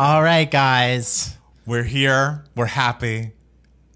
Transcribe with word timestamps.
All 0.00 0.22
right, 0.22 0.48
guys. 0.48 1.36
We're 1.66 1.82
here. 1.82 2.44
We're 2.54 2.66
happy. 2.66 3.32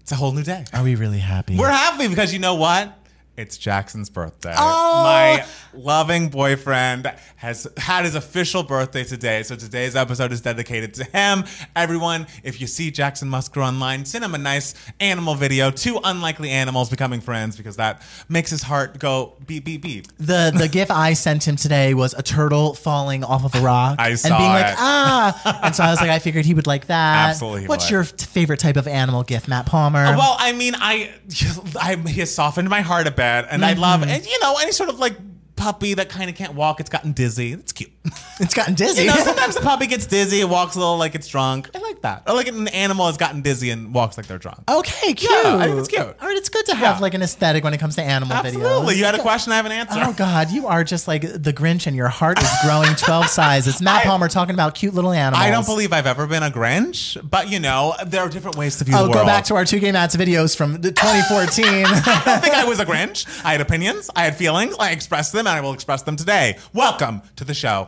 It's 0.01 0.11
a 0.11 0.15
whole 0.15 0.33
new 0.33 0.43
day. 0.43 0.65
Are 0.73 0.83
we 0.83 0.95
really 0.95 1.19
happy? 1.19 1.57
We're 1.57 1.71
happy 1.71 2.09
because 2.09 2.33
you 2.33 2.39
know 2.39 2.55
what? 2.55 2.93
It's 3.37 3.57
Jackson's 3.57 4.09
birthday. 4.09 4.53
Oh. 4.57 5.03
My 5.05 5.45
loving 5.75 6.29
boyfriend 6.29 7.11
has 7.37 7.67
had 7.77 8.05
his 8.05 8.15
official 8.15 8.63
birthday 8.63 9.03
today. 9.03 9.43
So 9.43 9.55
today's 9.55 9.95
episode 9.95 10.31
is 10.31 10.41
dedicated 10.41 10.93
to 10.95 11.03
him. 11.03 11.43
Everyone, 11.75 12.27
if 12.43 12.61
you 12.61 12.67
see 12.67 12.91
Jackson 12.91 13.29
Musker 13.29 13.65
online, 13.65 14.05
send 14.05 14.23
him 14.23 14.33
a 14.35 14.37
nice 14.37 14.73
animal 14.99 15.35
video. 15.35 15.71
Two 15.71 15.99
unlikely 16.03 16.49
animals 16.49 16.89
becoming 16.89 17.21
friends 17.21 17.57
because 17.57 17.75
that 17.77 18.01
makes 18.29 18.49
his 18.49 18.63
heart 18.63 18.99
go 18.99 19.35
beep, 19.45 19.65
beep, 19.65 19.81
beep. 19.81 20.07
the 20.17 20.51
the 20.55 20.67
gif 20.67 20.89
I 20.91 21.13
sent 21.13 21.47
him 21.47 21.55
today 21.55 21.93
was 21.93 22.13
a 22.13 22.21
turtle 22.23 22.73
falling 22.73 23.23
off 23.23 23.43
of 23.45 23.55
a 23.55 23.61
rock 23.61 23.95
I 23.99 24.09
and 24.09 24.19
saw 24.19 24.37
being 24.37 24.49
like 24.49 24.75
ah, 24.77 25.61
and 25.63 25.75
so 25.75 25.83
I 25.83 25.89
was 25.91 25.99
like, 25.99 26.09
I 26.09 26.19
figured 26.19 26.45
he 26.45 26.53
would 26.53 26.67
like 26.67 26.87
that. 26.87 27.29
Absolutely 27.29 27.67
What's 27.67 27.85
would. 27.85 27.91
your 27.91 28.03
favorite 28.03 28.59
type 28.59 28.77
of 28.77 28.87
animal 28.87 29.23
gif, 29.23 29.47
Matt 29.47 29.65
Palmer? 29.65 30.03
Well, 30.03 30.35
I 30.39 30.53
mean, 30.53 30.73
I, 30.77 31.11
I 31.79 31.95
he 32.07 32.19
has 32.21 32.33
softened 32.33 32.69
my 32.69 32.81
heart 32.81 33.07
a 33.07 33.11
bit, 33.11 33.45
and 33.49 33.63
I 33.65 33.73
love, 33.73 34.01
Mm-hmm. 34.01 34.09
and 34.09 34.25
you 34.25 34.39
know, 34.41 34.55
any 34.61 34.71
sort 34.71 34.89
of 34.89 34.99
like 34.99 35.15
puppy 35.63 35.93
that 35.93 36.09
kind 36.09 36.29
of 36.29 36.35
can't 36.35 36.55
walk. 36.55 36.81
It's 36.81 36.89
gotten 36.89 37.13
dizzy. 37.13 37.53
It's 37.53 37.71
cute. 37.71 37.91
it's 38.39 38.53
gotten 38.53 38.73
dizzy. 38.73 39.03
You 39.03 39.07
know, 39.07 39.15
sometimes 39.15 39.55
the 39.55 39.61
puppy 39.61 39.87
gets 39.87 40.05
dizzy, 40.05 40.41
it 40.41 40.49
walks 40.49 40.75
a 40.75 40.79
little 40.79 40.97
like 40.97 41.15
it's 41.15 41.27
drunk. 41.27 41.69
I 41.73 41.79
like 41.79 42.01
that. 42.01 42.23
Or 42.27 42.33
like 42.33 42.47
an 42.47 42.67
animal 42.69 43.05
has 43.07 43.15
gotten 43.17 43.41
dizzy 43.41 43.69
and 43.69 43.93
walks 43.93 44.17
like 44.17 44.27
they're 44.27 44.37
drunk. 44.37 44.69
okay, 44.69 45.13
cute. 45.13 45.31
I 45.31 45.67
think 45.67 45.79
it's 45.79 45.87
cute. 45.87 46.01
All 46.01 46.27
right, 46.27 46.35
it's 46.35 46.49
good 46.49 46.65
to 46.65 46.75
have 46.75 46.97
Yeah. 46.97 47.01
like 47.01 47.13
an 47.13 47.21
aesthetic 47.21 47.63
when 47.63 47.73
it 47.73 47.77
comes 47.79 47.95
to 47.95 48.03
animal 48.03 48.35
videos. 48.37 48.45
Absolutely. 48.55 48.97
You 48.97 49.05
had 49.05 49.15
a 49.15 49.21
question, 49.21 49.53
I 49.53 49.55
have 49.55 49.65
an 49.65 49.71
answer. 49.71 49.99
Oh 50.03 50.13
God, 50.13 50.51
you 50.51 50.67
are 50.67 50.83
just 50.83 51.07
like 51.07 51.21
the 51.21 51.53
Grinch, 51.53 51.87
and 51.87 51.95
your 51.95 52.09
heart 52.09 52.41
is 52.41 52.49
growing 52.63 52.93
twelve 52.95 53.27
sizes. 53.29 53.81
Matt 53.81 54.03
Palmer 54.03 54.27
talking 54.27 54.53
about 54.53 54.75
cute 54.75 54.93
little 54.93 55.13
animals. 55.13 55.41
I 55.41 55.49
don't 55.49 55.65
believe 55.65 55.93
I've 55.93 56.07
ever 56.07 56.27
been 56.27 56.43
a 56.43 56.51
Grinch, 56.51 57.17
but 57.29 57.49
you 57.49 57.59
know, 57.59 57.93
there 58.05 58.21
are 58.21 58.29
different 58.29 58.57
ways 58.57 58.77
to 58.79 58.83
view 58.83 58.95
the 58.95 58.99
Oh, 59.03 59.07
the 59.07 59.13
go 59.13 59.25
back 59.25 59.45
to 59.45 59.55
our 59.55 59.63
two 59.65 59.79
game 59.79 59.95
ads 59.95 60.15
videos 60.15 60.57
from 60.57 60.81
the 60.81 60.91
2014. 60.91 61.65
I 61.85 62.21
don't 62.25 62.41
think 62.41 62.53
I 62.55 62.65
was 62.65 62.79
a 62.79 62.85
Grinch. 62.85 63.25
I 63.45 63.53
had 63.53 63.61
opinions, 63.61 64.09
I 64.15 64.23
had 64.25 64.35
feelings, 64.35 64.75
I 64.79 64.91
expressed 64.91 65.31
them, 65.31 65.47
and 65.47 65.55
I 65.55 65.61
will 65.61 65.73
express 65.73 66.01
them 66.01 66.17
today. 66.17 66.57
Welcome 66.73 67.21
to 67.37 67.45
the 67.45 67.53
show. 67.53 67.87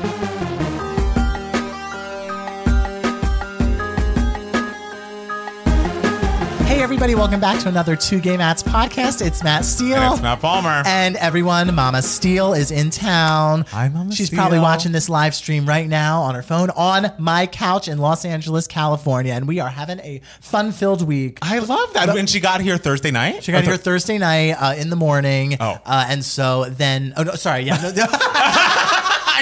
Hey, 6.81 6.85
everybody, 6.85 7.13
welcome 7.13 7.39
back 7.39 7.61
to 7.61 7.69
another 7.69 7.95
Two 7.95 8.19
Gay 8.19 8.37
Matts 8.37 8.63
podcast. 8.63 9.23
It's 9.23 9.43
Matt 9.43 9.65
Steele. 9.65 9.97
And 9.97 10.13
it's 10.13 10.21
Matt 10.23 10.39
Palmer. 10.39 10.81
And 10.87 11.15
everyone, 11.17 11.75
Mama 11.75 12.01
Steele 12.01 12.53
is 12.53 12.71
in 12.71 12.89
town. 12.89 13.65
Hi, 13.69 13.87
Mama 13.87 14.11
She's 14.15 14.29
Steele. 14.29 14.39
probably 14.39 14.57
watching 14.57 14.91
this 14.91 15.07
live 15.07 15.35
stream 15.35 15.67
right 15.67 15.87
now 15.87 16.23
on 16.23 16.33
her 16.33 16.41
phone 16.41 16.71
on 16.71 17.11
my 17.19 17.45
couch 17.45 17.87
in 17.87 17.99
Los 17.99 18.25
Angeles, 18.25 18.65
California. 18.65 19.31
And 19.33 19.47
we 19.47 19.59
are 19.59 19.69
having 19.69 19.99
a 19.99 20.21
fun 20.39 20.71
filled 20.71 21.03
week. 21.03 21.37
I 21.43 21.59
love 21.59 21.93
that. 21.93 22.15
When 22.15 22.25
she 22.25 22.39
got 22.39 22.61
here 22.61 22.79
Thursday 22.79 23.11
night? 23.11 23.43
She 23.43 23.51
got 23.51 23.63
here 23.63 23.77
Thursday 23.77 24.17
night 24.17 24.53
uh, 24.53 24.73
in 24.75 24.89
the 24.89 24.95
morning. 24.95 25.57
Oh. 25.59 25.77
Uh, 25.85 26.07
and 26.09 26.25
so 26.25 26.65
then, 26.65 27.13
oh, 27.15 27.21
no, 27.21 27.35
sorry. 27.35 27.61
Yeah. 27.61 27.75
no, 27.79 27.89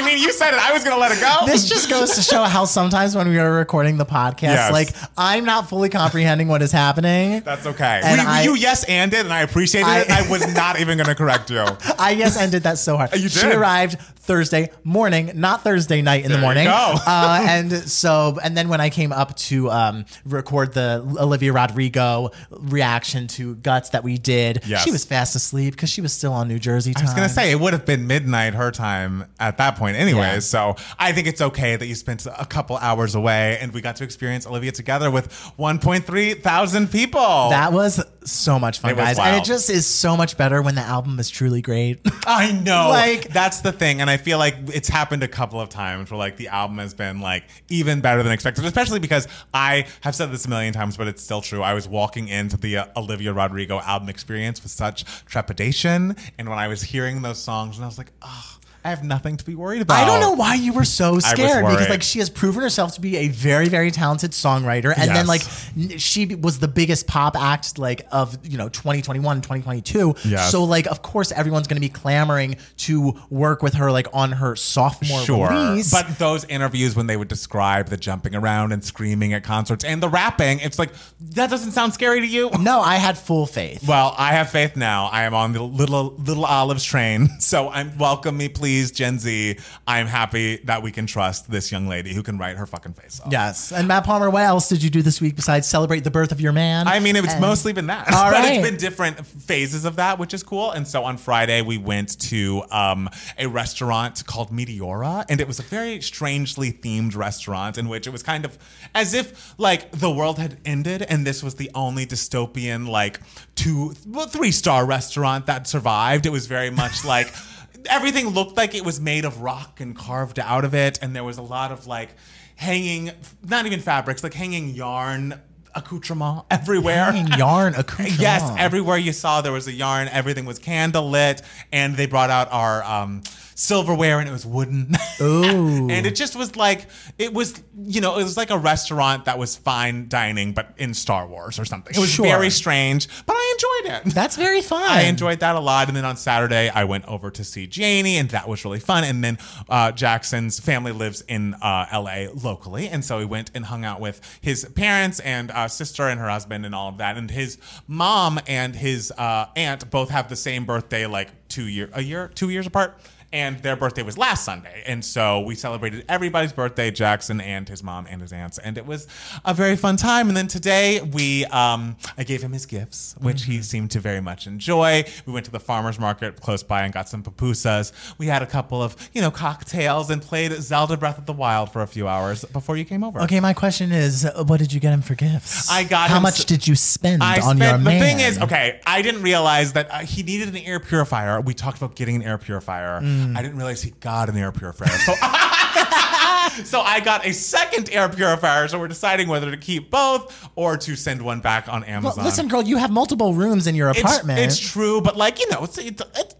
I 0.02 0.06
mean, 0.06 0.18
you 0.22 0.32
said 0.32 0.54
it. 0.54 0.60
I 0.60 0.72
was 0.74 0.84
going 0.84 0.96
to 0.96 1.00
let 1.00 1.12
it 1.12 1.20
go. 1.20 1.46
this 1.46 1.68
just 1.68 1.90
goes 1.90 2.16
to 2.16 2.22
show 2.22 2.44
how 2.44 2.66
sometimes 2.66 3.16
when 3.16 3.28
we 3.30 3.38
are 3.40 3.52
recording 3.54 3.98
the 3.98 4.06
podcast, 4.06 4.42
Yes. 4.42 4.72
like 4.72 4.90
I'm 5.18 5.46
not 5.46 5.70
fully 5.70 5.90
comprehending 5.90 6.48
what 6.48 6.62
is 6.62 6.72
happening. 6.72 7.42
That's 7.42 7.66
okay. 7.66 8.02
We- 8.04 8.20
I- 8.20 8.42
you 8.44 8.56
yes 8.56 8.84
and 8.86 9.14
it, 9.14 9.22
and 9.26 9.34
I 9.34 9.42
appreciated 9.42 9.88
I- 9.88 10.00
it. 10.02 10.10
I 10.12 10.30
was 10.30 10.54
not 10.54 10.80
even 10.80 10.98
going 10.98 11.08
to 11.08 11.16
correct 11.16 11.50
you. 11.50 11.66
I 12.00 12.12
yes 12.12 12.38
ended 12.38 12.64
that 12.64 12.78
so 12.78 12.98
hard. 12.98 13.14
You 13.16 13.24
did. 13.24 13.32
She 13.34 13.48
arrived 13.52 13.98
Thursday 14.30 14.70
morning, 14.84 15.32
not 15.34 15.64
Thursday 15.64 16.04
night 16.04 16.24
in 16.24 16.32
the 16.32 16.38
There 16.38 16.38
you 16.38 16.46
morning. 16.46 16.68
uh, 16.68 17.40
and 17.50 17.72
so, 17.74 18.38
and 18.44 18.56
then 18.56 18.70
when 18.70 18.80
I 18.80 18.92
came 18.92 19.12
up 19.12 19.36
to 19.38 19.72
um, 19.72 20.06
record 20.24 20.74
the 20.74 21.04
Olivia 21.20 21.52
Rodrigo 21.52 22.30
reaction 22.52 23.26
to 23.30 23.56
Guts 23.56 23.90
that 23.90 24.04
we 24.04 24.20
did, 24.20 24.62
Yes. 24.68 24.84
she 24.84 24.92
was 24.92 25.04
fast 25.04 25.36
asleep 25.36 25.74
because 25.74 25.90
she 25.90 26.02
was 26.02 26.14
still 26.14 26.32
on 26.34 26.48
New 26.48 26.60
Jersey 26.60 26.94
time. 26.94 27.02
I 27.02 27.06
was 27.08 27.14
going 27.16 27.28
to 27.28 27.34
say 27.34 27.50
it 27.52 27.60
would 27.60 27.74
have 27.74 27.88
been 27.88 28.06
midnight 28.06 28.54
her 28.54 28.70
time 28.70 29.26
at 29.40 29.58
that 29.58 29.76
point 29.78 29.98
anyway. 29.98 30.20
Yeah. 30.34 30.40
So 30.40 30.76
I 31.00 31.12
think 31.12 31.26
it's 31.28 31.42
okay 31.42 31.76
that 31.76 31.88
you 31.88 31.96
spent 31.96 32.26
a 32.28 32.46
couple 32.46 32.78
hours 32.78 33.16
away 33.16 33.58
and 33.60 33.74
we 33.74 33.82
got 33.82 33.96
to 33.96 34.04
experience 34.04 34.46
Olivia 34.46 34.72
together 34.72 35.10
with 35.10 35.30
1.3 35.58 36.42
thousand 36.44 36.92
people. 36.92 37.50
that 37.50 37.74
was 37.74 38.00
so 38.26 38.60
much 38.60 38.80
fun, 38.80 38.96
guys. 38.96 39.18
And 39.18 39.36
it 39.38 39.44
just 39.44 39.70
is 39.72 39.88
so 39.88 40.16
much 40.16 40.38
better 40.38 40.62
when 40.62 40.76
the 40.76 40.82
album 40.82 41.18
is 41.20 41.30
truly 41.32 41.62
great. 41.64 42.00
I 42.28 42.52
know. 42.52 42.90
Like- 43.00 43.30
that's 43.30 43.62
the 43.62 43.72
thing. 43.72 44.02
And 44.02 44.10
I 44.10 44.18
feel 44.20 44.38
like 44.38 44.56
it's 44.74 44.88
happened 44.88 45.24
a 45.24 45.28
couple 45.28 45.60
of 45.60 45.70
times 45.70 46.12
where 46.12 46.18
like 46.18 46.38
the 46.38 46.48
album 46.50 46.78
has 46.78 46.94
been 46.94 47.22
like 47.22 47.44
even 47.70 48.02
better 48.02 48.24
than 48.24 48.32
expected, 48.32 48.66
especially 48.66 49.00
because 49.00 49.28
I 49.54 49.88
have 50.02 50.16
said 50.16 50.32
this 50.32 50.46
a 50.46 50.50
million 50.50 50.74
times, 50.74 50.98
but 50.98 51.08
it's 51.08 51.24
still 51.24 51.42
true. 51.42 51.62
I 51.62 51.74
was 51.74 51.88
walking 51.88 52.28
into 52.28 52.58
the 52.58 52.78
uh, 52.78 52.86
Olivia 52.96 53.34
Rodrigo 53.34 53.80
album 53.80 54.10
experience 54.10 54.62
with 54.62 54.72
such 54.72 55.06
trepidation. 55.26 56.16
And 56.38 56.50
when 56.50 56.60
I 56.60 56.68
was 56.68 56.82
hearing 56.84 57.22
those 57.22 57.40
songs, 57.40 57.78
and 57.78 57.86
I 57.86 57.88
was 57.88 57.98
like, 57.98 58.12
oh, 58.22 58.58
I 58.90 58.92
have 58.92 59.04
nothing 59.04 59.38
to 59.38 59.46
be 59.46 59.54
worried 59.56 59.82
about. 59.84 60.00
I 60.02 60.06
don't 60.06 60.20
know 60.20 60.32
why 60.32 60.56
you 60.56 60.74
were 60.74 60.84
so 60.84 61.20
scared 61.20 61.66
because 61.66 61.90
like 61.90 62.02
she 62.02 62.18
has 62.20 62.30
proven 62.30 62.62
herself 62.64 62.96
to 62.96 63.02
be 63.02 63.18
a 63.18 63.28
very 63.28 63.68
very 63.70 63.92
talented 63.92 64.32
songwriter 64.32 64.94
and 64.98 65.12
then 65.12 65.28
like 65.28 65.42
n- 65.78 65.98
she 66.00 66.26
was 66.34 66.58
the 66.60 66.68
biggest 66.68 67.06
pop 67.06 67.36
act 67.38 67.78
like 67.78 68.02
of 68.12 68.38
you 68.44 68.58
know 68.58 68.68
2021 68.70 69.42
2022 69.42 70.16
Yes. 70.26 70.52
so 70.52 70.64
like 70.64 70.88
of 70.88 71.02
course 71.04 71.32
everyone's 71.32 71.68
going 71.68 71.76
to 71.78 71.88
be 71.88 71.90
clamoring 71.90 72.58
to 72.78 73.14
work 73.30 73.62
with 73.62 73.76
her 73.76 73.92
like 73.92 74.08
on 74.14 74.32
her 74.32 74.56
sophomore 74.56 75.22
Sure. 75.22 75.50
release 75.50 75.92
But 75.92 76.18
those 76.18 76.46
interviews 76.46 76.96
when 76.96 77.06
they 77.06 77.18
would 77.18 77.28
describe 77.28 77.90
the 77.90 77.98
jumping 77.98 78.34
around 78.34 78.72
and 78.72 78.84
screaming 78.84 79.34
at 79.34 79.44
concerts 79.44 79.84
and 79.86 80.02
the 80.02 80.10
rapping, 80.10 80.60
it's 80.62 80.80
like, 80.80 80.90
that 81.36 81.50
doesn't 81.52 81.72
sound 81.74 81.94
scary 81.94 82.22
to 82.22 82.28
you. 82.28 82.50
no 82.60 82.80
I 82.82 82.96
had 82.96 83.18
full 83.18 83.46
faith 83.46 83.88
Well, 83.88 84.16
I 84.18 84.32
have 84.34 84.50
faith 84.50 84.76
now. 84.76 85.06
I 85.08 85.24
am 85.26 85.34
on 85.36 85.54
the 85.54 85.62
little 85.62 86.16
little 86.18 86.46
olives 86.46 86.84
train. 86.84 87.30
So 87.40 87.70
I'm 87.70 87.98
welcome 87.98 88.38
me, 88.38 88.48
please, 88.50 88.79
Gen 88.92 89.20
Z. 89.20 89.58
I'm 89.88 90.08
happy 90.08 90.58
that 90.66 90.82
we 90.82 90.92
can 90.92 91.06
trust 91.06 91.50
this 91.52 91.72
young 91.72 91.88
lady 91.88 92.14
who 92.14 92.24
can 92.24 92.38
write 92.38 92.58
her 92.58 92.66
fucking 92.66 92.94
face 92.94 93.20
off. 93.20 93.32
yes 93.32 93.72
and 93.72 93.88
Matt 93.88 94.04
Palmer 94.06 94.30
what 94.30 94.44
else 94.44 94.70
did 94.70 94.82
you 94.84 94.90
do 94.90 95.02
this 95.02 95.20
week 95.22 95.36
besides 95.36 95.68
celebrate 95.68 96.04
the 96.04 96.12
birth 96.12 96.32
of 96.32 96.40
your 96.42 96.54
man 96.54 96.88
I 96.88 97.00
mean, 97.00 97.16
it's 97.16 97.34
And- 97.34 97.42
mostly 97.42 97.74
been 97.74 97.88
that. 97.88 98.08
All 98.14 98.24
but 98.32 98.34
right. 98.44 98.54
it's 98.56 98.68
been 98.70 98.78
different 98.78 99.26
phases 99.26 99.86
of 99.86 99.98
that, 99.98 100.18
which 100.20 100.34
is 100.34 100.44
cool. 100.44 100.72
And 100.72 100.88
so 100.88 101.04
on 101.04 101.18
Friday, 101.18 101.62
we 101.62 101.78
went 101.78 102.20
to 102.30 102.64
um, 102.72 103.10
a 103.38 103.48
restaurant 103.48 104.26
called 104.26 104.50
Meteora, 104.52 105.26
and 105.30 105.40
it 105.42 105.48
was 105.48 105.60
a 105.60 105.64
very 105.64 106.02
strangely 106.02 106.72
themed 106.72 107.16
restaurant 107.16 107.78
in 107.78 107.90
which 107.90 108.08
it 108.08 108.12
was 108.12 108.24
kind 108.24 108.46
of 108.46 108.58
as 108.96 109.14
if 109.14 109.54
like 109.60 109.92
the 109.92 110.10
world 110.10 110.38
had 110.40 110.58
ended, 110.66 111.02
and 111.04 111.26
this 111.28 111.44
was 111.44 111.56
the 111.56 111.70
only 111.76 112.06
dystopian 112.06 112.88
like 112.88 113.20
two, 113.56 113.94
well, 114.08 114.28
three 114.28 114.52
star 114.52 114.86
restaurant 114.86 115.46
that 115.48 115.68
survived. 115.68 116.26
It 116.26 116.32
was 116.32 116.48
very 116.48 116.70
much 116.70 117.04
like. 117.06 117.34
Everything 117.88 118.30
looked 118.30 118.58
like 118.58 118.76
it 118.76 118.84
was 118.84 119.00
made 119.00 119.26
of 119.26 119.42
rock 119.42 119.80
and 119.80 119.96
carved 119.96 120.40
out 120.40 120.66
of 120.66 120.74
it, 120.74 121.00
and 121.02 121.16
there 121.16 121.24
was 121.24 121.38
a 121.38 121.42
lot 121.42 121.72
of 121.72 121.88
like 121.88 122.10
hanging, 122.56 123.12
not 123.48 123.66
even 123.66 123.80
fabrics, 123.80 124.24
like 124.24 124.34
hanging 124.34 124.70
yarn 124.70 125.40
accoutrement 125.76 126.46
everywhere. 126.52 127.12
Hanging 127.12 127.38
yarn 127.38 127.76
accoutrement. 127.76 128.20
Yes, 128.20 128.52
everywhere 128.58 128.98
you 128.98 129.14
saw 129.14 129.42
there 129.42 129.52
was 129.52 129.68
a 129.68 129.72
yarn. 129.72 130.08
Everything 130.10 130.46
was 130.46 130.60
candle 130.60 131.10
lit, 131.10 131.42
and 131.72 131.96
they 131.96 132.06
brought 132.06 132.30
out 132.30 132.52
our 132.52 132.84
um, 132.84 133.24
silverware 133.60 134.20
and 134.20 134.30
it 134.30 134.32
was 134.32 134.46
wooden. 134.46 134.96
Ooh. 135.22 135.90
and 135.90 136.06
it 136.06 136.16
just 136.16 136.34
was 136.36 136.56
like 136.56 136.88
it 137.18 137.34
was 137.34 137.62
you 137.84 138.00
know 138.00 138.18
it 138.18 138.24
was 138.24 138.38
like 138.38 138.52
a 138.52 138.58
restaurant 138.58 139.26
that 139.26 139.38
was 139.38 139.58
fine 139.58 140.08
dining 140.08 140.54
but 140.54 140.74
in 140.78 140.94
Star 140.94 141.28
Wars 141.28 141.60
or 141.60 141.66
something. 141.66 141.94
It 141.94 142.00
was 142.00 142.10
Sure. 142.10 142.26
very 142.26 142.50
strange, 142.50 143.08
but 143.26 143.34
I 143.34 143.56
enjoyed 143.84 143.94
it. 144.08 144.14
That's 144.16 144.36
very 144.38 144.62
fun. 144.74 144.82
I 144.84 145.04
enjoyed 145.04 145.42
that 145.42 145.56
a 145.56 145.60
lot. 145.60 145.90
And 145.90 145.98
then 145.98 146.06
on 146.06 146.16
Saturday, 146.18 146.70
I 146.70 146.86
went 146.86 147.06
over 147.06 147.30
to 147.32 147.44
see 147.44 147.68
Janie, 147.68 148.18
and 148.18 148.30
that 148.30 148.48
was 148.48 148.64
really 148.66 148.80
fun. 148.80 149.04
And 149.04 149.24
then 149.24 149.38
uh, 149.68 149.92
Jackson's 149.92 150.60
family 150.60 150.92
lives 150.92 151.22
in 151.28 151.54
uh, 151.56 151.86
LA 151.94 152.28
locally. 152.34 152.88
And 152.88 153.04
so 153.06 153.18
we 153.20 153.26
went 153.26 153.52
and 153.54 153.66
hung 153.66 153.84
out 153.86 154.00
with 154.00 154.22
his 154.42 154.66
parents 154.66 155.20
and 155.20 155.52
uh, 155.52 155.68
sister 155.68 156.08
and 156.08 156.20
her 156.20 156.30
husband 156.30 156.66
and 156.66 156.74
all 156.74 156.90
of 156.90 156.98
that. 156.98 157.18
And 157.18 157.30
his 157.30 157.58
mom 157.88 158.40
and 158.48 158.76
his 158.76 159.12
uh, 159.18 159.48
aunt 159.56 159.90
both 159.92 160.10
have 160.10 160.30
the 160.30 160.36
same 160.36 160.66
birthday, 160.66 161.06
like 161.06 161.48
two 161.50 161.68
year, 161.68 161.90
a 161.94 162.02
year, 162.02 162.30
two 162.34 162.50
years 162.50 162.66
apart. 162.68 163.00
And 163.32 163.60
their 163.60 163.76
birthday 163.76 164.02
was 164.02 164.18
last 164.18 164.44
Sunday. 164.44 164.84
And 164.88 165.06
so 165.06 165.42
we 165.42 165.54
celebrated 165.54 166.04
everybody's 166.10 166.52
birthday, 166.52 166.90
Jackson 166.90 167.40
and 167.40 167.70
his 167.70 167.84
mom 167.84 168.08
and 168.10 168.22
his 168.22 168.34
aunts. 168.34 168.58
And 168.58 168.76
it 168.76 168.88
was 168.88 169.08
a 169.46 169.54
very 169.54 169.76
fun 169.76 169.98
time. 169.98 170.30
And 170.30 170.36
then 170.38 170.48
today 170.48 171.00
we, 171.02 171.46
um, 171.46 171.96
I 172.18 172.24
gave 172.24 172.42
him 172.42 172.54
his 172.54 172.66
gifts, 172.66 173.16
which 173.22 173.44
he 173.44 173.62
seemed 173.62 173.92
to 173.92 174.00
very 174.00 174.20
much 174.20 174.48
enjoy. 174.48 175.04
We 175.28 175.34
went 175.34 175.46
to 175.46 175.52
the 175.52 175.60
farmer's 175.60 176.00
market 176.00 176.42
close 176.42 176.64
by 176.64 176.82
and 176.82 176.92
got 176.92 177.08
some 177.08 177.22
pupusas. 177.22 177.92
We 178.18 178.26
had 178.26 178.42
a 178.42 178.48
couple 178.48 178.82
of, 178.82 178.96
you 179.14 179.22
know, 179.22 179.30
cocktails 179.30 180.10
and 180.10 180.24
played 180.24 180.52
Zelda 180.54 180.98
Breath 180.98 181.20
of 181.20 181.28
the 181.28 181.34
Wild 181.34 181.72
for 181.72 181.84
a 181.84 181.88
few 181.88 182.08
hours 182.08 182.46
before 182.46 182.78
you 182.78 182.86
came 182.86 183.04
over. 183.04 183.22
Okay, 183.22 183.40
my 183.40 183.54
question 183.54 183.92
is, 183.92 184.28
what 184.48 184.58
did 184.58 184.74
you 184.74 184.80
get 184.80 184.92
him 184.92 185.04
for 185.04 185.14
gifts? 185.14 185.70
I 185.70 185.84
got 185.84 186.10
How 186.10 186.20
much 186.20 186.40
s- 186.40 186.46
did 186.46 186.68
you 186.68 186.74
spend 186.74 187.22
I 187.22 187.36
on 187.42 187.58
spent, 187.58 187.60
your 187.60 187.72
the 187.74 187.84
man? 187.84 188.02
thing 188.02 188.20
is, 188.22 188.40
okay, 188.42 188.80
I 188.88 189.04
didn't 189.04 189.22
realize 189.22 189.74
that 189.74 189.92
uh, 189.92 190.00
he 190.00 190.24
needed 190.24 190.50
an 190.50 190.58
air 190.58 190.80
purifier. 190.80 191.40
We 191.42 191.54
talked 191.54 191.78
about 191.78 191.96
getting 191.96 192.16
an 192.16 192.24
air 192.24 192.40
purifier. 192.40 193.02
Mm. 193.02 193.19
I 193.36 193.42
didn't 193.42 193.58
realize 193.58 193.82
he 193.82 193.92
got 193.92 194.30
an 194.30 194.38
air 194.38 194.52
purifier. 194.52 194.90
So, 194.90 195.14
so 196.64 196.82
I 196.82 197.02
got 197.04 197.26
a 197.26 197.34
second 197.34 197.90
air 197.92 198.10
purifier. 198.10 198.68
So 198.68 198.80
we're 198.80 198.88
deciding 198.88 199.28
whether 199.28 199.52
to 199.52 199.58
keep 199.58 199.90
both 199.92 200.50
or 200.56 200.78
to 200.78 200.96
send 200.96 201.22
one 201.22 201.40
back 201.40 201.68
on 201.68 201.82
Well, 201.82 201.90
Amazon. 201.90 202.26
listen, 202.26 202.48
girl, 202.48 202.62
you 202.62 202.78
have 202.78 202.92
multiple 202.92 203.34
rooms 203.34 203.68
in 203.68 203.76
your 203.76 203.90
it's, 203.90 204.00
apartment. 204.00 204.40
it's 204.40 204.60
true, 204.60 205.02
but 205.02 205.18
like 205.18 205.40
you 205.40 205.50
know, 205.50 205.64
it's, 205.64 205.78
it's, 205.78 206.02
it's 206.16 206.36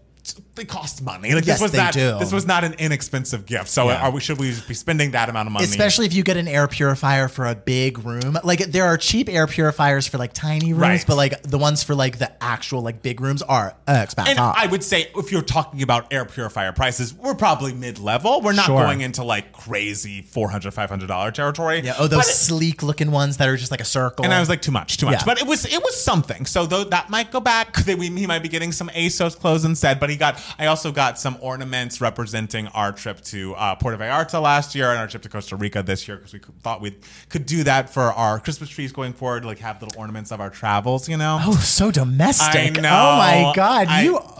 they 0.60 0.64
cost 0.66 1.02
money. 1.02 1.34
Like 1.34 1.46
Yes, 1.46 1.56
this 1.56 1.62
was 1.62 1.72
they 1.72 1.78
not 1.78 1.92
do. 1.94 2.18
this 2.18 2.32
was 2.32 2.46
not 2.46 2.64
an 2.64 2.74
inexpensive 2.74 3.46
gift. 3.46 3.68
So 3.68 3.88
Yeah. 3.88 4.02
are 4.02 4.10
we 4.10 4.20
should 4.20 4.38
we 4.38 4.54
be 4.68 4.74
spending 4.74 5.12
that 5.12 5.28
amount 5.28 5.46
of 5.46 5.52
money? 5.52 5.64
Especially 5.64 6.06
if 6.06 6.12
you 6.12 6.22
get 6.22 6.36
an 6.36 6.46
air 6.48 6.68
purifier 6.68 7.28
for 7.28 7.46
a 7.46 7.54
big 7.54 7.98
room. 8.04 8.38
Like 8.44 8.58
there 8.66 8.84
are 8.84 8.96
cheap 8.96 9.28
air 9.28 9.46
purifiers 9.46 10.06
for 10.06 10.18
like 10.18 10.32
tiny 10.32 10.72
rooms, 10.72 10.80
Right. 10.82 11.04
but 11.06 11.16
like 11.16 11.42
the 11.42 11.58
ones 11.58 11.82
for 11.82 11.94
like 11.94 12.18
the 12.18 12.30
actual 12.42 12.82
like 12.82 13.02
big 13.02 13.20
rooms 13.20 13.42
are 13.42 13.74
uh, 13.88 14.00
expensive. 14.02 14.32
And 14.36 14.40
I 14.40 14.66
would 14.66 14.84
say 14.84 15.08
if 15.16 15.32
you're 15.32 15.42
talking 15.42 15.82
about 15.82 16.12
air 16.12 16.24
purifier 16.24 16.72
prices, 16.72 17.14
we're 17.14 17.34
probably 17.34 17.72
mid-level. 17.72 18.42
We're 18.42 18.52
not 18.52 18.66
Sure. 18.66 18.82
going 18.82 19.00
into 19.00 19.24
like 19.24 19.52
crazy 19.52 20.22
400 20.22 20.74
$500 20.74 21.32
territory. 21.32 21.80
yeah, 21.82 21.94
oh, 21.98 22.06
those 22.06 22.28
it- 22.28 22.34
sleek 22.34 22.82
looking 22.82 23.10
ones 23.10 23.38
that 23.38 23.48
are 23.48 23.56
just 23.56 23.70
like 23.70 23.80
a 23.80 23.84
circle. 23.84 24.24
and 24.24 24.34
I 24.34 24.40
was 24.40 24.48
like, 24.48 24.60
too 24.62 24.72
much, 24.72 24.98
too 24.98 25.06
much. 25.06 25.14
Yeah. 25.20 25.24
But 25.24 25.40
it 25.40 25.46
was 25.46 25.64
it 25.64 25.82
was 25.82 25.98
something. 26.02 26.44
So 26.46 26.66
though 26.66 26.84
that 26.84 27.08
might 27.10 27.30
go 27.30 27.40
back. 27.40 27.76
They, 27.90 27.94
we, 27.94 28.08
he 28.10 28.26
might 28.26 28.42
be 28.42 28.48
getting 28.48 28.72
some 28.72 28.88
ASOS 28.90 29.38
clothes 29.38 29.64
instead. 29.64 29.98
But 30.00 30.10
he 30.10 30.16
got. 30.16 30.38
I 30.58 30.66
also 30.66 30.92
got 30.92 31.18
some 31.18 31.36
ornaments 31.40 32.00
representing 32.00 32.68
our 32.68 32.92
trip 32.92 33.20
to 33.22 33.54
uh, 33.54 33.74
Puerto 33.76 33.96
Vallarta 33.98 34.40
last 34.42 34.74
year 34.74 34.90
and 34.90 34.98
our 34.98 35.06
trip 35.08 35.22
to 35.22 35.28
Costa 35.28 35.56
Rica 35.56 35.82
this 35.82 36.06
year 36.08 36.16
because 36.16 36.32
we 36.32 36.40
thought 36.62 36.80
we 36.80 36.96
could 37.28 37.46
do 37.46 37.64
that 37.64 37.90
for 37.90 38.02
our 38.02 38.40
Christmas 38.40 38.68
trees 38.68 38.92
going 38.92 39.12
forward. 39.12 39.44
Like 39.44 39.58
have 39.60 39.80
little 39.82 39.98
ornaments 40.00 40.30
of 40.32 40.40
our 40.40 40.50
travels. 40.50 41.08
You 41.08 41.16
know. 41.16 41.38
oh, 41.42 41.56
so 41.56 41.90
domestic. 41.90 42.54
I 42.76 42.80
know. 42.80 42.88
Oh 42.90 43.16
my 43.18 43.52
god, 43.54 43.86
I- 43.88 44.02
you. 44.02 44.18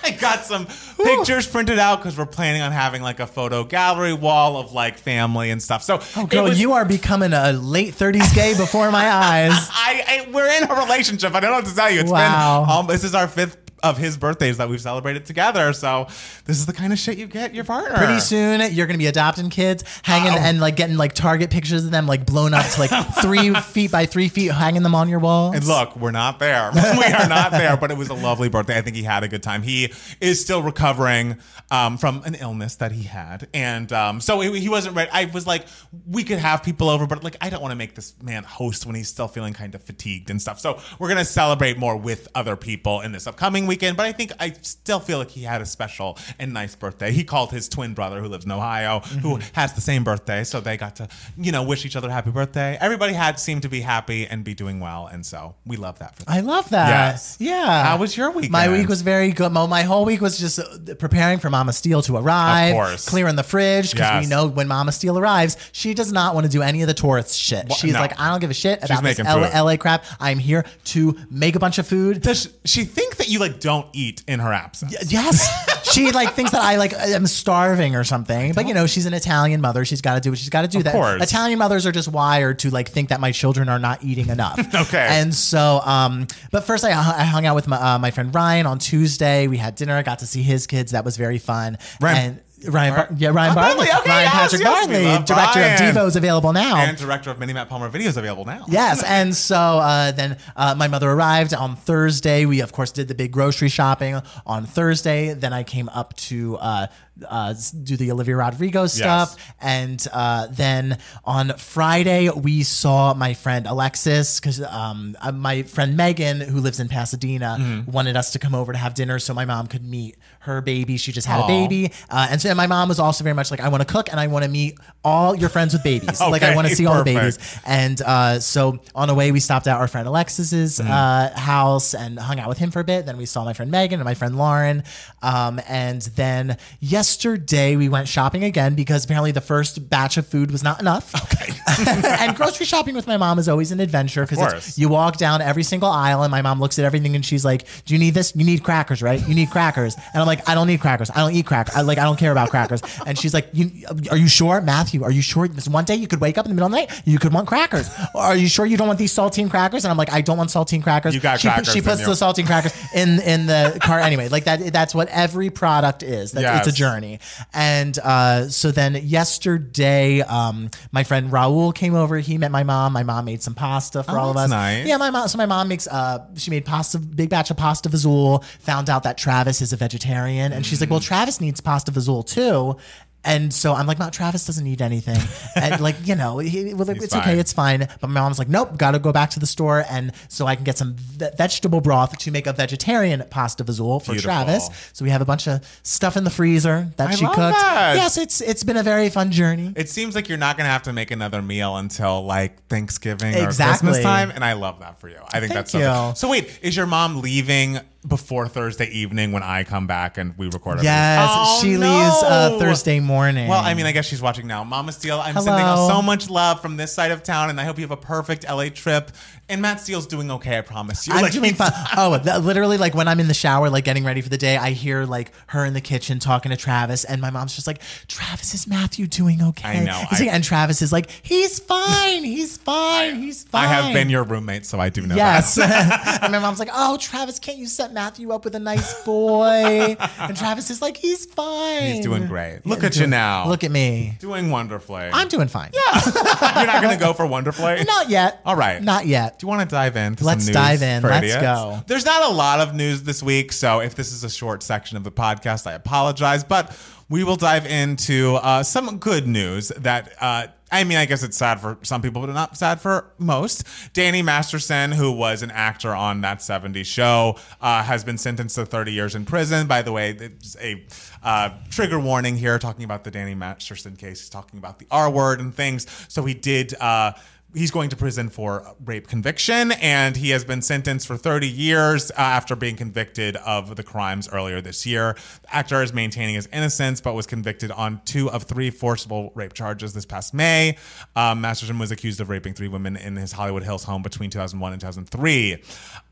I 0.00 0.12
got 0.12 0.44
some 0.44 0.66
pictures 0.96 1.46
printed 1.46 1.78
out 1.78 1.96
because 1.98 2.16
we're 2.16 2.24
planning 2.24 2.62
on 2.62 2.72
having 2.72 3.02
like 3.02 3.20
a 3.20 3.26
photo 3.26 3.62
gallery 3.64 4.14
wall 4.14 4.56
of 4.56 4.72
like 4.72 4.96
family 4.96 5.50
and 5.50 5.60
stuff. 5.62 5.82
So, 5.82 6.00
Oh, 6.16 6.24
girl, 6.24 6.44
was- 6.44 6.58
you 6.60 6.72
are 6.72 6.84
becoming 6.86 7.32
a 7.34 7.52
late 7.52 7.92
30s 7.94 8.34
gay 8.34 8.56
before 8.56 8.90
my 8.90 9.04
eyes. 9.10 9.50
I, 9.52 10.24
I 10.26 10.30
we're 10.32 10.48
in 10.62 10.70
a 10.70 10.74
relationship. 10.74 11.34
I 11.34 11.40
don't 11.40 11.50
know 11.50 11.56
what 11.58 11.66
to 11.66 11.74
tell 11.74 11.90
you. 11.90 12.00
It's 12.00 12.10
Wow. 12.10 12.64
been 12.64 12.76
um, 12.76 12.86
this 12.86 13.04
is 13.04 13.14
our 13.14 13.28
fifth 13.28 13.58
of 13.82 13.98
his 13.98 14.16
birthdays 14.16 14.56
that 14.58 14.68
we've 14.68 14.80
celebrated 14.80 15.24
together. 15.26 15.72
So 15.72 16.06
this 16.44 16.58
is 16.58 16.66
the 16.66 16.72
kind 16.72 16.92
of 16.92 16.98
shit 16.98 17.18
you 17.18 17.26
get 17.26 17.54
your 17.54 17.64
partner. 17.64 17.96
Pretty 17.96 18.20
soon, 18.20 18.72
you're 18.72 18.86
gonna 18.86 18.98
be 18.98 19.06
adopting 19.06 19.50
kids, 19.50 19.84
hanging 20.02 20.32
Oh. 20.32 20.38
and 20.38 20.60
like 20.60 20.76
getting 20.76 20.96
like 20.96 21.12
Target 21.14 21.50
pictures 21.50 21.84
of 21.84 21.90
them, 21.90 22.06
like 22.06 22.26
blown 22.26 22.54
up 22.54 22.66
to 22.66 22.80
like 22.80 22.90
three 23.22 23.54
feet 23.54 23.90
by 23.92 24.06
three 24.06 24.28
feet, 24.28 24.52
hanging 24.52 24.82
them 24.82 24.94
on 24.94 25.08
your 25.08 25.18
wall. 25.20 25.52
And 25.52 25.64
look, 25.64 25.96
we're 25.96 26.10
not 26.10 26.38
there. 26.38 26.70
we 26.74 27.04
are 27.04 27.28
not 27.28 27.50
there. 27.52 27.76
But 27.76 27.90
it 27.90 27.96
was 27.96 28.08
a 28.08 28.14
lovely 28.14 28.48
birthday. 28.48 28.76
I 28.78 28.82
think 28.82 28.96
he 28.96 29.02
had 29.02 29.22
a 29.24 29.28
good 29.28 29.42
time. 29.42 29.62
He 29.62 29.92
is 30.20 30.40
still 30.40 30.62
recovering 30.62 31.38
um, 31.70 31.98
from 31.98 32.22
an 32.24 32.34
illness 32.34 32.76
that 32.76 32.92
he 32.92 33.04
had, 33.04 33.48
and 33.54 33.92
um, 33.92 34.20
so 34.20 34.40
he, 34.40 34.58
he 34.60 34.68
wasn't 34.68 34.96
ready. 34.96 35.10
I 35.12 35.26
was 35.26 35.46
like, 35.46 35.66
we 36.06 36.24
could 36.24 36.38
have 36.38 36.62
people 36.62 36.88
over, 36.88 37.06
but 37.06 37.22
like, 37.22 37.36
I 37.40 37.50
don't 37.50 37.60
want 37.60 37.72
to 37.72 37.76
make 37.76 37.94
this 37.94 38.14
man 38.22 38.44
host 38.44 38.86
when 38.86 38.94
he's 38.94 39.08
still 39.08 39.28
feeling 39.28 39.52
kind 39.52 39.74
of 39.74 39.82
fatigued 39.82 40.30
and 40.30 40.40
stuff. 40.40 40.58
So 40.60 40.80
we're 40.98 41.08
gonna 41.08 41.24
celebrate 41.24 41.78
more 41.78 41.96
with 41.96 42.26
other 42.34 42.56
people 42.56 43.00
in 43.02 43.12
this 43.12 43.26
upcoming 43.26 43.66
weekend. 43.68 43.96
But 43.96 44.06
I 44.06 44.12
think 44.12 44.32
I 44.40 44.50
still 44.62 44.98
feel 44.98 45.18
like 45.18 45.30
he 45.30 45.42
had 45.42 45.62
a 45.62 45.66
special 45.66 46.18
and 46.40 46.52
nice 46.52 46.74
birthday. 46.74 47.12
He 47.12 47.22
called 47.22 47.52
his 47.52 47.68
twin 47.68 47.94
brother, 47.94 48.20
who 48.20 48.26
lives 48.28 48.44
in 48.44 48.50
Ohio, 48.50 48.98
who 49.00 49.38
has 49.52 49.74
the 49.74 49.80
same 49.80 50.02
birthday, 50.02 50.42
so 50.42 50.60
they 50.60 50.76
got 50.76 50.96
to 50.96 51.08
you 51.36 51.52
know 51.52 51.62
wish 51.62 51.84
each 51.86 51.94
other 51.94 52.10
happy 52.10 52.30
birthday. 52.32 52.76
Everybody 52.80 53.12
had 53.12 53.38
seemed 53.38 53.62
to 53.62 53.68
be 53.68 53.82
happy 53.82 54.26
and 54.26 54.42
be 54.42 54.54
doing 54.54 54.80
well, 54.80 55.06
and 55.06 55.24
so 55.24 55.54
we 55.64 55.76
love 55.76 56.00
that 56.00 56.16
for 56.16 56.24
them. 56.24 56.34
I 56.34 56.40
love 56.40 56.70
that. 56.70 56.88
Yes. 56.88 57.36
Yeah. 57.38 57.84
How 57.84 57.98
was 57.98 58.16
your 58.16 58.30
weekend? 58.32 58.52
My 58.52 58.68
week 58.70 58.88
was 58.88 59.02
very 59.02 59.30
good. 59.30 59.52
My 59.52 59.82
whole 59.82 60.04
week 60.04 60.20
was 60.20 60.38
just 60.38 60.58
uh, 60.58 60.94
preparing 60.98 61.38
for 61.38 61.50
Mama 61.50 61.72
Steele 61.72 62.02
to 62.02 62.16
arrive, 62.16 62.70
Of 62.70 62.74
course. 62.76 63.08
clearing 63.08 63.36
the 63.36 63.42
fridge 63.42 63.92
because 63.92 64.08
Yes. 64.08 64.24
we 64.24 64.28
know 64.30 64.46
when 64.46 64.66
Mama 64.66 64.90
Steele 64.92 65.18
arrives, 65.18 65.56
she 65.72 65.92
does 65.94 66.10
not 66.12 66.34
want 66.34 66.46
to 66.46 66.50
do 66.50 66.62
any 66.62 66.80
of 66.82 66.88
the 66.88 66.94
tourist 66.94 67.36
shit. 67.38 67.68
Wha- 67.68 67.76
She's 67.76 67.92
no. 67.92 68.00
like, 68.00 68.18
I 68.18 68.30
don't 68.30 68.40
give 68.40 68.50
a 68.50 68.54
shit 68.54 68.82
about 68.82 69.02
this 69.02 69.18
LA. 69.18 69.48
LA 69.62 69.76
crap. 69.76 70.04
I'm 70.18 70.38
here 70.38 70.64
to 70.86 71.16
make 71.30 71.56
a 71.56 71.58
bunch 71.58 71.78
of 71.78 71.86
food. 71.86 72.22
Does 72.22 72.48
she 72.64 72.84
think 72.84 73.16
that 73.16 73.28
you 73.28 73.38
like 73.38 73.57
don't 73.60 73.88
eat 73.92 74.22
in 74.26 74.40
her 74.40 74.52
absence? 74.52 74.94
Yes. 75.10 75.92
she 75.92 76.10
like 76.12 76.34
thinks 76.34 76.52
that 76.52 76.62
I 76.62 76.76
like 76.76 76.92
am 76.92 77.26
starving 77.26 77.96
or 77.96 78.04
something. 78.04 78.52
But 78.52 78.66
you 78.68 78.74
know, 78.74 78.86
she's 78.86 79.06
an 79.06 79.14
Italian 79.14 79.60
mother. 79.60 79.84
She's 79.84 80.00
got 80.00 80.14
to 80.14 80.20
do 80.20 80.30
what 80.30 80.38
she's 80.38 80.48
got 80.50 80.62
to 80.62 80.68
do. 80.68 80.82
that 80.82 80.92
course. 80.92 81.22
Italian 81.22 81.58
mothers 81.58 81.86
are 81.86 81.92
just 81.92 82.08
wired 82.08 82.58
to 82.60 82.70
like 82.70 82.88
think 82.88 83.08
that 83.10 83.20
my 83.20 83.32
children 83.32 83.68
are 83.68 83.78
not 83.78 84.02
eating 84.04 84.28
enough. 84.28 84.58
Okay. 84.78 85.06
And 85.10 85.34
so, 85.34 85.80
um, 85.84 86.26
but 86.52 86.64
first 86.64 86.84
I, 86.84 86.90
I 86.90 87.24
hung 87.24 87.46
out 87.46 87.54
with 87.56 87.66
my, 87.66 87.76
uh, 87.94 87.98
my 87.98 88.10
friend 88.10 88.32
Ryan 88.34 88.66
on 88.66 88.78
Tuesday. 88.78 89.48
We 89.48 89.56
had 89.56 89.74
dinner. 89.74 89.94
I 89.96 90.02
got 90.02 90.20
to 90.20 90.26
see 90.26 90.42
his 90.42 90.66
kids. 90.66 90.92
That 90.92 91.04
was 91.04 91.16
very 91.16 91.38
fun. 91.38 91.78
Ryan- 92.00 92.32
and 92.32 92.40
Ryan, 92.66 92.94
Bar- 92.94 93.08
yeah, 93.16 93.28
Ryan 93.28 93.54
Bartley, 93.54 93.86
Bartley. 93.86 94.00
Okay, 94.00 94.10
Ryan 94.10 94.24
yes, 94.24 94.32
Patrick 94.34 94.60
yes, 94.62 94.68
Bartley, 94.86 95.24
director 95.26 95.60
Ryan. 95.60 95.72
of 95.88 95.94
Divos, 95.94 96.06
is 96.08 96.16
available 96.16 96.52
now. 96.52 96.76
And 96.78 96.96
director 96.96 97.30
of 97.30 97.38
Mini 97.38 97.52
Matt 97.52 97.68
Palmer 97.68 97.88
Videos 97.90 98.16
available 98.16 98.44
now. 98.44 98.64
Yes, 98.68 99.02
and 99.04 99.34
so 99.34 99.56
uh, 99.56 100.10
then 100.12 100.36
uh, 100.56 100.74
my 100.76 100.88
mother 100.88 101.10
arrived 101.10 101.54
on 101.54 101.76
Thursday. 101.76 102.46
We 102.46 102.60
of 102.60 102.72
course 102.72 102.90
did 102.90 103.06
the 103.08 103.14
big 103.14 103.30
grocery 103.32 103.68
shopping 103.68 104.20
on 104.46 104.66
Thursday. 104.66 105.34
Then 105.34 105.52
I 105.52 105.62
came 105.62 105.88
up 105.90 106.14
to 106.16 106.56
uh, 106.56 106.86
uh, 107.28 107.54
do 107.82 107.96
the 107.96 108.10
Olivia 108.12 108.36
Rodrigo 108.36 108.86
stuff, 108.86 109.36
and 109.60 110.04
uh, 110.12 110.46
then 110.50 110.98
on 111.24 111.52
Friday 111.58 112.28
we 112.30 112.62
saw 112.62 113.14
my 113.14 113.34
friend 113.34 113.66
Alexis 113.66 114.40
because 114.40 114.60
um, 114.62 115.16
uh, 115.20 115.30
my 115.32 115.62
friend 115.62 115.96
Megan, 115.96 116.40
who 116.40 116.60
lives 116.60 116.80
in 116.80 116.88
Pasadena, 116.88 117.56
Mm-hmm. 117.58 117.90
wanted 117.90 118.16
us 118.16 118.32
to 118.32 118.38
come 118.38 118.54
over 118.54 118.72
to 118.72 118.78
have 118.78 118.94
dinner 118.94 119.18
so 119.18 119.32
my 119.34 119.44
mom 119.44 119.66
could 119.66 119.84
meet 119.84 120.16
her 120.40 120.60
baby. 120.60 120.96
She 120.96 121.12
just 121.12 121.26
had 121.26 121.40
Aw. 121.40 121.44
a 121.44 121.46
baby, 121.48 121.92
uh, 122.10 122.28
and 122.30 122.40
so 122.40 122.48
and 122.48 122.56
my 122.56 122.66
mom 122.66 122.88
was 122.88 122.98
also 122.98 123.24
very 123.24 123.34
much 123.34 123.50
like, 123.50 123.60
I 123.60 123.68
want 123.68 123.86
to 123.86 123.92
cook 123.92 124.08
and 124.10 124.18
I 124.20 124.26
want 124.28 124.44
to 124.44 124.50
meet 124.50 124.78
all 125.04 125.34
your 125.36 125.48
friends 125.48 125.72
with 125.72 125.82
babies. 125.82 126.20
like 126.34 126.42
I 126.42 126.54
want 126.54 126.68
to 126.68 126.74
see 126.74 126.86
all 126.86 126.98
the 126.98 127.04
babies. 127.04 127.38
And 127.66 128.00
uh, 128.02 128.40
so 128.40 128.80
on 128.94 129.08
the 129.08 129.14
way, 129.14 129.32
we 129.32 129.40
stopped 129.40 129.66
at 129.66 129.76
our 129.76 129.88
friend 129.88 130.06
Alexis's 130.08 130.78
Mm-hmm. 130.78 130.90
uh, 130.90 131.38
house 131.38 131.94
and 131.94 132.18
hung 132.18 132.38
out 132.40 132.48
with 132.48 132.58
him 132.58 132.70
for 132.70 132.80
a 132.80 132.84
bit. 132.84 133.06
Then 133.06 133.16
we 133.16 133.26
saw 133.26 133.44
my 133.44 133.52
friend 133.52 133.70
Megan 133.70 134.00
and 134.00 134.04
my 134.04 134.14
friend 134.14 134.36
Lauren. 134.36 134.82
Um, 135.22 135.60
and 135.68 136.02
then 136.02 136.56
yesterday 136.80 137.76
we 137.76 137.88
went 137.88 138.08
shopping 138.08 138.44
again 138.44 138.74
because 138.74 139.04
apparently 139.04 139.30
the 139.32 139.40
first 139.40 139.88
batch 139.88 140.16
of 140.16 140.26
food 140.26 140.50
was 140.50 140.62
not 140.62 140.80
enough. 140.80 141.14
Okay. 141.24 141.52
and 142.20 142.34
grocery 142.36 142.66
shopping 142.66 142.94
with 142.94 143.06
my 143.06 143.16
mom 143.16 143.38
is 143.38 143.48
always 143.48 143.72
an 143.72 143.80
adventure 143.80 144.26
because 144.26 144.78
you 144.78 144.88
walk 144.88 145.16
down 145.16 145.40
every 145.40 145.62
single 145.62 145.88
aisle 145.90 146.22
and 146.22 146.30
my 146.30 146.42
mom 146.42 146.60
looks 146.60 146.78
at 146.78 146.84
everything 146.84 147.14
and 147.14 147.24
she's 147.24 147.44
like, 147.44 147.64
"Do 147.84 147.94
you 147.94 148.00
need 148.00 148.14
this? 148.14 148.34
You 148.34 148.44
need 148.44 148.62
crackers, 148.64 149.02
right? 149.02 149.20
You 149.28 149.34
need 149.34 149.50
crackers." 149.50 149.94
And 150.12 150.20
I'm 150.20 150.26
like, 150.28 150.48
"I 150.48 150.54
don't 150.54 150.66
need 150.68 150.80
crackers. 150.80 151.10
I 151.10 151.16
don't 151.16 151.32
eat 151.34 151.46
crackers. 151.46 151.74
I, 151.74 151.80
like 151.80 151.98
I 151.98 152.04
don't 152.04 152.18
care 152.18 152.30
about 152.32 152.50
crackers." 152.50 152.80
And 153.06 153.18
she's 153.18 153.34
like, 153.34 153.48
you, 153.52 153.70
"Are 154.10 154.16
you 154.16 154.28
sure, 154.28 154.60
Matthew? 154.60 155.02
Are 155.02 155.10
you 155.10 155.22
sure? 155.22 155.48
This 155.48 155.66
one 155.68 155.84
day 155.84 155.96
you 155.96 156.06
could 156.06 156.20
wake 156.20 156.38
up 156.38 156.46
in 156.46 156.50
the 156.50 156.54
middle 156.54 156.66
of 156.66 156.72
the 156.72 156.78
night, 156.78 157.02
you 157.04 157.18
could 157.18 157.32
want 157.32 157.48
crackers. 157.48 157.90
Or 158.14 158.22
are 158.22 158.36
you 158.36 158.48
sure 158.48 158.64
you 158.66 158.76
don't 158.76 158.86
want 158.86 158.98
these 159.00 159.12
saltine 159.12 159.50
crackers?" 159.50 159.84
And 159.84 159.90
I'm 159.90 159.96
like, 159.98 160.12
"I 160.12 160.20
don't 160.20 160.38
want 160.38 160.50
saltine 160.50 160.82
crackers." 160.82 161.14
You 161.14 161.20
got 161.20 161.40
she, 161.40 161.48
crackers 161.48 161.72
She 161.72 161.80
puts 161.80 162.04
the 162.04 162.12
saltine 162.12 162.46
crackers 162.46 162.72
in 162.94 163.20
in 163.20 163.46
the 163.46 163.78
car 163.82 163.98
anyway. 163.98 164.28
Like 164.28 164.44
that. 164.44 164.72
That's 164.72 164.94
what 164.94 165.08
every 165.08 165.50
product 165.50 166.02
is. 166.02 166.32
That, 166.32 166.58
It's 166.58 166.68
a 166.68 166.72
journey. 166.72 167.20
And 167.54 167.98
uh, 167.98 168.48
so 168.48 168.70
then 168.70 168.94
yesterday, 169.42 170.20
um, 170.22 170.70
my 170.92 171.04
friend 171.04 171.30
Raul 171.30 171.74
came 171.74 171.94
over. 171.94 172.18
He 172.18 172.38
met 172.38 172.50
my 172.50 172.62
mom. 172.62 172.92
My 172.92 173.02
mom 173.02 173.24
made 173.24 173.42
some 173.42 173.54
pasta 173.54 174.02
for 174.02 174.12
Oh, 174.12 174.20
all 174.20 174.30
of 174.30 174.36
us. 174.36 174.50
nice. 174.50 174.86
Yeah, 174.86 174.96
my 174.96 175.10
mom. 175.10 175.28
So 175.28 175.38
my 175.38 175.46
mom 175.46 175.68
makes. 175.68 175.86
Uh, 175.86 176.26
she 176.36 176.50
made 176.50 176.64
pasta, 176.64 176.98
big 176.98 177.30
batch 177.30 177.50
of 177.50 177.56
pasta 177.56 177.88
vazul. 177.88 178.44
Found 178.60 178.90
out 178.90 179.02
that 179.04 179.16
Travis 179.18 179.62
is 179.62 179.72
a 179.72 179.76
vegetarian, 179.76 180.17
and 180.26 180.64
she's 180.66 180.80
like, 180.80 180.88
Mm. 180.88 180.92
"Well, 180.92 181.00
Travis 181.00 181.40
needs 181.40 181.60
pasta 181.60 181.90
vazul 181.92 182.26
too." 182.26 182.76
And 183.24 183.52
so 183.52 183.74
I'm 183.74 183.86
like, 183.88 183.98
"No, 183.98 184.10
Travis 184.10 184.46
doesn't 184.46 184.62
need 184.64 184.80
anything." 184.80 185.18
and 185.56 185.80
like, 185.80 185.96
you 186.06 186.14
know, 186.14 186.38
he, 186.38 186.72
well, 186.72 186.86
He's 186.86 187.02
it's 187.02 187.12
fine. 187.12 187.22
okay, 187.22 187.38
it's 187.38 187.52
fine. 187.52 187.80
But 188.00 188.08
my 188.08 188.20
mom's 188.20 188.38
like, 188.38 188.48
"Nope, 188.48 188.78
got 188.78 188.92
to 188.92 189.00
go 189.00 189.10
back 189.12 189.30
to 189.30 189.40
the 189.40 189.46
store 189.46 189.84
and 189.90 190.12
so 190.28 190.46
I 190.46 190.54
can 190.54 190.62
get 190.64 190.78
some 190.78 190.94
ve- 190.94 191.26
vegetable 191.36 191.80
broth 191.80 192.16
to 192.16 192.30
make 192.30 192.46
a 192.46 192.52
vegetarian 192.52 193.24
pasta 193.28 193.64
vazul 193.64 194.00
for 194.00 194.12
Beautiful. 194.12 194.22
Travis." 194.32 194.70
So 194.92 195.04
we 195.04 195.10
have 195.10 195.20
a 195.20 195.24
bunch 195.24 195.48
of 195.48 195.66
stuff 195.82 196.16
in 196.16 196.22
the 196.22 196.30
freezer 196.30 196.90
that 196.96 197.08
I 197.08 197.14
she 197.16 197.24
love 197.24 197.34
cooked. 197.34 197.58
that. 197.58 197.96
Yes, 197.96 198.16
it's 198.18 198.40
it's 198.40 198.62
been 198.62 198.76
a 198.76 198.84
very 198.84 199.10
fun 199.10 199.32
journey. 199.32 199.72
It 199.76 199.88
seems 199.90 200.14
like 200.14 200.28
you're 200.28 200.38
not 200.38 200.56
going 200.56 200.66
to 200.66 200.70
have 200.72 200.84
to 200.84 200.92
make 200.92 201.10
another 201.10 201.42
meal 201.42 201.76
until 201.76 202.24
like 202.24 202.66
Thanksgiving 202.68 203.34
or 203.34 203.44
Exactly. 203.44 203.88
Christmas 203.88 204.02
time, 204.04 204.30
and 204.30 204.44
I 204.44 204.52
love 204.52 204.78
that 204.78 205.00
for 205.00 205.08
you. 205.08 205.18
I 205.32 205.40
think 205.40 205.52
Thank 205.52 205.54
that's 205.54 205.72
so. 205.72 206.08
you. 206.10 206.14
So 206.14 206.28
wait, 206.30 206.60
is 206.62 206.76
your 206.76 206.86
mom 206.86 207.20
leaving 207.20 207.80
before 208.08 208.48
Thursday 208.48 208.86
evening 208.88 209.32
when 209.32 209.42
I 209.42 209.64
come 209.64 209.86
back 209.86 210.18
and 210.18 210.36
we 210.38 210.46
record? 210.46 210.78
our 210.78 210.84
Yes. 210.84 211.28
Oh, 211.30 211.60
she 211.62 211.76
leaves 211.76 212.22
uh, 212.22 212.48
no. 212.50 212.58
Thursday 212.58 212.98
morning. 213.00 213.48
Well, 213.48 213.62
I 213.62 213.74
mean, 213.74 213.86
I 213.86 213.92
guess 213.92 214.06
she's 214.06 214.22
watching 214.22 214.46
now. 214.46 214.64
Mama 214.64 214.92
Steele, 214.92 215.20
I'm 215.20 215.34
sending 215.34 215.52
Hello. 215.64 215.84
out 215.84 215.88
so 215.88 216.02
much 216.02 216.30
love 216.30 216.60
from 216.62 216.76
this 216.76 216.92
side 216.92 217.10
of 217.10 217.22
town, 217.22 217.50
and 217.50 217.60
I 217.60 217.64
hope 217.64 217.76
you 217.78 217.82
have 217.82 217.90
a 217.90 217.96
perfect 217.96 218.44
LA 218.48 218.70
trip. 218.70 219.10
And 219.50 219.62
Matt 219.62 219.80
Steele's 219.80 220.06
doing 220.06 220.30
okay, 220.32 220.58
I 220.58 220.60
promise 220.60 221.06
you. 221.06 221.14
I'm 221.14 221.22
Like, 221.22 221.32
doing 221.32 221.54
he's- 221.54 221.56
fine. 221.58 221.72
Oh, 221.96 222.18
th- 222.18 222.38
literally, 222.42 222.76
like 222.78 222.94
when 222.94 223.08
I'm 223.08 223.18
in 223.20 223.28
the 223.28 223.34
shower, 223.34 223.70
like 223.70 223.84
getting 223.84 224.04
ready 224.04 224.20
for 224.20 224.28
the 224.28 224.36
day, 224.38 224.56
I 224.56 224.70
hear 224.70 225.04
like 225.04 225.32
her 225.48 225.64
in 225.64 225.74
the 225.74 225.80
kitchen 225.80 226.18
talking 226.18 226.50
to 226.50 226.56
Travis, 226.56 227.04
and 227.04 227.20
my 227.20 227.30
mom's 227.30 227.54
just 227.54 227.66
like, 227.66 227.80
"Travis, 228.08 228.54
is 228.54 228.66
Matthew 228.66 229.06
doing 229.06 229.42
okay?" 229.42 229.80
I 229.80 229.84
know, 229.84 230.04
He's 230.10 230.20
I- 230.20 230.24
like- 230.24 230.34
and 230.34 230.44
Travis 230.44 230.82
is 230.82 230.92
like, 230.92 231.10
"He's 231.22 231.58
fine. 231.68 232.24
He's 232.24 232.56
fine. 232.58 233.16
He's 233.22 233.44
fine." 233.44 233.64
I 233.64 233.68
have 233.68 233.92
been 233.94 234.10
your 234.10 234.22
roommate, 234.22 234.66
so 234.66 234.78
I 234.78 234.90
do 234.90 235.06
know 235.06 235.14
Yes. 235.16 235.54
that. 235.56 236.20
and 236.22 236.30
my 236.32 236.38
mom's 236.38 236.58
like, 236.58 236.70
"Oh, 236.72 236.98
Travis, 236.98 237.38
can't 237.38 237.58
you 237.58 237.66
set 237.66 237.92
Matthew 237.98 238.30
up 238.30 238.44
with 238.44 238.54
a 238.54 238.60
nice 238.60 239.02
boy?" 239.04 239.96
and 240.20 240.36
Travis 240.36 240.70
is 240.70 240.80
like, 240.80 240.96
"He's 240.96 241.24
fine. 241.26 241.94
He's 241.94 242.04
doing 242.04 242.26
great. 242.28 242.60
Look 242.64 242.84
at 242.84 242.96
you 242.96 243.08
now. 243.08 243.48
Look 243.48 243.64
at 243.64 243.72
me. 243.72 244.16
Doing 244.20 244.50
wonderfully. 244.50 245.10
I'm 245.12 245.26
doing 245.26 245.48
fine. 245.48 245.70
Yeah. 245.74 246.00
You're 246.58 246.66
not 246.66 246.80
going 246.80 246.96
to 246.96 247.04
go 247.04 247.12
for 247.12 247.26
wonderfully? 247.26 247.82
Not 247.84 248.08
yet. 248.08 248.40
All 248.44 248.54
right. 248.54 248.80
Not 248.80 249.06
yet. 249.06 249.40
Do 249.40 249.44
you 249.46 249.48
want 249.48 249.68
to 249.68 249.74
dive 249.74 249.96
into 249.96 250.22
Let's 250.24 250.44
some 250.44 250.52
news 250.52 250.54
dive 250.54 250.82
in. 250.82 251.00
for 251.02 251.08
Let's 251.08 251.24
idiots? 251.24 251.42
go. 251.42 251.82
There's 251.88 252.04
not 252.06 252.30
a 252.30 252.32
lot 252.32 252.60
of 252.60 252.74
news 252.74 253.02
this 253.02 253.20
week, 253.20 253.50
so 253.50 253.80
if 253.80 253.96
this 253.96 254.12
is 254.12 254.22
a 254.22 254.30
short 254.30 254.62
section 254.62 254.96
of 254.96 255.02
the 255.02 255.10
podcast, 255.10 255.66
I 255.66 255.72
apologize. 255.72 256.44
But 256.44 256.70
we 257.08 257.24
will 257.24 257.36
dive 257.36 257.66
into 257.66 258.36
uh, 258.36 258.62
some 258.62 258.98
good 258.98 259.26
news 259.26 259.68
that. 259.68 260.12
Uh, 260.20 260.48
I 260.70 260.84
mean, 260.84 260.98
I 260.98 261.06
guess 261.06 261.22
it's 261.22 261.38
sad 261.38 261.60
for 261.60 261.78
some 261.80 262.02
people, 262.02 262.20
but 262.20 262.30
not 262.34 262.54
sad 262.54 262.78
for 262.78 263.10
most. 263.16 263.64
Danny 263.94 264.20
Masterson, 264.20 264.92
who 264.92 265.10
was 265.10 265.42
an 265.42 265.50
actor 265.50 265.94
on 265.94 266.20
that 266.20 266.40
70s 266.40 266.84
show, 266.84 267.38
uh, 267.62 267.82
has 267.82 268.04
been 268.04 268.18
sentenced 268.18 268.56
to 268.56 268.66
30 268.66 268.92
years 268.92 269.14
in 269.14 269.24
prison. 269.24 269.66
By 269.66 269.80
the 269.80 269.92
way, 269.92 270.10
it's 270.10 270.58
a 270.60 270.84
uh, 271.22 271.50
trigger 271.70 271.98
warning 271.98 272.36
here 272.36 272.58
talking 272.58 272.84
about 272.84 273.04
the 273.04 273.10
Danny 273.10 273.34
Masterson 273.34 273.96
case. 273.96 274.20
He's 274.20 274.28
talking 274.28 274.58
about 274.58 274.78
the 274.78 274.86
R 274.90 275.10
word 275.10 275.40
and 275.40 275.54
things. 275.54 275.86
So 276.08 276.26
he 276.26 276.34
did. 276.34 276.74
Uh, 276.78 277.12
he's 277.54 277.70
going 277.70 277.90
to 277.90 277.96
prison 277.96 278.28
for 278.28 278.74
rape 278.84 279.08
conviction, 279.08 279.72
and 279.72 280.16
he 280.16 280.30
has 280.30 280.44
been 280.44 280.62
sentenced 280.62 281.06
for 281.06 281.16
30 281.16 281.48
years 281.48 282.10
uh, 282.10 282.14
after 282.16 282.54
being 282.54 282.76
convicted 282.76 283.36
of 283.36 283.76
the 283.76 283.82
crimes 283.82 284.28
earlier 284.28 284.60
this 284.60 284.84
year. 284.84 285.16
The 285.42 285.54
actor 285.54 285.82
is 285.82 285.92
maintaining 285.92 286.34
his 286.34 286.46
innocence, 286.52 287.00
but 287.00 287.14
was 287.14 287.26
convicted 287.26 287.70
on 287.70 288.00
two 288.04 288.30
of 288.30 288.44
three 288.44 288.70
forcible 288.70 289.32
rape 289.34 289.54
charges 289.54 289.94
this 289.94 290.04
past 290.04 290.34
May. 290.34 290.76
Um, 291.16 291.40
Masterson 291.40 291.78
was 291.78 291.90
accused 291.90 292.20
of 292.20 292.28
raping 292.28 292.54
three 292.54 292.68
women 292.68 292.96
in 292.96 293.16
his 293.16 293.32
Hollywood 293.32 293.62
Hills 293.62 293.84
home 293.84 294.02
between 294.02 294.30
2001 294.30 294.72
and 294.72 294.80
2003. 294.80 295.62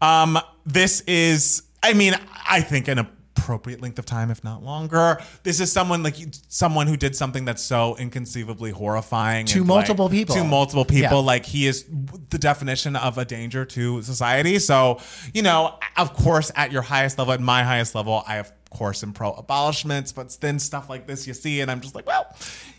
Um, 0.00 0.38
this 0.64 1.02
is, 1.02 1.62
I 1.82 1.92
mean, 1.92 2.14
I 2.48 2.60
think 2.60 2.88
an 2.88 3.06
appropriate 3.36 3.80
length 3.82 3.98
of 3.98 4.06
time, 4.06 4.30
if 4.30 4.42
not 4.42 4.62
longer. 4.62 5.18
This 5.42 5.60
is 5.60 5.70
someone 5.70 6.02
like 6.02 6.16
someone 6.48 6.86
who 6.86 6.96
did 6.96 7.14
something 7.14 7.44
that's 7.44 7.62
so 7.62 7.96
inconceivably 7.96 8.70
horrifying 8.70 9.46
To 9.46 9.58
and, 9.58 9.68
like, 9.68 9.76
multiple 9.76 10.08
people. 10.08 10.34
To 10.34 10.44
multiple 10.44 10.84
people, 10.84 11.18
Yeah. 11.18 11.24
like 11.26 11.46
he 11.46 11.66
is 11.66 11.84
the 12.30 12.38
definition 12.38 12.96
of 12.96 13.18
a 13.18 13.24
danger 13.24 13.64
to 13.66 14.02
society. 14.02 14.58
So, 14.58 15.00
you 15.34 15.42
know, 15.42 15.78
of 15.96 16.12
course, 16.14 16.50
at 16.56 16.72
your 16.72 16.82
highest 16.82 17.18
level, 17.18 17.34
at 17.34 17.40
my 17.40 17.62
highest 17.62 17.94
level, 17.94 18.24
I 18.26 18.36
of 18.36 18.52
course 18.70 19.02
am 19.02 19.12
pro 19.12 19.32
abolishments, 19.32 20.14
but 20.14 20.36
then 20.40 20.58
stuff 20.58 20.90
like 20.90 21.06
this 21.06 21.26
you 21.26 21.34
see, 21.34 21.60
and 21.60 21.70
I'm 21.70 21.80
just 21.80 21.94
like, 21.94 22.06
well, 22.06 22.34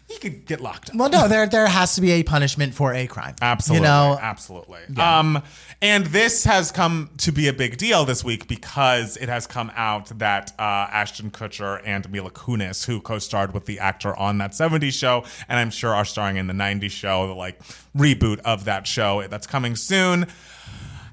he 0.07 0.17
could 0.19 0.45
get 0.45 0.61
locked 0.61 0.89
up. 0.89 0.95
Well, 0.95 1.09
no, 1.09 1.27
there 1.27 1.47
there 1.47 1.67
has 1.67 1.95
to 1.95 2.01
be 2.01 2.11
a 2.11 2.23
punishment 2.23 2.73
for 2.73 2.93
a 2.93 3.07
crime. 3.07 3.35
Absolutely. 3.41 3.85
You 3.85 3.91
know, 3.91 4.17
absolutely. 4.21 4.79
Um, 4.97 5.43
and 5.81 6.05
this 6.05 6.45
has 6.45 6.71
come 6.71 7.09
to 7.17 7.31
be 7.33 7.49
a 7.49 7.53
big 7.53 7.77
deal 7.77 8.05
this 8.05 8.23
week 8.23 8.47
because 8.47 9.17
it 9.17 9.27
has 9.27 9.47
come 9.47 9.69
out 9.75 10.07
that 10.17 10.53
uh, 10.57 10.61
Ashton 10.61 11.29
Kutcher 11.29 11.81
and 11.83 12.09
Mila 12.09 12.31
Kunis, 12.31 12.85
who 12.85 13.01
co-starred 13.01 13.53
with 13.53 13.65
the 13.65 13.79
actor 13.79 14.15
on 14.15 14.37
that 14.37 14.51
70s 14.51 14.93
show, 14.93 15.25
and 15.49 15.59
I'm 15.59 15.71
sure 15.71 15.93
are 15.93 16.05
starring 16.05 16.37
in 16.37 16.47
the 16.47 16.53
90s 16.53 16.91
show, 16.91 17.27
the 17.27 17.33
like 17.33 17.61
reboot 17.95 18.39
of 18.39 18.63
that 18.63 18.87
show 18.87 19.27
that's 19.27 19.45
coming 19.45 19.75
soon, 19.75 20.27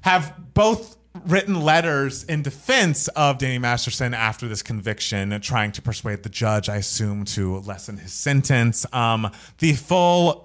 have 0.03 0.33
both 0.53 0.94
written 1.25 1.61
letters 1.61 2.23
in 2.23 2.41
defense 2.41 3.07
of 3.09 3.37
Danny 3.37 3.57
Masterson 3.57 4.13
after 4.13 4.47
this 4.47 4.61
conviction, 4.61 5.39
trying 5.41 5.71
to 5.73 5.81
persuade 5.81 6.23
the 6.23 6.29
judge, 6.29 6.69
I 6.69 6.77
assume, 6.77 7.25
to 7.25 7.59
lessen 7.59 7.97
his 7.97 8.13
sentence. 8.13 8.85
Um, 8.93 9.31
the 9.59 9.73
full 9.73 10.44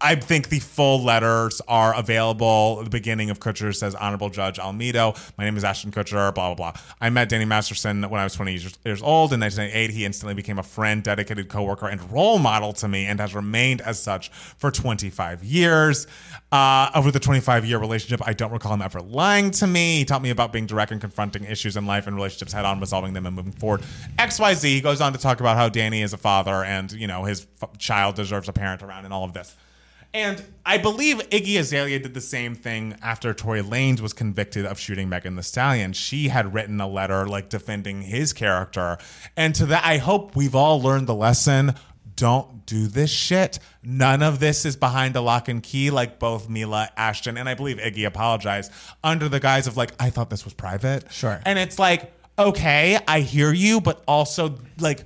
I 0.00 0.14
think 0.14 0.48
the 0.48 0.60
full 0.60 1.02
letters 1.02 1.60
are 1.66 1.94
available. 1.94 2.82
The 2.84 2.90
beginning 2.90 3.30
of 3.30 3.40
Kutcher 3.40 3.74
says, 3.74 3.94
Honorable 3.94 4.30
Judge 4.30 4.58
Olmedo, 4.58 5.16
my 5.36 5.44
name 5.44 5.56
is 5.56 5.64
Ashton 5.64 5.90
Kutcher, 5.90 6.32
blah, 6.32 6.54
blah, 6.54 6.72
blah. 6.72 6.80
I 7.00 7.10
met 7.10 7.28
Danny 7.28 7.44
Masterson 7.44 8.02
when 8.08 8.20
I 8.20 8.24
was 8.24 8.34
20 8.34 8.52
years, 8.84 9.02
old. 9.02 9.32
In 9.32 9.40
1998, 9.40 9.90
he 9.90 10.04
instantly 10.04 10.34
became 10.34 10.58
a 10.58 10.62
friend, 10.62 11.02
dedicated 11.02 11.48
coworker, 11.48 11.88
and 11.88 12.12
role 12.12 12.38
model 12.38 12.72
to 12.74 12.86
me 12.86 13.06
and 13.06 13.18
has 13.18 13.34
remained 13.34 13.80
as 13.80 14.00
such 14.00 14.30
for 14.30 14.70
25 14.70 15.42
years. 15.42 16.06
Uh, 16.52 16.90
over 16.94 17.10
the 17.10 17.20
25 17.20 17.64
year 17.64 17.78
relationship, 17.78 18.20
I 18.26 18.32
don't 18.32 18.52
recall 18.52 18.74
him 18.74 18.82
ever 18.82 19.00
lying 19.00 19.50
to 19.52 19.66
me. 19.66 19.98
He 19.98 20.04
taught 20.04 20.22
me 20.22 20.30
about 20.30 20.52
being 20.52 20.66
direct 20.66 20.92
and 20.92 21.00
confronting 21.00 21.44
issues 21.44 21.76
in 21.76 21.86
life 21.86 22.06
and 22.06 22.14
relationships 22.14 22.52
head 22.52 22.64
on, 22.64 22.78
resolving 22.78 23.14
them 23.14 23.26
and 23.26 23.34
moving 23.34 23.52
forward. 23.52 23.82
XYZ, 24.18 24.64
he 24.64 24.80
goes 24.80 25.00
on 25.00 25.12
to 25.12 25.18
talk 25.18 25.40
about 25.40 25.56
how 25.56 25.68
Danny 25.68 26.02
is 26.02 26.12
a 26.12 26.18
father 26.18 26.64
and, 26.64 26.92
you 26.92 27.06
know, 27.06 27.24
his 27.24 27.46
f- 27.60 27.76
child 27.78 28.14
deserves 28.14 28.48
a 28.48 28.52
parent 28.52 28.82
around 28.82 29.04
and 29.04 29.12
all 29.12 29.24
of 29.24 29.32
this. 29.32 29.56
And 30.14 30.42
I 30.64 30.78
believe 30.78 31.18
Iggy 31.30 31.58
Azalea 31.58 31.98
did 31.98 32.14
the 32.14 32.20
same 32.20 32.54
thing 32.54 32.96
after 33.02 33.34
Tory 33.34 33.62
Lanez 33.62 34.00
was 34.00 34.12
convicted 34.12 34.64
of 34.64 34.78
shooting 34.78 35.08
Megan 35.08 35.36
Thee 35.36 35.42
Stallion. 35.42 35.92
She 35.92 36.28
had 36.28 36.54
written 36.54 36.80
a 36.80 36.88
letter 36.88 37.26
like 37.26 37.50
defending 37.50 38.02
his 38.02 38.32
character. 38.32 38.96
And 39.36 39.54
to 39.56 39.66
that, 39.66 39.84
I 39.84 39.98
hope 39.98 40.34
we've 40.34 40.54
all 40.54 40.80
learned 40.80 41.06
the 41.06 41.14
lesson. 41.14 41.74
Don't 42.16 42.64
do 42.66 42.88
this 42.88 43.10
shit. 43.10 43.58
None 43.82 44.22
of 44.22 44.40
this 44.40 44.64
is 44.64 44.76
behind 44.76 45.14
a 45.14 45.20
lock 45.20 45.46
and 45.46 45.62
key, 45.62 45.90
like 45.90 46.18
both 46.18 46.48
Mila, 46.48 46.90
Ashton, 46.96 47.36
and 47.36 47.48
I 47.48 47.54
believe 47.54 47.76
Iggy 47.76 48.06
apologized 48.06 48.72
under 49.04 49.28
the 49.28 49.38
guise 49.38 49.66
of 49.66 49.76
like, 49.76 49.92
I 50.00 50.10
thought 50.10 50.30
this 50.30 50.44
was 50.44 50.54
private. 50.54 51.12
Sure. 51.12 51.40
And 51.44 51.58
it's 51.58 51.78
like, 51.78 52.12
okay, 52.38 52.98
I 53.06 53.20
hear 53.20 53.52
you, 53.52 53.80
but 53.80 54.02
also 54.08 54.58
like 54.80 55.04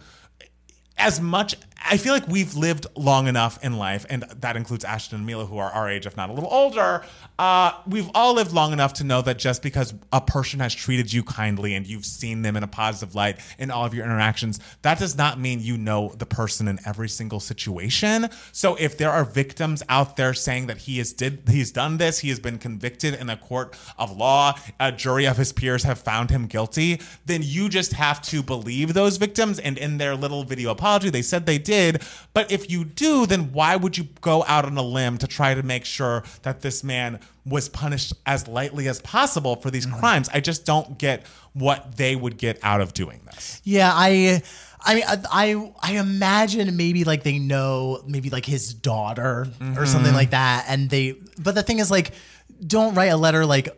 as 0.96 1.20
much 1.20 1.54
I 1.84 1.96
feel 1.96 2.12
like 2.12 2.26
we've 2.28 2.54
lived 2.54 2.86
long 2.96 3.26
enough 3.26 3.62
in 3.62 3.76
life, 3.76 4.06
and 4.08 4.22
that 4.22 4.56
includes 4.56 4.84
Ashton 4.84 5.18
and 5.18 5.26
Mila, 5.26 5.46
who 5.46 5.58
are 5.58 5.70
our 5.70 5.88
age, 5.90 6.06
if 6.06 6.16
not 6.16 6.30
a 6.30 6.32
little 6.32 6.50
older. 6.50 7.04
Uh, 7.42 7.74
we've 7.88 8.08
all 8.14 8.34
lived 8.34 8.52
long 8.52 8.72
enough 8.72 8.92
to 8.92 9.02
know 9.02 9.20
that 9.20 9.36
just 9.36 9.64
because 9.64 9.92
a 10.12 10.20
person 10.20 10.60
has 10.60 10.72
treated 10.72 11.12
you 11.12 11.24
kindly 11.24 11.74
and 11.74 11.88
you've 11.88 12.06
seen 12.06 12.42
them 12.42 12.56
in 12.56 12.62
a 12.62 12.68
positive 12.68 13.16
light 13.16 13.36
in 13.58 13.68
all 13.68 13.84
of 13.84 13.92
your 13.92 14.04
interactions, 14.04 14.60
that 14.82 14.96
does 15.00 15.18
not 15.18 15.40
mean 15.40 15.58
you 15.58 15.76
know 15.76 16.14
the 16.18 16.24
person 16.24 16.68
in 16.68 16.78
every 16.86 17.08
single 17.08 17.40
situation. 17.40 18.28
So 18.52 18.76
if 18.76 18.96
there 18.96 19.10
are 19.10 19.24
victims 19.24 19.82
out 19.88 20.16
there 20.16 20.34
saying 20.34 20.68
that 20.68 20.78
he 20.78 20.98
has 20.98 21.12
did 21.12 21.42
he's 21.48 21.72
done 21.72 21.96
this, 21.96 22.20
he 22.20 22.28
has 22.28 22.38
been 22.38 22.58
convicted 22.58 23.14
in 23.14 23.28
a 23.28 23.36
court 23.36 23.76
of 23.98 24.16
law, 24.16 24.54
a 24.78 24.92
jury 24.92 25.26
of 25.26 25.36
his 25.36 25.52
peers 25.52 25.82
have 25.82 25.98
found 25.98 26.30
him 26.30 26.46
guilty, 26.46 27.00
then 27.26 27.40
you 27.42 27.68
just 27.68 27.94
have 27.94 28.22
to 28.22 28.44
believe 28.44 28.94
those 28.94 29.16
victims. 29.16 29.58
And 29.58 29.78
in 29.78 29.98
their 29.98 30.14
little 30.14 30.44
video 30.44 30.70
apology, 30.70 31.10
they 31.10 31.22
said 31.22 31.46
they 31.46 31.58
did. 31.58 32.02
But 32.34 32.52
if 32.52 32.70
you 32.70 32.84
do, 32.84 33.26
then 33.26 33.52
why 33.52 33.74
would 33.74 33.98
you 33.98 34.06
go 34.20 34.44
out 34.46 34.64
on 34.64 34.78
a 34.78 34.82
limb 34.82 35.18
to 35.18 35.26
try 35.26 35.54
to 35.54 35.64
make 35.64 35.84
sure 35.84 36.22
that 36.42 36.60
this 36.60 36.84
man 36.84 37.18
was 37.44 37.68
punished 37.68 38.14
as 38.24 38.46
lightly 38.46 38.88
as 38.88 39.00
possible 39.00 39.56
for 39.56 39.70
these 39.70 39.86
mm-hmm. 39.86 39.98
crimes? 39.98 40.28
I 40.32 40.40
just 40.40 40.64
don't 40.64 40.98
get 40.98 41.26
what 41.52 41.96
they 41.96 42.16
would 42.16 42.38
get 42.38 42.58
out 42.62 42.80
of 42.80 42.94
doing 42.94 43.20
this. 43.26 43.60
Yeah, 43.64 43.90
I 43.92 44.42
I 44.84 44.94
mean, 44.94 45.04
I, 45.06 45.18
I 45.30 45.72
I 45.80 45.92
imagine 45.98 46.76
maybe 46.76 47.04
like 47.04 47.22
they 47.22 47.38
know 47.38 48.02
maybe 48.06 48.30
like 48.30 48.44
his 48.44 48.74
daughter 48.74 49.46
or 49.76 49.86
something 49.86 50.08
mm-hmm. 50.08 50.14
like 50.14 50.30
that, 50.30 50.66
and 50.68 50.90
they. 50.90 51.16
But 51.38 51.54
the 51.54 51.62
thing 51.62 51.78
is, 51.78 51.90
like, 51.90 52.12
don't 52.64 52.94
write 52.94 53.06
a 53.06 53.16
letter 53.16 53.44
like 53.44 53.68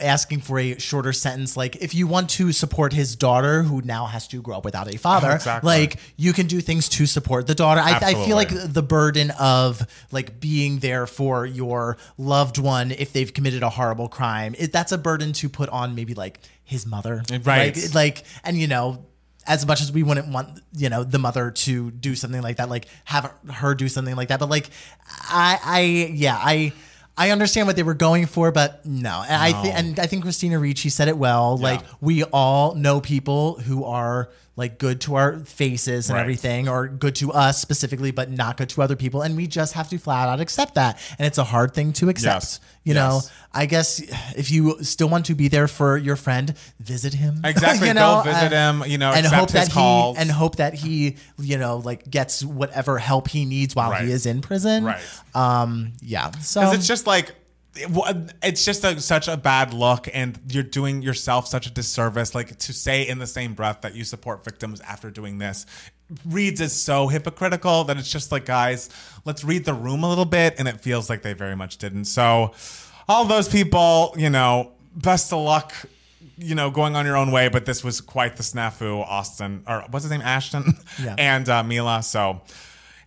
asking 0.00 0.40
for 0.40 0.58
a 0.58 0.78
shorter 0.78 1.12
sentence. 1.12 1.56
Like, 1.56 1.76
if 1.76 1.94
you 1.94 2.06
want 2.06 2.30
to 2.30 2.52
support 2.52 2.92
his 2.92 3.16
daughter, 3.16 3.62
who 3.62 3.82
now 3.82 4.06
has 4.06 4.26
to 4.28 4.40
grow 4.40 4.56
up 4.56 4.64
without 4.64 4.92
a 4.92 4.98
father, 4.98 5.30
Exactly. 5.34 5.66
like 5.68 5.96
you 6.16 6.32
can 6.32 6.46
do 6.46 6.60
things 6.60 6.88
to 6.90 7.06
support 7.06 7.46
the 7.46 7.54
daughter. 7.54 7.80
I, 7.80 7.98
I 8.00 8.14
feel 8.14 8.36
like 8.36 8.50
the 8.50 8.82
burden 8.82 9.30
of 9.38 9.86
like 10.10 10.40
being 10.40 10.78
there 10.78 11.06
for 11.06 11.44
your 11.44 11.98
loved 12.16 12.58
one 12.58 12.92
if 12.92 13.12
they've 13.12 13.32
committed 13.32 13.62
a 13.62 13.70
horrible 13.70 14.08
crime, 14.08 14.54
it, 14.58 14.72
that's 14.72 14.92
a 14.92 14.98
burden 14.98 15.32
to 15.34 15.48
put 15.48 15.68
on 15.68 15.94
maybe 15.94 16.14
like 16.14 16.40
his 16.64 16.86
mother, 16.86 17.22
Right. 17.44 17.76
Like, 17.76 17.94
like, 17.94 18.24
and 18.44 18.58
you 18.58 18.66
know, 18.68 19.04
as 19.46 19.66
much 19.66 19.80
as 19.80 19.90
we 19.90 20.02
wouldn't 20.02 20.28
want, 20.28 20.60
you 20.74 20.90
know, 20.90 21.04
the 21.04 21.18
mother 21.18 21.50
to 21.50 21.90
do 21.90 22.14
something 22.14 22.42
like 22.42 22.56
that, 22.58 22.68
like 22.68 22.86
have 23.04 23.32
her 23.50 23.74
do 23.74 23.88
something 23.88 24.14
like 24.16 24.28
that, 24.28 24.38
but 24.40 24.48
like, 24.50 24.68
I, 25.06 25.58
I, 25.62 25.80
yeah, 26.14 26.36
I. 26.36 26.72
I 27.18 27.30
understand 27.30 27.66
what 27.66 27.74
they 27.74 27.82
were 27.82 27.94
going 27.94 28.26
for, 28.26 28.52
but 28.52 28.86
no. 28.86 29.24
And 29.28 29.42
I 29.42 29.52
think, 29.60 29.74
and 29.74 29.98
I 29.98 30.06
think 30.06 30.22
Christina 30.22 30.58
Ricci 30.58 30.88
said 30.88 31.08
it 31.08 31.18
well. 31.18 31.56
Like 31.58 31.82
we 32.00 32.22
all 32.22 32.76
know 32.76 33.00
people 33.00 33.58
who 33.58 33.84
are 33.84 34.30
like 34.58 34.78
good 34.78 35.00
to 35.02 35.14
our 35.14 35.38
faces 35.38 36.08
and 36.10 36.16
Right. 36.16 36.22
everything, 36.22 36.68
or 36.68 36.88
good 36.88 37.14
to 37.16 37.32
us 37.32 37.60
specifically, 37.60 38.10
but 38.10 38.28
not 38.30 38.56
good 38.56 38.68
to 38.70 38.82
other 38.82 38.96
people, 38.96 39.22
and 39.22 39.36
we 39.36 39.46
just 39.46 39.72
have 39.74 39.88
to 39.90 39.98
flat 39.98 40.28
out 40.28 40.40
accept 40.40 40.74
that. 40.74 40.98
And 41.18 41.26
it's 41.26 41.38
a 41.38 41.44
hard 41.44 41.72
thing 41.74 41.92
to 41.94 42.08
accept. 42.08 42.34
Yes. 42.44 42.60
You 42.84 42.94
know, 42.94 43.20
I 43.52 43.66
guess 43.66 44.00
if 44.36 44.50
you 44.50 44.82
still 44.82 45.08
want 45.08 45.26
to 45.26 45.34
be 45.34 45.46
there 45.48 45.68
for 45.68 45.96
your 45.96 46.16
friend, 46.16 46.54
visit 46.80 47.14
him. 47.14 47.40
Exactly. 47.44 47.86
you 47.88 47.94
Go 47.94 48.00
know, 48.00 48.22
visit 48.24 48.52
and- 48.52 48.82
him, 48.82 48.90
you 48.90 48.98
know, 48.98 49.12
and 49.12 49.24
hope 49.26 49.50
that 49.50 49.70
calls. 49.70 50.16
he 50.16 50.22
and 50.22 50.30
hope 50.30 50.56
that 50.56 50.74
he, 50.74 51.16
you 51.38 51.56
know, 51.58 51.76
like 51.78 52.10
gets 52.10 52.42
whatever 52.44 52.98
help 52.98 53.28
he 53.28 53.44
needs 53.44 53.76
while 53.76 53.90
Right. 53.92 54.06
he 54.06 54.10
is 54.12 54.26
in 54.26 54.40
prison. 54.40 54.84
Right. 54.84 55.00
Um. 55.34 55.92
Yeah. 56.02 56.30
So 56.42 56.60
Because 56.62 56.74
it's 56.78 56.86
just 56.88 57.06
like 57.06 57.34
it's 58.42 58.64
just 58.64 58.84
a, 58.84 59.00
such 59.00 59.28
a 59.28 59.36
bad 59.36 59.72
look, 59.72 60.08
and 60.12 60.38
you're 60.48 60.62
doing 60.62 61.02
yourself 61.02 61.46
such 61.46 61.66
a 61.66 61.70
disservice. 61.70 62.34
Like 62.34 62.58
to 62.58 62.72
say 62.72 63.06
in 63.06 63.18
the 63.18 63.26
same 63.26 63.54
breath 63.54 63.80
that 63.82 63.94
you 63.94 64.04
support 64.04 64.44
victims 64.44 64.80
after 64.80 65.10
doing 65.10 65.38
this 65.38 65.66
reads 66.24 66.60
is 66.60 66.72
so 66.72 67.08
hypocritical 67.08 67.84
that 67.84 67.98
it's 67.98 68.10
just 68.10 68.32
like, 68.32 68.46
guys, 68.46 68.88
let's 69.24 69.44
read 69.44 69.64
the 69.64 69.74
room 69.74 70.02
a 70.04 70.08
little 70.08 70.24
bit, 70.24 70.54
and 70.58 70.66
it 70.66 70.80
feels 70.80 71.10
like 71.10 71.22
they 71.22 71.34
very 71.34 71.54
much 71.56 71.76
didn't. 71.78 72.06
So, 72.06 72.54
all 73.08 73.24
those 73.24 73.48
people, 73.48 74.14
you 74.16 74.30
know, 74.30 74.72
best 74.96 75.32
of 75.32 75.40
luck. 75.42 75.72
You 76.40 76.54
know, 76.54 76.70
going 76.70 76.94
on 76.94 77.04
your 77.04 77.16
own 77.16 77.32
way, 77.32 77.48
but 77.48 77.66
this 77.66 77.82
was 77.82 78.00
quite 78.00 78.36
the 78.36 78.44
snafu, 78.44 79.02
Austin, 79.02 79.64
or 79.66 79.84
what's 79.90 80.04
his 80.04 80.12
name, 80.12 80.20
Ashton, 80.20 80.74
Yeah. 81.02 81.16
and 81.18 81.48
uh, 81.48 81.64
Mila. 81.64 82.00
So, 82.04 82.42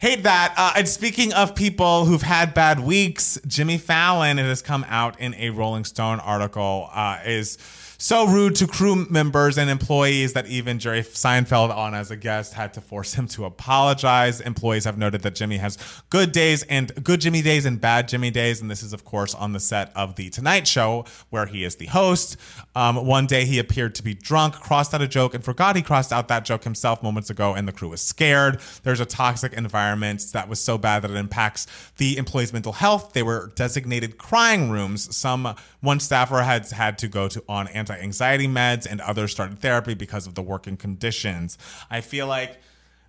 Hate 0.02 0.24
that. 0.24 0.56
Uh, 0.58 0.74
and 0.78 0.90
speaking 0.90 1.32
of 1.32 1.54
people 1.54 2.06
who've 2.06 2.24
had 2.24 2.56
bad 2.56 2.80
weeks, 2.80 3.40
Jimmy 3.46 3.78
Fallon, 3.78 4.40
it 4.40 4.46
has 4.46 4.64
come 4.64 4.84
out 4.90 5.20
in 5.20 5.36
a 5.36 5.52
Rolling 5.52 5.86
Stone 5.86 6.20
article, 6.22 6.90
uh, 6.92 7.20
is 7.24 7.60
so 8.02 8.26
rude 8.26 8.56
to 8.56 8.66
crew 8.66 9.06
members 9.12 9.60
and 9.60 9.70
employees 9.70 10.34
that 10.34 10.48
even 10.48 10.80
Jerry 10.80 11.04
Seinfeld, 11.04 11.70
on 11.70 11.94
as 11.94 12.10
a 12.10 12.16
guest, 12.16 12.56
had 12.56 12.74
to 12.74 12.82
force 12.82 13.14
him 13.14 13.28
to 13.28 13.46
apologize. 13.46 14.42
Employees 14.42 14.86
have 14.86 14.98
noted 14.98 15.22
that 15.22 15.36
Jimmy 15.36 15.58
has 15.58 15.78
good 16.10 16.32
days 16.32 16.64
and 16.64 16.92
good 17.04 17.22
Jimmy 17.22 17.44
days 17.44 17.64
and 17.64 17.80
bad 17.80 18.08
Jimmy 18.08 18.32
days. 18.32 18.60
And 18.60 18.72
this 18.72 18.82
is, 18.82 18.92
of 18.92 19.06
course, 19.06 19.36
on 19.36 19.54
the 19.54 19.60
set 19.60 19.92
of 19.96 20.16
The 20.16 20.32
Tonight 20.32 20.68
Show, 20.68 21.06
where 21.30 21.46
he 21.46 21.64
is 21.64 21.76
the 21.76 21.86
host. 21.86 22.38
Um, 22.76 23.06
one 23.06 23.28
day 23.28 23.46
he 23.46 23.60
appeared 23.60 23.94
to 23.96 24.04
be 24.04 24.16
drunk, 24.16 24.56
crossed 24.56 24.96
out 24.96 25.04
a 25.04 25.08
joke, 25.08 25.36
and 25.36 25.44
forgot 25.44 25.76
he 25.76 25.84
crossed 25.84 26.12
out 26.12 26.28
that 26.30 26.44
joke 26.44 26.64
himself 26.64 27.04
moments 27.04 27.30
ago, 27.30 27.54
and 27.54 27.68
the 27.68 27.72
crew 27.72 27.90
was 27.90 28.02
scared. 28.02 28.60
There's 28.82 29.00
a 29.00 29.06
toxic 29.06 29.54
environment 29.54 30.26
that 30.34 30.50
was 30.50 30.60
so 30.60 30.80
bad 30.80 31.04
that 31.04 31.12
it 31.12 31.18
impacts 31.18 31.68
the 31.98 32.18
employees' 32.18 32.52
mental 32.52 32.74
health. 32.74 33.14
They 33.14 33.22
were 33.22 33.52
designated 33.54 34.18
crying 34.18 34.72
rooms. 34.72 35.16
Some 35.16 35.56
one 35.82 36.00
staffer 36.00 36.42
had 36.42 36.70
had 36.70 36.98
to 37.00 37.08
go 37.08 37.28
to 37.28 37.44
on 37.50 37.68
anti-anxiety 37.68 38.48
meds, 38.48 38.88
and 38.90 39.02
others 39.02 39.32
started 39.32 39.60
therapy 39.60 39.94
because 39.94 40.28
of 40.28 40.36
the 40.36 40.42
working 40.42 40.78
conditions. 40.78 41.58
I 41.90 42.02
feel 42.02 42.28
like 42.28 42.60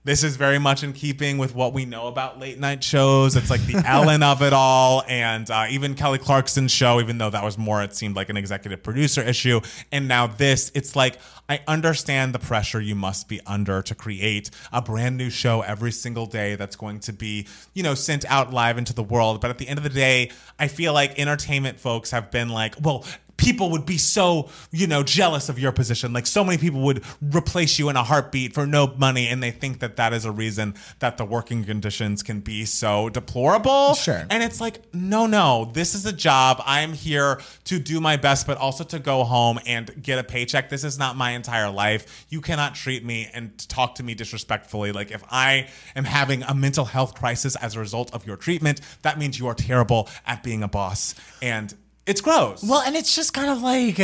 this 0.04 0.24
is 0.24 0.36
very 0.36 0.58
much 0.58 0.82
in 0.82 0.92
keeping 0.92 1.38
with 1.38 1.54
what 1.54 1.72
we 1.72 1.84
know 1.84 2.08
about 2.08 2.40
late 2.40 2.58
night 2.58 2.82
shows. 2.82 3.36
It's 3.36 3.50
like 3.50 3.64
the 3.66 3.82
Ellen 3.86 4.22
of 4.22 4.42
it 4.42 4.52
all, 4.52 5.04
and 5.06 5.48
uh, 5.50 5.66
even 5.70 5.94
Kelly 5.94 6.18
Clarkson's 6.18 6.72
show, 6.72 7.00
even 7.00 7.18
though 7.18 7.30
that 7.30 7.44
was 7.44 7.56
more, 7.56 7.82
it 7.82 7.94
seemed 7.94 8.16
like 8.16 8.28
an 8.28 8.36
executive 8.36 8.82
producer 8.82 9.22
issue. 9.22 9.60
And 9.92 10.08
now 10.08 10.26
this, 10.26 10.72
it's 10.74 10.96
like 10.96 11.18
I 11.48 11.60
understand 11.68 12.34
the 12.34 12.38
pressure 12.38 12.80
you 12.80 12.94
must 12.94 13.28
be 13.28 13.40
under 13.46 13.82
to 13.82 13.94
create 13.94 14.50
a 14.72 14.82
brand 14.82 15.16
new 15.16 15.30
show 15.30 15.60
every 15.60 15.92
single 15.92 16.26
day 16.26 16.56
that's 16.56 16.76
going 16.76 17.00
to 17.00 17.12
be, 17.12 17.46
you 17.74 17.82
know, 17.82 17.94
sent 17.94 18.24
out 18.30 18.52
live 18.52 18.78
into 18.78 18.92
the 18.92 19.02
world. 19.02 19.40
But 19.40 19.50
at 19.50 19.58
the 19.58 19.68
end 19.68 19.78
of 19.78 19.84
the 19.84 19.90
day, 19.90 20.30
I 20.58 20.68
feel 20.68 20.92
like 20.92 21.18
entertainment 21.18 21.78
folks 21.78 22.10
have 22.10 22.30
been 22.30 22.48
like, 22.48 22.74
well, 22.80 23.04
people 23.42 23.70
would 23.70 23.84
be 23.84 23.98
so 23.98 24.48
you 24.70 24.86
know 24.86 25.02
jealous 25.02 25.48
of 25.48 25.58
your 25.58 25.72
position. 25.72 26.12
Like 26.12 26.26
so 26.26 26.44
many 26.44 26.58
people 26.58 26.80
would 26.82 27.02
replace 27.20 27.78
you 27.78 27.88
in 27.88 27.96
a 27.96 28.04
heartbeat 28.04 28.54
for 28.54 28.66
no 28.66 28.94
money 28.96 29.28
and 29.28 29.42
they 29.42 29.50
think 29.50 29.80
that 29.80 29.96
that 29.96 30.12
is 30.12 30.24
a 30.24 30.30
reason 30.30 30.74
that 31.00 31.16
the 31.16 31.24
working 31.24 31.64
conditions 31.64 32.22
can 32.22 32.40
be 32.40 32.64
so 32.64 33.08
deplorable. 33.08 33.94
Sure. 33.94 34.24
and 34.30 34.42
it's 34.42 34.60
like 34.60 34.82
no 34.94 35.26
no 35.26 35.70
this 35.72 35.94
is 35.94 36.06
a 36.06 36.12
job. 36.12 36.62
I'm 36.64 36.92
here 36.92 37.40
to 37.64 37.78
do 37.78 38.00
my 38.00 38.16
best 38.16 38.46
but 38.46 38.58
also 38.58 38.84
to 38.84 38.98
go 38.98 39.24
home 39.24 39.58
and 39.66 40.02
get 40.02 40.18
a 40.18 40.24
paycheck. 40.24 40.68
This 40.68 40.84
is 40.84 40.98
not 40.98 41.16
my 41.16 41.32
entire 41.32 41.70
life. 41.70 42.26
You 42.28 42.40
cannot 42.40 42.74
treat 42.74 43.04
me 43.04 43.28
and 43.32 43.56
talk 43.68 43.96
to 43.96 44.02
me 44.02 44.14
disrespectfully. 44.14 44.92
Like 44.92 45.10
if 45.10 45.24
i 45.30 45.68
am 45.96 46.04
having 46.04 46.42
a 46.44 46.54
mental 46.54 46.84
health 46.84 47.14
crisis 47.14 47.56
as 47.56 47.74
a 47.74 47.80
result 47.80 48.12
of 48.14 48.26
your 48.26 48.36
treatment 48.36 48.80
that 49.02 49.18
means 49.18 49.38
you 49.38 49.46
are 49.46 49.54
terrible 49.54 50.08
at 50.26 50.42
being 50.42 50.62
a 50.62 50.68
boss. 50.68 51.14
And 51.40 51.74
it's 52.06 52.20
gross 52.20 52.62
Well, 52.64 52.80
and 52.80 52.96
it's 52.96 53.14
just 53.14 53.32
kind 53.32 53.50
of 53.50 53.62
like 53.62 54.00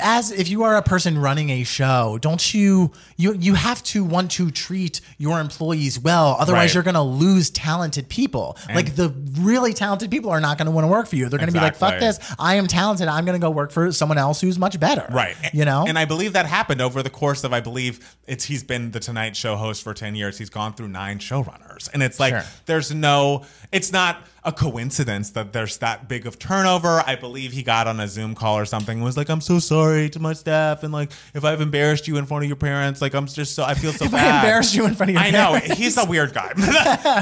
as 0.00 0.30
if 0.30 0.48
you 0.48 0.62
are 0.62 0.76
a 0.76 0.82
person 0.82 1.18
running 1.18 1.50
a 1.50 1.62
show, 1.64 2.16
don't 2.22 2.54
you 2.54 2.90
you 3.16 3.34
you 3.34 3.54
have 3.54 3.82
to 3.82 4.02
want 4.04 4.30
to 4.30 4.50
treat 4.50 5.00
your 5.18 5.40
employees 5.40 5.98
well. 5.98 6.36
Otherwise, 6.38 6.70
Right. 6.70 6.74
you're 6.74 6.82
going 6.84 6.94
to 6.94 7.02
lose 7.02 7.50
talented 7.50 8.08
people. 8.08 8.56
like 8.74 8.94
the 8.96 9.10
really 9.40 9.72
talented 9.74 10.10
people 10.10 10.30
are 10.30 10.40
not 10.40 10.56
going 10.58 10.66
to 10.66 10.70
want 10.72 10.84
to 10.84 10.88
work 10.88 11.06
for 11.06 11.16
you. 11.16 11.28
They're 11.28 11.38
going 11.38 11.48
to 11.48 11.52
be 11.52 11.60
like, 11.60 11.76
"Fuck 11.76 12.00
this! 12.00 12.18
I 12.38 12.54
am 12.54 12.66
talented. 12.66 13.08
I'm 13.08 13.24
going 13.26 13.38
to 13.38 13.44
go 13.44 13.50
work 13.50 13.72
for 13.72 13.92
someone 13.92 14.16
else 14.16 14.40
who's 14.40 14.58
much 14.58 14.78
better." 14.80 15.06
Right. 15.12 15.36
You 15.52 15.64
know. 15.66 15.84
And 15.86 15.98
I 15.98 16.04
believe 16.06 16.32
that 16.32 16.46
happened 16.46 16.80
over 16.80 17.02
the 17.02 17.10
course 17.10 17.44
of 17.44 17.52
I 17.52 17.60
believe 17.60 18.16
it's 18.26 18.44
he's 18.44 18.62
been 18.62 18.92
the 18.92 19.00
Tonight 19.00 19.36
Show 19.36 19.56
host 19.56 19.82
for 19.82 19.92
10 19.92 20.14
years. 20.14 20.38
He's 20.38 20.50
gone 20.50 20.72
through 20.72 20.88
nine 20.88 21.18
showrunners. 21.18 21.90
And 21.92 22.02
it's 22.02 22.18
like 22.18 22.32
Sure. 22.32 22.44
there's 22.66 22.94
no 22.94 23.44
it's 23.74 23.92
not 23.92 24.26
a 24.46 24.52
coincidence 24.52 25.30
that 25.30 25.52
there's 25.52 25.78
that 25.78 26.06
big 26.08 26.26
of 26.26 26.38
turnover. 26.38 27.02
I 27.06 27.16
believe 27.16 27.52
he 27.52 27.62
got 27.62 27.86
on 27.86 27.98
a 27.98 28.06
Zoom 28.06 28.34
call 28.34 28.56
or 28.58 28.64
something 28.66 28.98
and 28.98 29.04
was 29.04 29.16
like, 29.16 29.30
I'm 29.30 29.40
so 29.40 29.58
sorry 29.58 30.10
to 30.10 30.20
my 30.20 30.32
staff 30.34 30.82
and 30.82 30.92
like 30.92 31.10
if 31.34 31.44
I've 31.44 31.60
embarrassed 31.60 32.06
you 32.06 32.16
in 32.18 32.26
front 32.26 32.44
of 32.44 32.48
your 32.48 32.56
parents, 32.56 33.00
like 33.02 33.14
I'm 33.14 33.26
just 33.26 33.54
so 33.54 33.64
I 33.64 33.74
feel 33.74 33.92
so 33.92 34.04
If 34.04 34.14
I 34.14 34.18
bad. 34.18 34.44
embarrassed 34.44 34.74
you 34.74 34.84
in 34.86 34.94
front 34.94 35.10
of 35.10 35.14
your 35.14 35.22
I 35.24 35.30
know. 35.30 35.54
He's 35.54 35.96
a 35.96 36.04
weird 36.04 36.34
guy. 36.34 36.52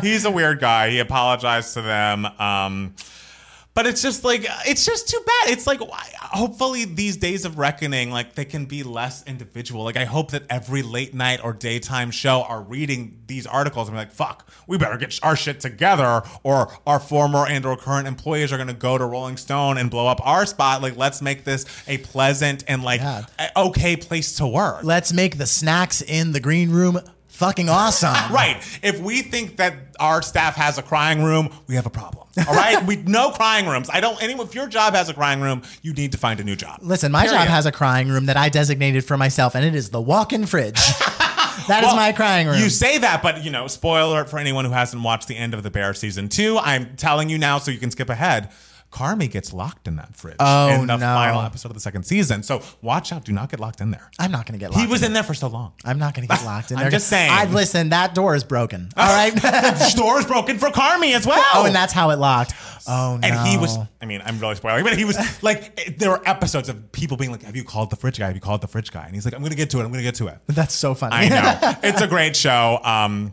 he's 0.02 0.24
a 0.24 0.30
weird 0.30 0.60
guy. 0.60 0.90
He 0.90 0.98
apologized 0.98 1.74
to 1.74 1.82
them. 1.82 2.26
Um 2.26 2.94
but 3.74 3.86
it's 3.86 4.02
just 4.02 4.24
like 4.24 4.44
it's 4.66 4.84
just 4.84 5.08
too 5.08 5.20
bad. 5.24 5.50
It's 5.52 5.66
like 5.66 5.80
hopefully 5.80 6.84
these 6.84 7.16
days 7.16 7.44
of 7.44 7.58
reckoning, 7.58 8.10
like 8.10 8.34
they 8.34 8.44
can 8.44 8.66
be 8.66 8.82
less 8.82 9.24
individual. 9.26 9.84
Like 9.84 9.96
I 9.96 10.04
hope 10.04 10.30
that 10.32 10.42
every 10.50 10.82
late 10.82 11.14
night 11.14 11.40
or 11.42 11.52
daytime 11.52 12.10
show 12.10 12.42
are 12.42 12.60
reading 12.62 13.18
these 13.26 13.46
articles 13.46 13.88
and 13.88 13.94
be 13.94 13.98
like, 13.98 14.12
"Fuck, 14.12 14.46
we 14.66 14.76
better 14.76 14.98
get 14.98 15.18
our 15.22 15.36
shit 15.36 15.60
together," 15.60 16.22
or 16.42 16.72
our 16.86 17.00
former 17.00 17.46
and 17.46 17.64
or 17.64 17.76
current 17.76 18.06
employees 18.06 18.52
are 18.52 18.56
going 18.56 18.68
to 18.68 18.74
go 18.74 18.98
to 18.98 19.04
Rolling 19.06 19.36
Stone 19.38 19.78
and 19.78 19.90
blow 19.90 20.06
up 20.06 20.20
our 20.26 20.44
spot. 20.44 20.82
Like 20.82 20.96
let's 20.96 21.22
make 21.22 21.44
this 21.44 21.64
a 21.88 21.98
pleasant 21.98 22.64
and 22.68 22.82
like 22.82 23.00
Yeah. 23.00 23.24
okay 23.56 23.96
place 23.96 24.36
to 24.36 24.46
work. 24.46 24.84
Let's 24.84 25.12
make 25.12 25.38
the 25.38 25.46
snacks 25.46 26.02
in 26.02 26.32
the 26.32 26.40
green 26.40 26.70
room 26.70 27.00
fucking 27.32 27.68
awesome. 27.68 28.14
Right. 28.32 28.56
If 28.82 29.00
we 29.00 29.22
think 29.22 29.56
that 29.56 29.74
our 30.00 30.22
staff 30.22 30.54
has 30.56 30.78
a 30.78 30.82
crying 30.82 31.22
room, 31.22 31.50
we 31.66 31.74
have 31.74 31.86
a 31.86 31.90
problem. 31.90 32.26
All 32.48 32.54
right. 32.54 32.82
we 32.86 32.96
no 32.96 33.30
crying 33.30 33.66
rooms. 33.66 33.90
I 33.92 34.00
don't. 34.00 34.22
Anyone. 34.22 34.46
If 34.46 34.54
your 34.54 34.66
job 34.68 34.94
has 34.94 35.08
a 35.08 35.14
crying 35.14 35.40
room, 35.40 35.62
you 35.82 35.92
need 35.92 36.12
to 36.12 36.18
find 36.18 36.40
a 36.40 36.44
new 36.44 36.56
job. 36.56 36.78
Listen, 36.82 37.12
my 37.12 37.26
job 37.26 37.46
has 37.48 37.66
a 37.66 37.72
crying 37.72 38.08
room 38.08 38.26
that 38.26 38.36
I 38.36 38.48
designated 38.48 39.04
for 39.04 39.16
myself, 39.18 39.54
and 39.54 39.64
it 39.64 39.74
is 39.74 39.90
the 39.90 40.00
walk-in 40.00 40.46
fridge. 40.46 40.80
That 41.68 41.84
is 41.84 41.88
Well, 41.88 41.96
my 41.96 42.12
crying 42.12 42.48
room. 42.48 42.58
You 42.58 42.68
say 42.70 42.98
that, 42.98 43.22
but 43.22 43.44
you 43.44 43.50
know, 43.50 43.68
spoiler 43.68 44.14
alert 44.16 44.28
for 44.30 44.38
anyone 44.38 44.64
who 44.64 44.72
hasn't 44.72 45.00
watched 45.02 45.28
the 45.28 45.36
end 45.36 45.54
of 45.54 45.62
the 45.62 45.70
Bear 45.70 45.94
season 45.94 46.28
two. 46.28 46.58
I'm 46.58 46.96
telling 46.96 47.28
you 47.28 47.38
now, 47.38 47.58
so 47.58 47.70
you 47.70 47.78
can 47.78 47.90
skip 47.90 48.08
ahead. 48.08 48.50
Carmy 48.92 49.30
gets 49.30 49.52
locked 49.54 49.88
in 49.88 49.96
that 49.96 50.14
fridge 50.14 50.36
Oh, 50.38 50.68
in 50.68 50.86
the 50.86 50.96
no. 50.98 51.06
final 51.06 51.40
episode 51.40 51.68
of 51.70 51.74
the 51.74 51.80
second 51.80 52.04
season. 52.04 52.42
So 52.42 52.60
watch 52.82 53.10
out. 53.12 53.24
Do 53.24 53.32
not 53.32 53.50
get 53.50 53.58
locked 53.58 53.80
in 53.80 53.90
there. 53.90 54.10
I'm 54.18 54.30
not 54.30 54.44
gonna 54.46 54.58
get 54.58 54.70
locked. 54.70 54.82
He 54.82 54.86
was 54.86 55.00
in. 55.02 55.06
in 55.06 55.12
there 55.14 55.22
for 55.22 55.34
so 55.34 55.48
long. 55.48 55.72
I'm 55.84 55.98
not 55.98 56.14
gonna 56.14 56.26
get 56.26 56.44
locked 56.44 56.70
in 56.70 56.76
I'm 56.76 56.82
there. 56.84 56.90
just 56.90 57.08
saying. 57.08 57.30
I 57.32 57.46
listen. 57.46 57.88
That 57.88 58.14
door 58.14 58.34
is 58.34 58.44
broken. 58.44 58.90
All 58.96 59.06
right. 59.06 59.32
the 59.34 59.92
door 59.96 60.18
is 60.20 60.26
broken 60.26 60.58
for 60.58 60.68
Carmy 60.68 61.14
as 61.14 61.26
well. 61.26 61.42
oh, 61.54 61.64
and 61.66 61.74
that's 61.74 61.92
how 61.92 62.10
it 62.10 62.18
locked. 62.18 62.52
Oh 62.86 63.18
no. 63.20 63.26
And 63.28 63.48
he 63.48 63.56
was, 63.56 63.78
I 64.00 64.06
mean, 64.06 64.20
I'm 64.24 64.38
really 64.38 64.56
spoiling, 64.56 64.84
but 64.84 64.96
he 64.98 65.04
was 65.04 65.16
like, 65.42 65.96
there 65.98 66.10
were 66.10 66.20
episodes 66.28 66.68
of 66.68 66.92
people 66.92 67.16
being 67.16 67.30
like, 67.30 67.42
Have 67.44 67.56
you 67.56 67.64
called 67.64 67.90
the 67.90 67.96
fridge 67.96 68.18
guy? 68.18 68.26
Have 68.26 68.34
you 68.34 68.40
called 68.40 68.60
the 68.60 68.66
fridge 68.68 68.90
guy? 68.90 69.04
And 69.06 69.14
he's 69.14 69.24
like, 69.24 69.34
I'm 69.34 69.40
going 69.40 69.50
to 69.52 69.56
get 69.56 69.70
to 69.70 69.78
it. 69.78 69.84
I'm 69.84 69.88
going 69.88 69.98
to 69.98 70.02
get 70.04 70.16
to 70.16 70.26
it. 70.26 70.38
That's 70.48 70.74
so 70.74 70.94
funny. 70.94 71.14
I 71.16 71.28
know. 71.28 71.74
it's 71.82 72.00
a 72.02 72.08
great 72.08 72.34
show. 72.36 72.78
Um, 72.82 73.32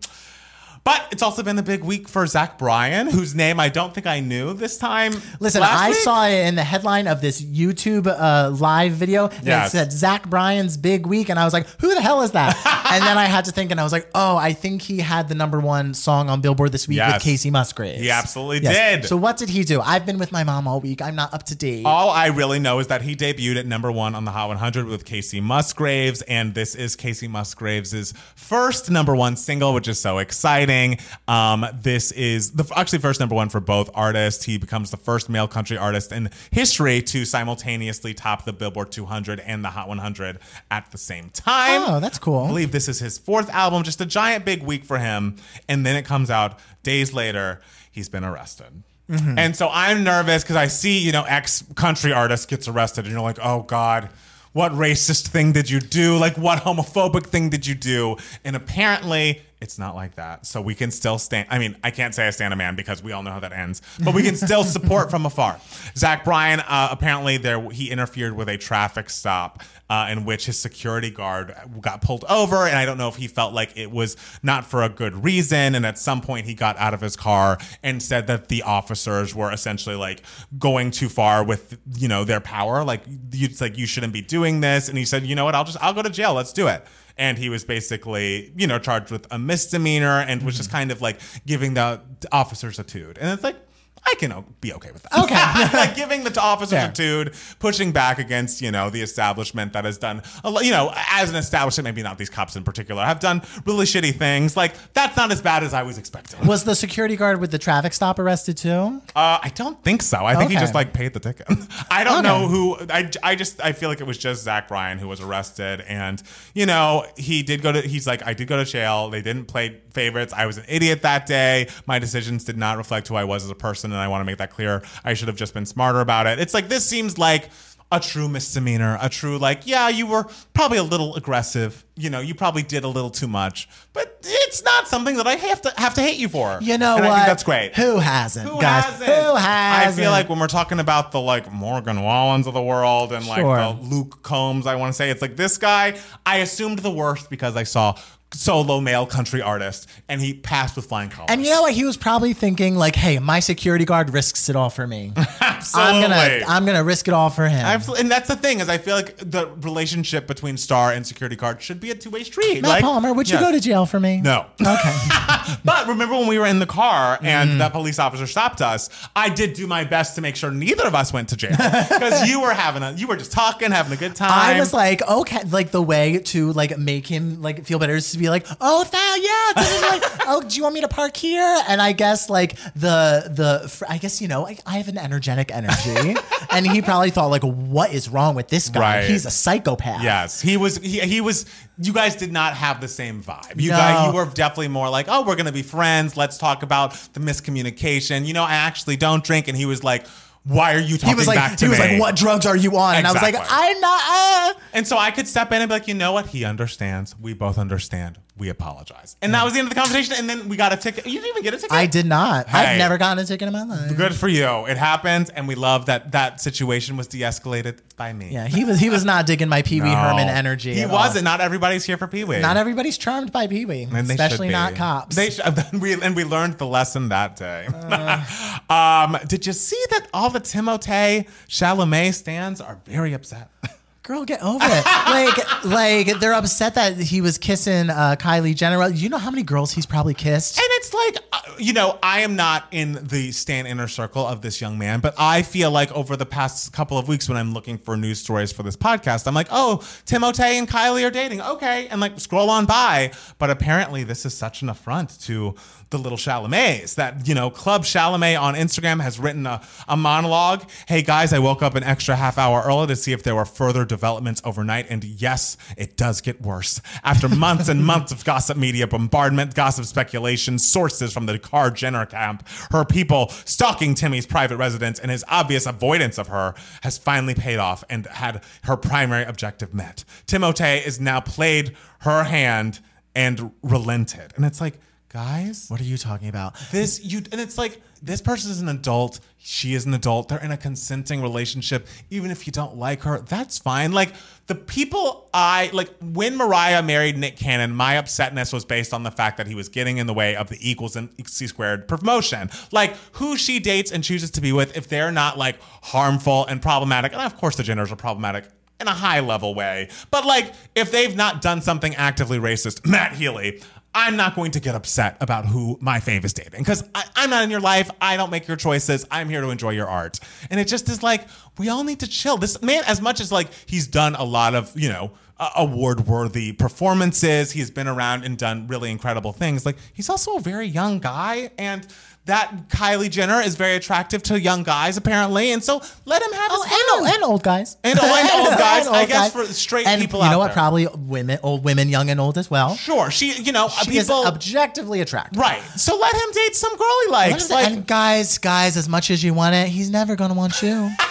but 0.89 1.07
it's 1.11 1.21
also 1.21 1.43
been 1.43 1.59
a 1.59 1.61
big 1.63 1.83
week 1.83 2.07
for 2.09 2.25
Zach 2.25 2.57
Bryan, 2.57 3.07
whose 3.11 3.35
name 3.35 3.59
I 3.59 3.69
don't 3.69 3.93
think 3.93 4.07
I 4.07 4.21
knew 4.21 4.53
this 4.55 4.75
time. 4.79 5.13
Listen, 5.39 5.61
I 5.63 5.89
week. 5.89 5.97
saw 5.99 6.25
it 6.25 6.47
in 6.47 6.55
the 6.55 6.63
headline 6.63 7.05
of 7.07 7.21
this 7.21 7.39
YouTube 7.43 8.07
uh, 8.07 8.49
live 8.49 8.93
video 8.93 9.27
that 9.27 9.43
Yes. 9.45 9.71
said 9.71 9.91
Zach 9.91 10.27
Bryan's 10.27 10.77
big 10.77 11.05
week, 11.05 11.29
and 11.29 11.37
I 11.37 11.45
was 11.45 11.53
like, 11.53 11.67
"Who 11.81 11.93
the 11.93 12.01
hell 12.01 12.23
is 12.23 12.31
that?" 12.31 12.55
and 12.91 13.03
then 13.03 13.19
I 13.19 13.25
had 13.25 13.45
to 13.45 13.51
think, 13.51 13.69
and 13.69 13.79
I 13.79 13.83
was 13.83 13.91
like, 13.91 14.09
"Oh, 14.15 14.35
I 14.35 14.53
think 14.53 14.81
he 14.81 14.97
had 14.97 15.29
the 15.29 15.35
number 15.35 15.59
one 15.59 15.93
song 15.93 16.27
on 16.27 16.41
Billboard 16.41 16.71
this 16.71 16.87
week 16.87 16.97
Yes. 16.97 17.13
with 17.13 17.23
Kacey 17.23 17.51
Musgraves." 17.51 18.01
He 18.01 18.09
absolutely 18.09 18.61
did. 18.61 19.05
So 19.05 19.15
what 19.15 19.37
did 19.37 19.49
he 19.49 19.63
do? 19.63 19.81
I've 19.81 20.07
been 20.07 20.17
with 20.17 20.31
my 20.31 20.43
mom 20.43 20.67
all 20.67 20.79
week. 20.81 21.03
I'm 21.03 21.15
not 21.15 21.31
up 21.35 21.43
to 21.43 21.55
date. 21.55 21.85
All 21.85 22.09
I 22.09 22.27
really 22.29 22.57
know 22.57 22.79
is 22.79 22.87
that 22.87 23.03
he 23.03 23.15
debuted 23.15 23.57
at 23.57 23.67
number 23.67 23.91
one 23.91 24.15
on 24.15 24.25
the 24.25 24.31
Hot 24.31 24.47
100 24.47 24.87
with 24.87 25.05
Kacey 25.05 25.39
Musgraves, 25.39 26.23
and 26.23 26.55
this 26.55 26.73
is 26.73 26.95
Kacey 26.95 27.29
Musgraves' 27.29 28.11
first 28.35 28.89
number 28.89 29.15
one 29.15 29.35
single, 29.35 29.73
which 29.75 29.87
is 29.87 29.99
so 29.99 30.17
exciting. 30.17 30.78
Um, 31.27 31.65
this 31.73 32.11
is 32.11 32.51
the 32.51 32.69
actually 32.75 32.99
first 32.99 33.19
number 33.19 33.35
one 33.35 33.49
for 33.49 33.59
both 33.59 33.89
artists. 33.93 34.45
He 34.45 34.57
becomes 34.57 34.91
the 34.91 34.97
first 34.97 35.29
male 35.29 35.47
country 35.47 35.77
artist 35.77 36.11
in 36.11 36.29
history 36.51 37.01
to 37.03 37.25
simultaneously 37.25 38.13
top 38.13 38.45
the 38.45 38.53
Billboard 38.53 38.91
200 38.91 39.39
and 39.39 39.63
the 39.63 39.69
Hot 39.69 39.87
100 39.87 40.39
at 40.71 40.91
the 40.91 40.97
same 40.97 41.29
time. 41.29 41.81
Oh, 41.85 41.99
that's 41.99 42.19
cool. 42.19 42.45
I 42.45 42.47
believe 42.47 42.71
this 42.71 42.87
is 42.87 42.99
his 42.99 43.17
fourth 43.17 43.49
album, 43.49 43.83
just 43.83 44.01
a 44.01 44.05
giant 44.05 44.45
big 44.45 44.63
week 44.63 44.83
for 44.83 44.97
him. 44.97 45.35
And 45.67 45.85
then 45.85 45.95
it 45.95 46.05
comes 46.05 46.29
out 46.29 46.59
days 46.83 47.13
later, 47.13 47.61
he's 47.91 48.09
been 48.09 48.23
arrested. 48.23 48.83
Mm-hmm. 49.09 49.39
And 49.39 49.55
so 49.55 49.69
I'm 49.71 50.03
nervous 50.03 50.43
because 50.43 50.55
I 50.55 50.67
see, 50.67 50.99
you 50.99 51.11
know, 51.11 51.23
ex 51.23 51.63
country 51.75 52.13
artist 52.13 52.47
gets 52.47 52.67
arrested, 52.67 53.05
and 53.05 53.11
you're 53.11 53.21
like, 53.21 53.39
oh 53.41 53.63
God, 53.63 54.09
what 54.53 54.71
racist 54.71 55.27
thing 55.27 55.51
did 55.51 55.69
you 55.69 55.79
do? 55.79 56.17
Like, 56.17 56.37
what 56.37 56.59
homophobic 56.59 57.25
thing 57.25 57.49
did 57.49 57.65
you 57.65 57.75
do? 57.75 58.17
And 58.43 58.55
apparently, 58.55 59.41
it's 59.61 59.77
not 59.77 59.93
like 59.93 60.15
that. 60.15 60.45
So 60.45 60.61
we 60.61 60.73
can 60.73 60.89
still 60.89 61.19
stand. 61.19 61.47
I 61.49 61.59
mean, 61.59 61.75
I 61.83 61.91
can't 61.91 62.15
say 62.15 62.25
I 62.25 62.29
stand 62.29 62.53
a 62.53 62.57
man 62.57 62.75
because 62.75 63.03
we 63.03 63.11
all 63.11 63.23
know 63.23 63.31
how 63.31 63.41
that 63.41 63.51
ends, 63.51 63.81
but 64.01 64.13
we 64.13 64.23
can 64.23 64.35
still 64.35 64.63
support 64.75 65.11
from 65.11 65.25
afar. 65.25 65.59
Zach 65.95 66.23
Bryan, 66.23 66.61
uh, 66.61 66.87
apparently, 66.91 67.37
there 67.37 67.69
he 67.69 67.89
interfered 67.91 68.35
with 68.35 68.47
a 68.47 68.57
traffic 68.57 69.09
stop 69.09 69.61
uh, 69.89 70.07
in 70.09 70.23
which 70.23 70.45
his 70.45 70.57
security 70.57 71.09
guard 71.09 71.53
got 71.81 72.01
pulled 72.01 72.23
over, 72.29 72.67
and 72.67 72.77
I 72.77 72.85
don't 72.85 72.97
know 72.97 73.09
if 73.09 73.17
he 73.17 73.27
felt 73.27 73.53
like 73.53 73.75
it 73.75 73.91
was 73.91 74.15
not 74.41 74.65
for 74.65 74.81
a 74.81 74.89
good 74.89 75.25
reason. 75.25 75.75
And 75.75 75.85
at 75.85 75.97
some 75.97 76.21
point, 76.21 76.45
he 76.45 76.53
got 76.53 76.77
out 76.77 76.93
of 76.93 77.01
his 77.01 77.17
car 77.17 77.57
and 77.83 78.01
said 78.01 78.27
that 78.27 78.47
the 78.47 78.63
officers 78.63 79.35
were 79.35 79.51
essentially 79.51 79.95
like 79.95 80.21
going 80.57 80.91
too 80.91 81.09
far 81.09 81.43
with 81.43 81.77
you 81.97 82.07
know 82.07 82.23
their 82.23 82.39
power. 82.39 82.85
Like 82.85 83.03
it's 83.33 83.59
like 83.59 83.77
you 83.77 83.85
shouldn't 83.85 84.13
be 84.13 84.21
doing 84.21 84.61
this. 84.61 84.87
And 84.87 84.97
he 84.97 85.03
said, 85.03 85.23
you 85.25 85.35
know 85.35 85.43
what? 85.43 85.55
I'll 85.55 85.65
just 85.65 85.77
I'll 85.81 85.93
go 85.93 86.01
to 86.01 86.09
jail. 86.09 86.33
Let's 86.33 86.53
do 86.53 86.67
it. 86.67 86.85
And 87.19 87.37
he 87.37 87.49
was 87.49 87.65
basically, 87.65 88.53
you 88.55 88.65
know, 88.65 88.79
charged 88.79 89.11
with 89.11 89.27
a 89.29 89.37
misdemeanor 89.37 90.21
and 90.21 90.41
was 90.41 90.55
just 90.55 90.69
mm-hmm. 90.69 90.77
kind 90.77 90.91
of 90.91 91.01
like 91.01 91.19
giving 91.45 91.75
the 91.75 92.01
officers 92.31 92.79
a 92.79 92.83
tude. 92.83 93.17
And 93.19 93.29
it's 93.29 93.43
like, 93.43 93.57
I 94.05 94.15
can 94.17 94.43
be 94.61 94.73
okay 94.73 94.91
with 94.91 95.03
that. 95.03 95.13
Okay. 95.23 95.77
like 95.77 95.95
giving 95.95 96.23
the 96.23 96.39
officers 96.39 96.79
Fair. 96.79 96.89
a 96.89 96.93
dude, 96.93 97.33
pushing 97.59 97.91
back 97.91 98.17
against, 98.19 98.61
you 98.61 98.71
know, 98.71 98.89
the 98.89 99.01
establishment 99.01 99.73
that 99.73 99.85
has 99.85 99.97
done, 99.97 100.21
a 100.43 100.49
lo- 100.49 100.61
you 100.61 100.71
know, 100.71 100.91
as 100.95 101.29
an 101.29 101.35
establishment, 101.35 101.83
maybe 101.85 102.01
not 102.01 102.17
these 102.17 102.29
cops 102.29 102.55
in 102.55 102.63
particular, 102.63 103.03
have 103.03 103.19
done 103.19 103.41
really 103.65 103.85
shitty 103.85 104.15
things. 104.15 104.57
Like, 104.57 104.73
that's 104.93 105.15
not 105.15 105.31
as 105.31 105.41
bad 105.41 105.63
as 105.63 105.73
I 105.73 105.83
was 105.83 105.97
expecting. 105.97 106.45
Was 106.47 106.63
the 106.63 106.75
security 106.75 107.15
guard 107.15 107.39
with 107.39 107.51
the 107.51 107.59
traffic 107.59 107.93
stop 107.93 108.19
arrested 108.19 108.57
too? 108.57 109.01
Uh, 109.15 109.39
I 109.43 109.51
don't 109.55 109.81
think 109.83 110.01
so. 110.01 110.25
I 110.25 110.35
think 110.35 110.51
he 110.51 110.57
just 110.57 110.73
like 110.73 110.93
paid 110.93 111.13
the 111.13 111.19
ticket. 111.19 111.47
I 111.91 112.03
don't 112.03 112.19
Okay. 112.19 112.27
know 112.27 112.47
who. 112.47 112.77
I, 112.89 113.09
I 113.23 113.35
just 113.35 113.61
I 113.63 113.71
feel 113.73 113.89
like 113.89 114.01
it 114.01 114.07
was 114.07 114.17
just 114.17 114.43
Zach 114.43 114.67
Bryan 114.67 114.97
who 114.97 115.07
was 115.07 115.21
arrested, 115.21 115.81
and 115.81 116.21
you 116.53 116.65
know 116.65 117.05
he 117.17 117.43
did 117.43 117.61
go 117.61 117.71
to. 117.71 117.81
He's 117.81 118.07
like 118.07 118.25
I 118.25 118.33
did 118.33 118.47
go 118.47 118.57
to 118.57 118.65
jail. 118.69 119.09
They 119.09 119.21
didn't 119.21 119.45
play 119.45 119.81
favorites. 119.93 120.33
I 120.35 120.45
was 120.45 120.57
an 120.57 120.65
idiot 120.67 121.01
that 121.03 121.25
day. 121.25 121.67
My 121.85 121.99
decisions 121.99 122.43
did 122.43 122.57
not 122.57 122.77
reflect 122.77 123.07
who 123.07 123.15
I 123.15 123.23
was 123.23 123.43
as 123.43 123.49
a 123.49 123.55
person, 123.55 123.88
and 123.91 124.01
I 124.01 124.07
want 124.07 124.21
to 124.21 124.25
make 124.25 124.37
that 124.37 124.51
clear. 124.51 124.83
I 125.03 125.13
should 125.13 125.27
have 125.27 125.37
just 125.37 125.53
been 125.53 125.65
smarter 125.65 125.99
about 125.99 126.27
it. 126.27 126.39
It's 126.39 126.53
like 126.53 126.69
this 126.69 126.85
seems 126.85 127.17
like. 127.17 127.49
A 127.91 127.99
true 127.99 128.29
misdemeanor, 128.29 128.99
a 129.01 129.09
true 129.09 129.39
like, 129.39 129.65
yeah, 129.65 129.89
you 129.89 130.05
were 130.05 130.27
probably 130.53 130.77
a 130.77 130.83
little 130.83 131.15
aggressive. 131.15 131.83
You 131.95 132.11
know, 132.11 132.19
you 132.19 132.35
probably 132.35 132.61
did 132.61 132.83
a 132.83 132.87
little 132.87 133.09
too 133.09 133.27
much, 133.27 133.67
but 133.93 134.19
it's 134.23 134.63
not 134.63 134.87
something 134.87 135.17
that 135.17 135.25
I 135.25 135.33
have 135.33 135.59
to 135.63 135.73
have 135.75 135.95
to 135.95 136.01
hate 136.03 136.17
you 136.17 136.29
for. 136.29 136.59
You 136.61 136.77
know 136.77 136.97
and 136.97 137.05
what? 137.05 137.13
I 137.13 137.15
think 137.15 137.27
that's 137.29 137.41
great. 137.41 137.75
Who 137.75 137.97
hasn't? 137.97 138.47
Who 138.47 138.61
guys? 138.61 138.83
hasn't? 138.83 139.09
Who 139.09 139.35
hasn't? 139.35 139.99
I 139.99 139.99
feel 139.99 140.11
like 140.11 140.29
when 140.29 140.37
we're 140.37 140.45
talking 140.45 140.79
about 140.79 141.11
the 141.11 141.19
like 141.19 141.51
Morgan 141.51 141.97
Wallens 141.97 142.45
of 142.45 142.53
the 142.53 142.61
world 142.61 143.11
and 143.11 143.25
like 143.25 143.41
the 143.41 143.83
Luke 143.83 144.21
Combs, 144.21 144.67
I 144.67 144.75
want 144.75 144.93
to 144.93 144.95
say 144.95 145.09
it's 145.09 145.23
like 145.23 145.35
this 145.35 145.57
guy. 145.57 145.97
I 146.27 146.37
assumed 146.37 146.77
the 146.79 146.91
worst 146.91 147.31
because 147.31 147.55
I 147.55 147.63
saw 147.63 147.95
solo 148.31 148.79
male 148.79 149.05
country 149.07 149.41
artist 149.41 149.89
and 150.07 150.21
he 150.21 150.33
passed 150.33 150.75
with 150.75 150.85
flying 150.85 151.09
colors. 151.09 151.27
And 151.31 151.43
you 151.43 151.49
know 151.51 151.63
what? 151.63 151.73
He 151.73 151.83
was 151.83 151.97
probably 151.97 152.33
thinking 152.33 152.75
like, 152.75 152.95
"Hey, 152.95 153.17
my 153.19 153.39
security 153.39 153.85
guard 153.85 154.11
risks 154.13 154.49
it 154.49 154.55
all 154.55 154.69
for 154.69 154.85
me. 154.85 155.11
I'm 155.41 156.01
gonna, 156.01 156.41
I'm 156.47 156.65
gonna 156.65 156.83
risk 156.83 157.07
it 157.07 157.13
all 157.13 157.29
for 157.29 157.47
him." 157.47 157.65
Absolutely. 157.65 158.01
And 158.03 158.11
that's 158.11 158.27
the 158.27 158.35
thing 158.35 158.59
is 158.59 158.69
I 158.69 158.77
feel 158.77 158.95
like 158.95 159.17
the 159.17 159.47
relationship 159.61 160.27
between 160.27 160.57
star 160.57 160.91
and 160.91 161.05
security 161.05 161.35
guard 161.35 161.61
should 161.61 161.79
be 161.79 161.89
a 161.91 161.95
two-way 161.95 162.23
street. 162.23 162.61
Matt 162.61 162.69
like, 162.69 162.81
Palmer, 162.83 163.13
would 163.13 163.29
you 163.29 163.39
go 163.39 163.51
to 163.51 163.59
jail 163.59 163.85
for 163.85 163.99
me? 163.99 164.21
No. 164.21 164.45
Okay. 164.61 164.95
But 165.65 165.87
remember 165.87 166.15
when 166.15 166.27
we 166.27 166.37
were 166.37 166.45
in 166.45 166.59
the 166.59 166.67
car 166.67 167.17
and 167.23 167.49
Mm. 167.51 167.57
that 167.57 167.71
police 167.71 167.97
officer 167.97 168.27
stopped 168.27 168.61
us? 168.61 168.89
I 169.15 169.29
did 169.29 169.53
do 169.53 169.65
my 169.65 169.83
best 169.83 170.13
to 170.15 170.21
make 170.21 170.35
sure 170.35 170.51
neither 170.51 170.85
of 170.85 170.93
us 170.93 171.11
went 171.11 171.29
to 171.29 171.35
jail 171.37 171.51
because 171.57 172.27
you 172.29 172.39
were 172.41 172.53
having 172.53 172.83
a, 172.83 172.91
you 172.91 173.07
were 173.07 173.15
just 173.17 173.31
talking, 173.31 173.71
having 173.71 173.91
a 173.93 173.95
good 173.95 174.15
time. 174.15 174.29
I 174.31 174.59
was 174.59 174.73
like, 174.73 175.01
okay, 175.07 175.43
like 175.45 175.71
the 175.71 175.81
way 175.81 176.19
to 176.25 176.51
like 176.53 176.77
make 176.77 177.07
him 177.07 177.41
like 177.41 177.65
feel 177.65 177.79
better 177.79 177.95
is 177.95 178.15
to 178.19 178.23
be 178.23 178.29
like, 178.29 178.45
oh, 178.61 178.83
Thal, 178.83 179.17
yeah, 179.17 179.53
this 179.63 179.75
is 179.75 179.81
like, 179.81 180.03
oh, 180.27 180.41
do 180.47 180.55
you 180.55 180.63
want 180.63 180.75
me 180.75 180.81
to 180.81 180.87
park 180.87 181.15
here? 181.17 181.63
And 181.67 181.81
I 181.81 181.91
guess 181.93 182.29
like 182.29 182.55
the 182.75 183.23
the 183.29 183.85
I 183.89 183.97
guess 183.97 184.21
you 184.21 184.27
know 184.27 184.47
I, 184.47 184.57
I 184.65 184.77
have 184.77 184.87
an 184.87 184.97
energetic 184.97 185.51
energy, 185.51 186.15
and 186.51 186.67
he 186.67 186.81
probably 186.81 187.09
thought 187.11 187.27
like, 187.27 187.43
what 187.43 187.93
is 187.93 188.09
wrong 188.09 188.35
with 188.35 188.49
this 188.49 188.69
guy? 188.69 188.79
Right. 188.99 189.05
He's 189.09 189.25
a 189.25 189.31
psychopath. 189.31 190.03
Yes, 190.03 190.41
he 190.41 190.57
was. 190.57 190.77
He, 190.77 190.99
he 190.99 191.21
was. 191.21 191.45
You 191.81 191.93
guys 191.93 192.15
did 192.17 192.33
not 192.33 192.55
have 192.55 192.81
the 192.81 192.89
same 192.89 193.23
vibe. 193.23 193.59
You 193.59 193.71
No. 193.71 193.77
guys, 193.77 194.07
you 194.07 194.13
were 194.13 194.25
definitely 194.25 194.67
more 194.67 194.89
like, 194.89 195.05
oh, 195.09 195.23
we're 195.25 195.37
gonna 195.37 195.51
be 195.53 195.61
friends. 195.63 196.17
Let's 196.17 196.37
talk 196.37 196.61
about 196.61 196.91
the 197.13 197.21
miscommunication. 197.21 198.25
You 198.25 198.33
know, 198.33 198.43
I 198.43 198.55
actually 198.55 198.97
don't 198.97 199.23
drink, 199.23 199.47
and 199.47 199.55
he 199.57 199.65
was 199.65 199.83
like, 199.83 200.05
why 200.43 200.75
are 200.75 200.79
you 200.79 200.97
talking 200.97 201.09
He 201.09 201.15
was 201.15 201.27
back 201.27 201.51
like, 201.51 201.57
to 201.59 201.65
he 201.65 201.69
was 201.69 201.79
me? 201.79 201.89
like, 201.91 201.99
what 201.99 202.15
drugs 202.15 202.45
are 202.45 202.55
you 202.55 202.77
on? 202.77 202.95
And 202.95 203.05
I 203.05 203.11
was 203.11 203.21
like, 203.21 203.35
I'm 203.37 203.79
not. 203.81 204.01
Uh. 204.07 204.59
And 204.73 204.87
so 204.87 204.97
I 204.97 205.11
could 205.11 205.27
step 205.27 205.51
in 205.51 205.61
and 205.61 205.69
be 205.69 205.75
like, 205.75 205.87
you 205.87 205.93
know 205.93 206.11
what? 206.13 206.27
He 206.27 206.45
understands. 206.45 207.15
We 207.19 207.33
both 207.33 207.57
understand. 207.57 208.19
We 208.39 208.49
apologize. 208.49 209.17
And 209.21 209.33
that 209.33 209.43
was 209.43 209.53
the 209.53 209.59
end 209.59 209.67
of 209.67 209.73
the 209.73 209.79
conversation. 209.79 210.15
And 210.17 210.29
then 210.29 210.47
we 210.49 210.55
got 210.57 210.71
a 210.73 210.77
ticket. 210.77 211.05
You 211.05 211.13
didn't 211.19 211.27
even 211.29 211.43
get 211.43 211.53
a 211.53 211.57
ticket. 211.57 211.71
I 211.71 211.85
did 211.85 212.05
not. 212.05 212.47
Hey. 212.47 212.59
I've 212.59 212.77
never 212.77 212.97
gotten 212.97 213.21
a 213.21 213.25
ticket 213.27 213.47
in 213.47 213.53
my 213.53 213.63
life. 213.63 213.95
Good 213.97 214.15
for 214.15 214.27
you. 214.29 214.65
It 214.65 214.77
happens, 214.77 215.29
and 215.29 215.47
we 215.47 215.55
love 215.55 215.87
that 215.87 216.13
that 216.13 216.39
situation 216.41 216.95
was 216.97 217.07
de-escalated 217.07 217.79
by 217.97 218.13
me. 218.13 218.29
Yeah, 218.31 218.47
he 218.47 218.63
was 218.63 218.79
he 218.79 218.89
was 218.89 219.03
not 219.03 219.25
digging 219.25 219.49
my 219.49 219.61
Pee 219.61 219.81
Wee 219.81 219.89
No. 219.89 219.95
Herman 219.95 220.29
energy. 220.29 220.73
He 220.73 220.81
at 220.81 220.89
all. 220.89 220.95
wasn't. 220.95 221.25
Not 221.25 221.41
everybody's 221.41 221.83
here 221.83 221.97
for 221.97 222.07
Pee 222.07 222.23
Wee. 222.23 222.39
Not 222.39 222.55
everybody's 222.57 222.97
charmed 222.97 223.31
by 223.33 223.47
Pee 223.47 223.65
Wee, 223.65 223.83
And 223.83 223.91
they 223.93 223.99
should 224.15 224.19
especially 224.21 224.47
be. 224.47 224.53
not 224.53 224.75
cops. 224.75 225.15
They 225.15 225.29
should, 225.31 225.43
we, 225.81 226.01
and 226.01 226.15
we 226.15 226.23
learned 226.23 226.57
the 226.57 226.65
lesson 226.65 227.09
that 227.09 227.35
day. 227.35 227.67
Uh. 227.73 228.23
um, 228.69 229.17
did 229.27 229.45
you 229.45 229.53
see 229.53 229.83
that 229.89 230.07
all 230.13 230.29
the 230.29 230.39
Timothée 230.41 231.27
Chalamet 231.49 232.13
stands 232.13 232.61
are 232.61 232.79
very 232.85 233.13
upset? 233.13 233.49
Girl, 234.09 234.25
get 234.25 234.41
over 234.41 234.65
it. 234.65 234.85
like, 234.85 235.63
like 235.65 236.19
they're 236.19 236.33
upset 236.33 236.73
that 236.73 236.97
he 236.97 237.21
was 237.21 237.37
kissing 237.37 237.91
uh, 237.91 238.15
Kylie 238.17 238.55
Jenner. 238.55 238.89
You 238.89 239.07
know 239.07 239.19
how 239.19 239.29
many 239.29 239.43
girls 239.43 239.71
he's 239.71 239.85
probably 239.85 240.15
kissed? 240.15 240.57
And 240.57 240.65
it's 240.67 240.91
like, 240.95 241.17
uh, 241.31 241.41
you 241.59 241.73
know, 241.73 241.99
I 242.01 242.21
am 242.21 242.35
not 242.35 242.65
in 242.71 242.93
the 243.03 243.31
Stan 243.31 243.67
inner 243.67 243.87
circle 243.87 244.25
of 244.25 244.41
this 244.41 244.61
young 244.61 244.79
man, 244.79 244.99
but 244.99 245.13
I 245.19 245.43
feel 245.43 245.69
like 245.69 245.91
over 245.91 246.15
the 246.15 246.25
past 246.25 246.73
couple 246.73 246.97
of 246.97 247.07
weeks 247.07 247.29
when 247.29 247.37
I'm 247.37 247.53
looking 247.53 247.77
for 247.77 247.95
news 247.95 248.19
stories 248.19 248.51
for 248.51 248.63
this 248.63 248.75
podcast, 248.75 249.27
I'm 249.27 249.35
like, 249.35 249.49
oh, 249.51 249.81
Timothée 250.07 250.57
and 250.57 250.67
Kylie 250.67 251.05
are 251.05 251.11
dating. 251.11 251.41
Okay. 251.41 251.87
And 251.89 252.01
like 252.01 252.19
scroll 252.19 252.49
on 252.49 252.65
by. 252.65 253.11
But 253.37 253.51
apparently, 253.51 254.03
this 254.03 254.25
is 254.25 254.33
such 254.33 254.63
an 254.63 254.69
affront 254.69 255.21
to 255.25 255.53
the 255.89 255.97
little 255.97 256.17
Chalamets. 256.17 256.95
That, 256.95 257.27
you 257.27 257.35
know, 257.35 257.49
Club 257.49 257.83
Chalamet 257.83 258.39
on 258.39 258.55
Instagram 258.55 259.01
has 259.01 259.19
written 259.19 259.45
a, 259.45 259.61
a 259.87 259.97
monologue. 259.97 260.69
Hey 260.87 261.01
guys, 261.01 261.33
I 261.33 261.39
woke 261.39 261.61
up 261.61 261.75
an 261.75 261.83
extra 261.83 262.15
half 262.15 262.37
hour 262.37 262.61
early 262.65 262.87
to 262.87 262.95
see 262.95 263.11
if 263.11 263.23
there 263.23 263.35
were 263.35 263.45
further 263.45 263.85
developments 263.85 264.41
overnight. 264.45 264.87
And 264.89 265.03
yes, 265.03 265.57
it 265.77 265.97
does 265.97 266.21
get 266.21 266.41
worse. 266.41 266.81
After 267.03 267.27
months 267.27 267.69
and 267.69 267.85
months 267.85 268.11
of 268.11 268.23
gossip 268.23 268.57
media 268.57 268.87
bombardment, 268.87 269.55
gossip 269.55 269.85
speculation, 269.85 270.59
sources 270.59 271.13
from 271.13 271.25
the 271.25 271.39
Car 271.39 271.71
Jenner 271.71 272.05
camp, 272.05 272.47
her 272.71 272.85
people 272.85 273.29
stalking 273.45 273.95
Timmy's 273.95 274.25
private 274.25 274.57
residence, 274.57 274.99
and 274.99 275.11
his 275.11 275.25
obvious 275.27 275.65
avoidance 275.65 276.17
of 276.17 276.27
her 276.27 276.53
has 276.81 276.97
finally 276.97 277.35
paid 277.35 277.57
off 277.57 277.83
and 277.89 278.05
had 278.07 278.43
her 278.63 278.77
primary 278.77 279.23
objective 279.23 279.73
met. 279.73 280.03
Timothée 280.27 280.85
is 280.85 280.99
now 280.99 281.19
played 281.19 281.75
her 282.01 282.25
hand 282.25 282.79
and 283.15 283.51
relented. 283.63 284.33
And 284.35 284.45
it's 284.45 284.61
like, 284.61 284.79
guys, 285.11 285.65
What 285.69 285.81
are 285.81 285.85
you 285.85 285.97
talking 285.97 286.27
about? 286.29 286.55
this 286.71 287.03
you 287.03 287.21
and 287.31 287.41
it's 287.41 287.57
like 287.57 287.81
this 288.01 288.21
person 288.21 288.51
is 288.51 288.61
an 288.61 288.69
adult 288.69 289.19
she 289.37 289.73
is 289.73 289.85
an 289.85 289.93
adult 289.93 290.29
they're 290.29 290.39
in 290.43 290.51
a 290.51 290.57
consenting 290.57 291.21
relationship 291.21 291.87
even 292.09 292.29
if 292.31 292.45
you 292.45 292.53
don't 292.53 292.77
like 292.77 293.01
her 293.01 293.19
that's 293.21 293.57
fine 293.57 293.91
like 293.91 294.13
the 294.47 294.55
people 294.55 295.29
i 295.33 295.69
like 295.73 295.89
when 296.01 296.37
mariah 296.37 296.81
married 296.83 297.17
nick 297.17 297.35
cannon 297.35 297.71
my 297.71 297.95
upsetness 297.95 298.53
was 298.53 298.63
based 298.63 298.93
on 298.93 299.03
the 299.03 299.11
fact 299.11 299.37
that 299.37 299.47
he 299.47 299.55
was 299.55 299.67
getting 299.67 299.97
in 299.97 300.07
the 300.07 300.13
way 300.13 300.35
of 300.35 300.47
the 300.49 300.57
equals 300.61 300.95
and 300.95 301.09
c 301.25 301.47
squared 301.47 301.87
promotion 301.87 302.49
like 302.71 302.95
who 303.13 303.35
she 303.35 303.59
dates 303.59 303.91
and 303.91 304.03
chooses 304.03 304.29
to 304.31 304.39
be 304.41 304.51
with 304.53 304.77
if 304.77 304.87
they're 304.87 305.11
not 305.11 305.37
like 305.37 305.59
harmful 305.83 306.45
and 306.45 306.61
problematic 306.61 307.11
and 307.13 307.21
of 307.21 307.35
course 307.35 307.55
the 307.55 307.63
Jenners 307.63 307.91
are 307.91 307.97
problematic 307.97 308.45
in 308.81 308.87
a 308.87 308.93
high 308.93 309.19
level 309.19 309.53
way. 309.53 309.89
But 310.09 310.25
like, 310.25 310.53
if 310.73 310.89
they've 310.89 311.13
not 311.13 311.41
done 311.41 311.61
something 311.61 311.93
actively 311.95 312.39
racist, 312.39 312.87
Matt 312.87 313.11
Healy, 313.11 313.61
I'm 313.93 314.15
not 314.15 314.35
going 314.35 314.51
to 314.51 314.59
get 314.59 314.75
upset 314.75 315.17
about 315.19 315.45
who 315.45 315.77
my 315.81 315.99
fave 315.99 316.23
is 316.23 316.33
dating 316.33 316.59
because 316.59 316.83
I'm 316.93 317.29
not 317.29 317.43
in 317.43 317.49
your 317.49 317.59
life. 317.59 317.89
I 317.99 318.17
don't 318.17 318.29
make 318.29 318.47
your 318.47 318.57
choices. 318.57 319.05
I'm 319.09 319.29
here 319.29 319.41
to 319.41 319.49
enjoy 319.49 319.71
your 319.71 319.87
art. 319.87 320.19
And 320.49 320.59
it 320.59 320.67
just 320.67 320.87
is 320.89 321.01
like, 321.01 321.27
we 321.57 321.69
all 321.69 321.83
need 321.83 321.99
to 322.01 322.07
chill. 322.07 322.37
This 322.37 322.61
man, 322.61 322.83
as 322.85 323.01
much 323.01 323.19
as 323.19 323.31
like 323.31 323.47
he's 323.65 323.87
done 323.87 324.15
a 324.15 324.23
lot 324.23 324.53
of, 324.53 324.71
you 324.79 324.89
know, 324.89 325.11
uh, 325.39 325.49
award 325.55 326.01
worthy 326.01 326.51
performances, 326.51 327.53
he's 327.53 327.71
been 327.71 327.87
around 327.87 328.25
and 328.25 328.37
done 328.37 328.67
really 328.67 328.91
incredible 328.91 329.31
things. 329.31 329.65
Like, 329.65 329.77
he's 329.93 330.09
also 330.09 330.35
a 330.35 330.41
very 330.41 330.67
young 330.67 330.99
guy. 330.99 331.51
And 331.57 331.87
that 332.25 332.69
Kylie 332.69 333.09
Jenner 333.09 333.41
is 333.41 333.55
very 333.55 333.75
attractive 333.75 334.21
to 334.23 334.39
young 334.39 334.61
guys, 334.61 334.97
apparently. 334.97 335.51
And 335.51 335.63
so 335.63 335.81
let 336.05 336.21
him 336.21 336.31
have 336.31 336.51
his 336.51 336.59
fun. 336.63 336.69
Oh, 336.71 337.03
and, 337.05 337.15
and 337.15 337.23
old 337.23 337.41
guys. 337.41 337.75
And 337.83 337.97
old- 337.99 338.07
and 338.09 338.29
old 338.47 338.49
guys, 338.59 338.85
And 338.85 338.95
I 338.95 338.99
old 338.99 339.07
guess 339.09 339.33
guys. 339.33 339.47
for 339.47 339.51
straight 339.53 339.87
and 339.87 339.99
people 339.99 340.23
You 340.23 340.29
know 340.29 340.37
what? 340.37 340.47
there. 340.47 340.53
Probably 340.53 340.87
women, 340.95 341.39
old 341.41 341.63
women, 341.63 341.89
young 341.89 342.09
and 342.11 342.19
old 342.19 342.37
as 342.37 342.51
well. 342.51 342.75
Sure, 342.75 343.09
she, 343.09 343.33
you 343.41 343.51
know, 343.51 343.67
She 343.69 343.97
is 343.97 344.09
objectively 344.11 345.01
attractive. 345.01 345.39
right. 345.39 345.61
So 345.75 345.97
let 345.97 346.13
him 346.13 346.31
date 346.33 346.55
some 346.55 346.75
girl 346.77 346.95
he 347.05 347.11
likes. 347.11 347.49
Like, 347.49 347.67
and 347.67 347.87
guys, 347.87 348.37
guys, 348.37 348.77
as 348.77 348.87
much 348.87 349.09
as 349.09 349.23
you 349.23 349.33
want 349.33 349.55
it, 349.55 349.67
he's 349.69 349.89
never 349.89 350.15
gonna 350.15 350.35
want 350.35 350.61
you. 350.61 350.91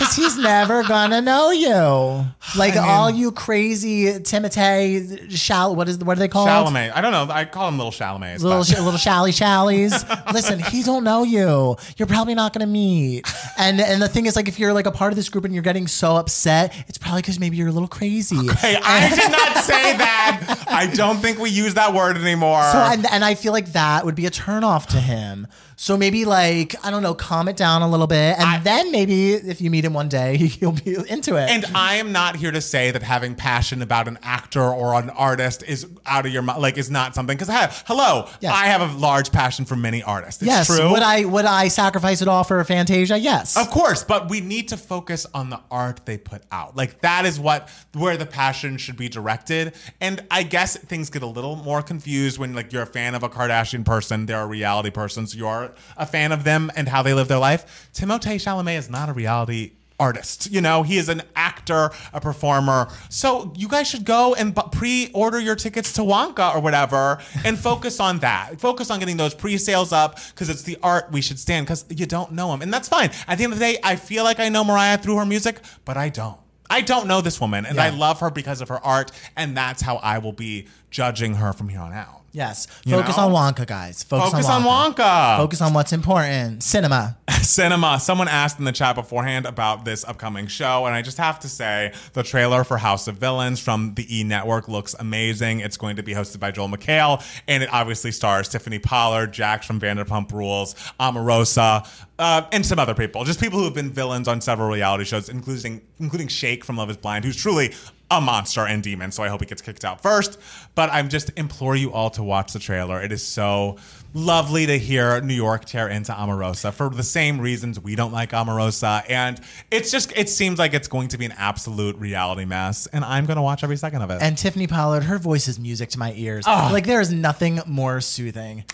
Cause 0.00 0.16
he's 0.16 0.38
never 0.38 0.82
gonna 0.82 1.20
know 1.20 1.50
you. 1.50 2.24
Like 2.56 2.74
all 2.74 3.10
you 3.10 3.32
crazy 3.32 4.06
Timothée 4.20 5.30
shall 5.30 5.76
what 5.76 5.90
is 5.90 5.98
what 5.98 6.16
are 6.16 6.20
they 6.20 6.26
called? 6.28 6.48
Chalamet. 6.48 6.92
I 6.94 7.02
don't 7.02 7.12
know. 7.12 7.28
I 7.32 7.44
call 7.44 7.68
him 7.68 7.76
little 7.76 7.92
Chalamet. 7.92 8.40
Little 8.40 8.64
sh- 8.64 8.70
little 8.78 8.96
shally 8.96 9.30
shallies. 9.30 9.92
Listen, 10.32 10.58
he 10.58 10.82
don't 10.82 11.04
know 11.04 11.22
you. 11.22 11.76
You're 11.98 12.08
probably 12.08 12.34
not 12.34 12.54
gonna 12.54 12.66
meet. 12.66 13.30
And 13.58 13.78
and 13.78 14.00
the 14.00 14.08
thing 14.08 14.24
is, 14.24 14.36
like, 14.36 14.48
if 14.48 14.58
you're 14.58 14.72
like 14.72 14.86
a 14.86 14.90
part 14.90 15.12
of 15.12 15.16
this 15.16 15.28
group 15.28 15.44
and 15.44 15.52
you're 15.52 15.62
getting 15.62 15.86
so 15.86 16.16
upset, 16.16 16.72
it's 16.88 16.96
probably 16.96 17.20
because 17.20 17.38
maybe 17.38 17.58
you're 17.58 17.68
a 17.68 17.72
little 17.72 17.86
crazy. 17.86 18.36
Hey, 18.56 18.78
I 18.82 19.10
did 19.10 19.30
not 19.30 19.64
say 19.64 19.96
that. 19.98 20.64
I 20.66 20.86
don't 20.86 21.18
think 21.18 21.38
we 21.38 21.50
use 21.50 21.74
that 21.74 21.92
word 21.92 22.16
anymore. 22.16 22.62
So 22.72 22.78
and, 22.78 23.04
and 23.12 23.22
I 23.22 23.34
feel 23.34 23.52
like 23.52 23.72
that 23.72 24.06
would 24.06 24.14
be 24.14 24.24
a 24.24 24.30
turnoff 24.30 24.86
to 24.88 24.96
him. 24.98 25.46
So 25.82 25.96
maybe 25.96 26.26
like 26.26 26.74
I 26.84 26.90
don't 26.90 27.02
know, 27.02 27.14
calm 27.14 27.48
it 27.48 27.56
down 27.56 27.80
a 27.80 27.88
little 27.88 28.06
bit, 28.06 28.38
and 28.38 28.62
then 28.64 28.92
maybe 28.92 29.32
if 29.32 29.62
you 29.62 29.70
meet 29.70 29.82
him 29.82 29.94
one 29.94 30.10
day, 30.10 30.36
he'll 30.60 30.72
be 30.72 30.94
into 31.08 31.36
it. 31.36 31.48
and 31.48 31.64
I 31.74 31.94
am 31.94 32.12
not 32.12 32.36
here 32.36 32.50
to 32.50 32.60
say 32.60 32.90
that 32.90 33.02
having 33.02 33.34
passion 33.34 33.80
about 33.80 34.06
an 34.06 34.18
actor 34.22 34.62
or 34.62 34.92
an 34.92 35.08
artist 35.08 35.62
is 35.62 35.86
out 36.04 36.26
of 36.26 36.32
your 36.32 36.42
mind, 36.42 36.60
like 36.60 36.76
is 36.76 36.90
not 36.90 37.14
something. 37.14 37.34
Because 37.34 37.48
I 37.48 37.54
have, 37.54 37.82
hello, 37.86 38.28
Yes. 38.42 38.52
I 38.54 38.66
have 38.66 38.82
a 38.82 38.98
large 38.98 39.32
passion 39.32 39.64
for 39.64 39.74
many 39.74 40.02
artists. 40.02 40.42
It's 40.42 40.50
yes, 40.50 40.66
true. 40.66 40.90
would 40.90 41.00
I 41.02 41.24
would 41.24 41.46
I 41.46 41.68
sacrifice 41.68 42.20
it 42.20 42.28
all 42.28 42.44
for 42.44 42.62
Fantasia? 42.62 43.16
Yes. 43.16 43.56
Of 43.56 43.70
course, 43.70 44.04
but 44.04 44.28
we 44.28 44.42
need 44.42 44.68
to 44.68 44.76
focus 44.76 45.26
on 45.32 45.48
the 45.48 45.62
art 45.70 46.04
they 46.04 46.18
put 46.18 46.42
out. 46.52 46.76
Like 46.76 47.00
that 47.00 47.24
is 47.24 47.40
what 47.40 47.70
where 47.94 48.18
the 48.18 48.26
passion 48.26 48.76
should 48.76 48.98
be 48.98 49.08
directed. 49.08 49.72
And 49.98 50.22
I 50.30 50.42
guess 50.42 50.76
things 50.76 51.08
get 51.08 51.22
a 51.22 51.26
little 51.26 51.56
more 51.56 51.80
confused 51.80 52.36
when 52.36 52.54
like 52.54 52.70
you're 52.70 52.82
a 52.82 52.86
fan 52.86 53.14
of 53.14 53.22
a 53.22 53.30
Kardashian 53.30 53.86
person, 53.86 54.26
they're 54.26 54.42
a 54.42 54.46
reality 54.46 54.90
person, 54.90 55.26
so 55.26 55.69
a 55.96 56.06
fan 56.06 56.32
of 56.32 56.44
them 56.44 56.70
and 56.76 56.88
how 56.88 57.02
they 57.02 57.14
live 57.14 57.28
their 57.28 57.38
life. 57.38 57.90
Timothée 57.92 58.36
Chalamet 58.36 58.78
is 58.78 58.90
not 58.90 59.08
a 59.08 59.12
reality 59.12 59.72
artist. 60.00 60.50
You 60.50 60.60
know, 60.60 60.82
he 60.82 60.96
is 60.96 61.08
an 61.08 61.22
actor, 61.36 61.90
a 62.12 62.20
performer. 62.20 62.88
So 63.10 63.52
you 63.54 63.68
guys 63.68 63.88
should 63.88 64.04
go 64.04 64.34
and 64.34 64.56
pre-order 64.72 65.38
your 65.38 65.54
tickets 65.54 65.92
to 65.92 66.00
Wonka 66.00 66.54
or 66.54 66.60
whatever 66.60 67.20
and 67.44 67.58
focus 67.58 68.00
on 68.00 68.18
that. 68.20 68.60
Focus 68.60 68.90
on 68.90 68.98
getting 68.98 69.18
those 69.18 69.34
pre-sales 69.34 69.92
up 69.92 70.18
because 70.30 70.48
it's 70.48 70.62
the 70.62 70.78
art 70.82 71.12
we 71.12 71.20
should 71.20 71.38
stand 71.38 71.66
because 71.66 71.84
you 71.90 72.06
don't 72.06 72.32
know 72.32 72.52
him. 72.52 72.62
And 72.62 72.72
that's 72.72 72.88
fine. 72.88 73.10
At 73.28 73.38
the 73.38 73.44
end 73.44 73.52
of 73.52 73.58
the 73.58 73.64
day, 73.64 73.78
I 73.84 73.96
feel 73.96 74.24
like 74.24 74.40
I 74.40 74.48
know 74.48 74.64
Mariah 74.64 74.98
through 74.98 75.16
her 75.16 75.26
music, 75.26 75.60
but 75.84 75.96
I 75.96 76.08
don't. 76.08 76.40
I 76.70 76.82
don't 76.82 77.08
know 77.08 77.20
this 77.20 77.40
woman 77.40 77.66
and 77.66 77.80
I 77.80 77.90
love 77.90 78.20
her 78.20 78.30
because 78.30 78.60
of 78.60 78.68
her 78.68 78.78
art 78.84 79.10
and 79.36 79.56
that's 79.56 79.82
how 79.82 79.96
I 79.96 80.18
will 80.18 80.32
be 80.32 80.68
judging 80.88 81.34
her 81.34 81.52
from 81.52 81.68
here 81.68 81.80
on 81.80 81.92
out. 81.92 82.19
Yes. 82.32 82.68
You 82.84 82.96
Focus 82.96 83.16
know? 83.16 83.34
on 83.34 83.54
Wonka, 83.54 83.66
guys. 83.66 84.02
Focus, 84.04 84.30
Focus 84.30 84.46
on, 84.48 84.62
on 84.62 84.92
Wonka. 84.94 84.96
Wonka. 84.96 85.36
Focus 85.38 85.60
on 85.60 85.74
what's 85.74 85.92
important. 85.92 86.62
Cinema. 86.62 87.16
cinema. 87.42 87.98
Someone 87.98 88.28
asked 88.28 88.58
in 88.58 88.64
the 88.64 88.72
chat 88.72 88.94
beforehand 88.94 89.46
about 89.46 89.84
this 89.84 90.04
upcoming 90.04 90.46
show, 90.46 90.86
and 90.86 90.94
I 90.94 91.02
just 91.02 91.18
have 91.18 91.40
to 91.40 91.48
say 91.48 91.92
the 92.12 92.22
trailer 92.22 92.62
for 92.64 92.78
House 92.78 93.08
of 93.08 93.16
Villains 93.16 93.58
from 93.58 93.94
the 93.94 94.18
E 94.18 94.22
Network 94.24 94.68
looks 94.68 94.94
amazing. 94.98 95.60
It's 95.60 95.76
going 95.76 95.96
to 95.96 96.02
be 96.02 96.14
hosted 96.14 96.38
by 96.38 96.50
Joel 96.52 96.68
McHale, 96.68 97.22
and 97.48 97.62
it 97.62 97.68
obviously 97.72 98.12
stars 98.12 98.48
Tiffany 98.48 98.78
Pollard, 98.78 99.32
Jax 99.32 99.66
from 99.66 99.80
Vanderpump 99.80 100.30
Rules, 100.32 100.74
Omarosa, 101.00 101.88
uh, 102.18 102.42
and 102.52 102.64
some 102.64 102.78
other 102.78 102.94
people. 102.94 103.24
Just 103.24 103.40
people 103.40 103.58
who 103.58 103.64
have 103.64 103.74
been 103.74 103.90
villains 103.90 104.28
on 104.28 104.40
several 104.40 104.68
reality 104.68 105.04
shows, 105.04 105.28
including 105.28 105.82
including 105.98 106.28
Shake 106.28 106.64
from 106.64 106.76
Love 106.76 106.90
Is 106.90 106.96
Blind, 106.96 107.24
who's 107.24 107.36
truly 107.36 107.72
a 108.10 108.20
monster 108.20 108.66
and 108.66 108.82
demon. 108.82 109.12
So 109.12 109.22
I 109.22 109.28
hope 109.28 109.40
he 109.40 109.46
gets 109.46 109.62
kicked 109.62 109.84
out 109.84 110.02
first. 110.02 110.38
But 110.74 110.90
I'm 110.92 111.08
just 111.08 111.30
implore 111.36 111.76
you 111.76 111.92
all 111.92 112.10
to 112.10 112.22
watch 112.22 112.52
the 112.52 112.58
trailer. 112.58 113.00
It 113.00 113.12
is 113.12 113.22
so 113.22 113.76
lovely 114.12 114.66
to 114.66 114.78
hear 114.78 115.20
New 115.20 115.34
York 115.34 115.64
tear 115.64 115.88
into 115.88 116.12
Omarosa 116.12 116.72
for 116.72 116.90
the 116.90 117.02
same 117.02 117.40
reasons 117.40 117.78
we 117.78 117.94
don't 117.94 118.12
like 118.12 118.30
Omarosa. 118.30 119.04
And 119.08 119.40
it's 119.70 119.90
just 119.90 120.16
it 120.16 120.28
seems 120.28 120.58
like 120.58 120.74
it's 120.74 120.88
going 120.88 121.08
to 121.08 121.18
be 121.18 121.24
an 121.24 121.34
absolute 121.36 121.96
reality 121.96 122.44
mess. 122.44 122.86
And 122.88 123.04
I'm 123.04 123.26
gonna 123.26 123.42
watch 123.42 123.62
every 123.62 123.76
second 123.76 124.02
of 124.02 124.10
it. 124.10 124.20
And 124.20 124.36
Tiffany 124.36 124.66
Pollard, 124.66 125.04
her 125.04 125.18
voice 125.18 125.48
is 125.48 125.58
music 125.58 125.90
to 125.90 125.98
my 125.98 126.12
ears. 126.14 126.44
Ah. 126.46 126.70
Like 126.72 126.86
there 126.86 127.00
is 127.00 127.12
nothing 127.12 127.60
more 127.66 128.00
soothing. 128.00 128.64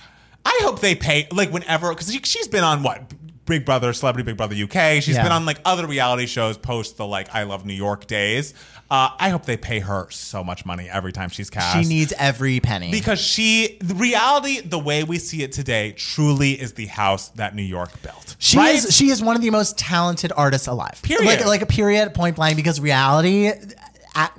I 0.45 0.61
hope 0.63 0.81
they 0.81 0.95
pay 0.95 1.27
like 1.33 1.51
whenever 1.53 1.91
because 1.91 2.13
she, 2.13 2.21
she's 2.23 2.49
been 2.49 2.65
on 2.65 2.83
what 2.83 3.13
Big 3.47 3.65
Brother, 3.65 3.93
Celebrity 3.93 4.25
Big 4.25 4.37
Brother 4.37 4.55
UK. 4.55 5.01
She's 5.03 5.17
Yeah. 5.17 5.23
been 5.23 5.33
on 5.33 5.47
like 5.47 5.59
other 5.65 5.87
reality 5.87 6.27
shows 6.27 6.59
post 6.59 6.97
the 6.97 7.07
like 7.07 7.35
I 7.35 7.45
Love 7.45 7.65
New 7.65 7.73
York 7.75 8.07
days. 8.07 8.53
Uh, 8.89 9.09
I 9.19 9.31
hope 9.31 9.47
they 9.47 9.57
pay 9.57 9.81
her 9.81 10.07
so 10.11 10.45
much 10.45 10.65
money 10.65 10.89
every 10.89 11.13
time 11.13 11.29
she's 11.29 11.51
cast. 11.51 11.77
She 11.77 11.89
needs 11.89 12.13
every 12.19 12.61
penny. 12.61 12.91
because 12.93 13.19
she 13.21 13.79
the 13.81 13.95
reality 13.97 14.61
the 14.61 14.79
way 14.79 15.03
we 15.03 15.19
see 15.19 15.43
it 15.43 15.51
today 15.53 15.93
truly 15.93 16.53
is 16.53 16.75
the 16.75 16.87
house 16.87 17.31
that 17.31 17.57
New 17.57 17.63
York 17.65 17.91
built. 18.03 18.37
She 18.39 18.57
right? 18.59 18.77
is 18.77 18.95
she 18.95 19.11
is 19.11 19.23
one 19.23 19.35
of 19.35 19.43
the 19.43 19.51
most 19.51 19.77
talented 19.77 20.33
artists 20.37 20.69
alive. 20.69 21.01
Period. 21.03 21.27
Like 21.27 21.45
like 21.47 21.63
a 21.63 21.67
period 21.67 22.15
point 22.15 22.37
blank 22.37 22.55
because 22.57 22.79
reality 22.81 23.51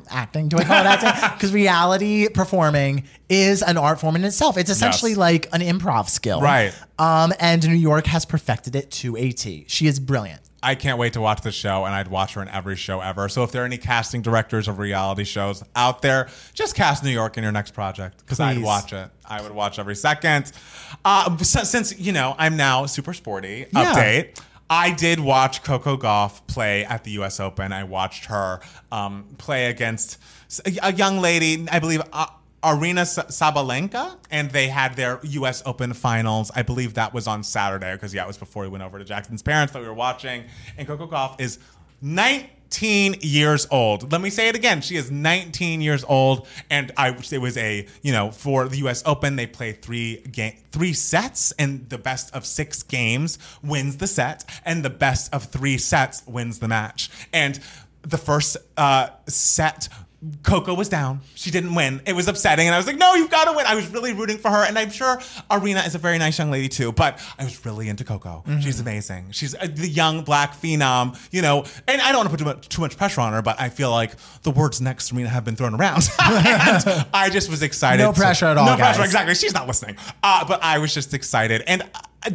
acting 0.10 0.48
do 0.50 0.58
I 0.58 0.64
call 0.64 0.82
it 0.82 0.86
acting? 1.04 1.30
Because 1.38 1.54
reality 1.54 2.30
performing 2.30 3.04
is 3.30 3.62
an 3.62 3.78
art 3.78 4.00
form 4.00 4.16
in 4.16 4.24
itself. 4.24 4.58
It's 4.58 4.70
essentially 4.70 5.12
Yes. 5.12 5.18
like 5.20 5.48
an 5.54 5.62
improv 5.62 6.10
skill. 6.10 6.42
Right. 6.42 6.74
Um 7.00 7.34
and 7.40 7.66
New 7.68 7.74
York 7.76 8.08
has 8.08 8.26
perfected 8.26 8.76
it 8.76 8.92
to 8.92 9.16
a 9.18 9.32
T. 9.32 9.66
She 9.68 9.88
is 9.88 10.00
brilliant. 10.00 10.42
I 10.64 10.74
can't 10.74 10.98
wait 10.98 11.14
to 11.14 11.22
watch 11.22 11.42
the 11.42 11.52
show, 11.52 11.86
and 11.86 11.94
I'd 11.94 12.08
watch 12.08 12.34
her 12.34 12.42
in 12.42 12.48
every 12.50 12.76
show 12.76 13.00
ever. 13.00 13.30
So 13.30 13.44
if 13.44 13.52
there 13.52 13.62
are 13.62 13.66
any 13.66 13.78
casting 13.78 14.24
directors 14.24 14.68
of 14.68 14.80
reality 14.80 15.24
shows 15.24 15.64
out 15.76 16.02
there, 16.02 16.30
just 16.56 16.74
cast 16.74 17.04
New 17.04 17.12
York 17.12 17.38
in 17.38 17.44
your 17.44 17.52
next 17.52 17.76
project 17.76 18.18
because 18.18 18.40
I'd 18.40 18.58
watch 18.64 18.92
it. 18.92 19.08
I 19.24 19.40
would 19.44 19.52
watch 19.52 19.78
every 19.78 19.96
second. 19.96 20.52
Uh, 21.06 21.38
so- 21.38 21.64
since 21.64 21.98
you 22.00 22.12
know 22.12 22.36
I'm 22.40 22.58
now 22.58 22.88
super 22.88 23.14
sporty. 23.14 23.68
Yeah. 23.72 23.94
Update. 23.94 24.42
I 24.70 24.92
did 24.92 25.20
watch 25.20 25.64
Coco 25.64 25.98
Gauff 25.98 26.46
play 26.48 26.84
at 26.84 27.04
the 27.04 27.12
U.S. 27.12 27.40
Open. 27.40 27.72
I 27.72 27.84
watched 27.84 28.26
her 28.26 28.60
um, 28.92 29.26
play 29.38 29.68
against 29.68 30.20
a 30.82 30.94
young 30.94 31.20
lady, 31.20 31.68
I 31.72 31.80
believe. 31.80 32.02
Uh, 32.12 32.28
Aryna 32.64 33.06
Sabalenka, 33.30 34.18
and 34.32 34.50
they 34.50 34.68
had 34.68 34.96
their 34.96 35.20
U.S. 35.24 35.62
Open 35.66 35.94
finals. 35.94 36.52
I 36.56 36.64
believe 36.64 36.96
that 36.96 37.14
was 37.14 37.28
on 37.28 37.44
Saturday 37.44 37.94
because 37.94 38.14
yeah, 38.14 38.24
it 38.24 38.28
was 38.28 38.38
before 38.38 38.64
we 38.64 38.70
went 38.70 38.84
over 38.84 38.98
to 38.98 39.06
Jackson's 39.06 39.44
parents 39.44 39.74
that 39.74 39.82
we 39.82 39.88
were 39.88 39.94
watching. 39.94 40.44
And 40.78 40.88
Coco 40.88 41.08
Gauff 41.08 41.40
is 41.40 41.60
19 42.02 42.50
years 43.22 43.68
old. 43.72 44.12
Let 44.12 44.22
me 44.22 44.30
say 44.30 44.50
it 44.50 44.56
again. 44.56 44.82
She 44.82 44.96
is 44.96 45.12
19 45.12 45.82
years 45.82 46.04
old, 46.08 46.48
and 46.70 46.92
I 46.98 47.10
it 47.10 47.38
was 47.40 47.58
a 47.58 47.88
you 48.02 48.12
know 48.12 48.32
for 48.32 48.68
the 48.68 48.78
U.S. 48.80 49.04
Open 49.06 49.36
they 49.36 49.48
play 49.48 49.74
three 49.74 50.18
game 50.18 50.54
three 50.72 50.94
sets, 50.94 51.52
and 51.54 51.90
the 51.90 51.98
best 51.98 52.34
of 52.36 52.46
six 52.46 52.84
games 52.84 53.40
wins 53.64 53.98
the 53.98 54.08
set, 54.08 54.44
and 54.66 54.84
the 54.84 54.90
best 54.90 55.34
of 55.34 55.46
three 55.46 55.78
sets 55.78 56.26
wins 56.28 56.60
the 56.60 56.68
match. 56.68 57.10
And 57.34 57.60
the 58.02 58.18
first 58.18 58.58
uh, 58.78 59.10
set 59.28 59.90
Coco 60.44 60.74
was 60.74 60.90
down. 60.90 61.22
She 61.36 61.52
didn't 61.52 61.76
win. 61.76 62.02
It 62.06 62.14
was 62.14 62.28
upsetting. 62.28 62.68
And 62.68 62.76
I 62.76 62.78
was 62.78 62.88
like, 62.88 62.98
no, 62.98 63.16
you've 63.16 63.30
got 63.30 63.46
to 63.46 63.54
win. 63.54 63.66
I 63.66 63.76
was 63.76 63.88
really 63.90 64.14
rooting 64.14 64.38
for 64.38 64.50
her. 64.50 64.64
And 64.64 64.78
I'm 64.78 64.90
sure 64.90 65.18
Aryna 65.50 65.86
is 65.86 65.96
a 65.96 65.98
very 65.98 66.18
nice 66.18 66.38
young 66.38 66.52
lady 66.52 66.70
too. 66.70 66.92
But 66.92 67.20
I 67.38 67.44
was 67.44 67.66
really 67.66 67.90
into 67.90 68.04
Coco. 68.04 68.44
Mm-hmm. 68.48 68.60
She's 68.62 68.80
amazing. 68.80 69.32
She's 69.32 69.56
uh, 69.56 69.68
the 69.72 69.88
young 69.88 70.24
black 70.24 70.54
phenom, 70.54 71.18
you 71.32 71.42
know. 71.42 71.66
And 71.88 72.02
I 72.02 72.12
don't 72.12 72.20
want 72.20 72.30
to 72.30 72.32
put 72.32 72.40
too 72.40 72.46
much, 72.46 72.70
too 72.70 72.82
much 72.82 72.98
pressure 72.98 73.22
on 73.22 73.34
her, 73.34 73.42
but 73.42 73.60
I 73.60 73.70
feel 73.70 73.92
like 73.92 74.14
the 74.44 74.52
words 74.52 74.82
next 74.82 75.06
Serena 75.06 75.30
have 75.30 75.46
been 75.46 75.56
thrown 75.56 75.74
around. 75.74 76.10
and 76.20 77.06
I 77.14 77.30
just 77.32 77.50
was 77.50 77.62
excited. 77.62 78.04
No 78.04 78.14
pressure 78.14 78.46
at 78.46 78.58
all, 78.58 78.66
No 78.66 78.76
pressure, 78.76 79.04
exactly. 79.04 79.36
She's 79.36 79.54
not 79.54 79.68
listening. 79.68 79.98
Uh, 80.24 80.46
but 80.46 80.64
I 80.64 80.80
was 80.80 80.94
just 80.94 81.14
excited. 81.14 81.64
And 81.68 81.84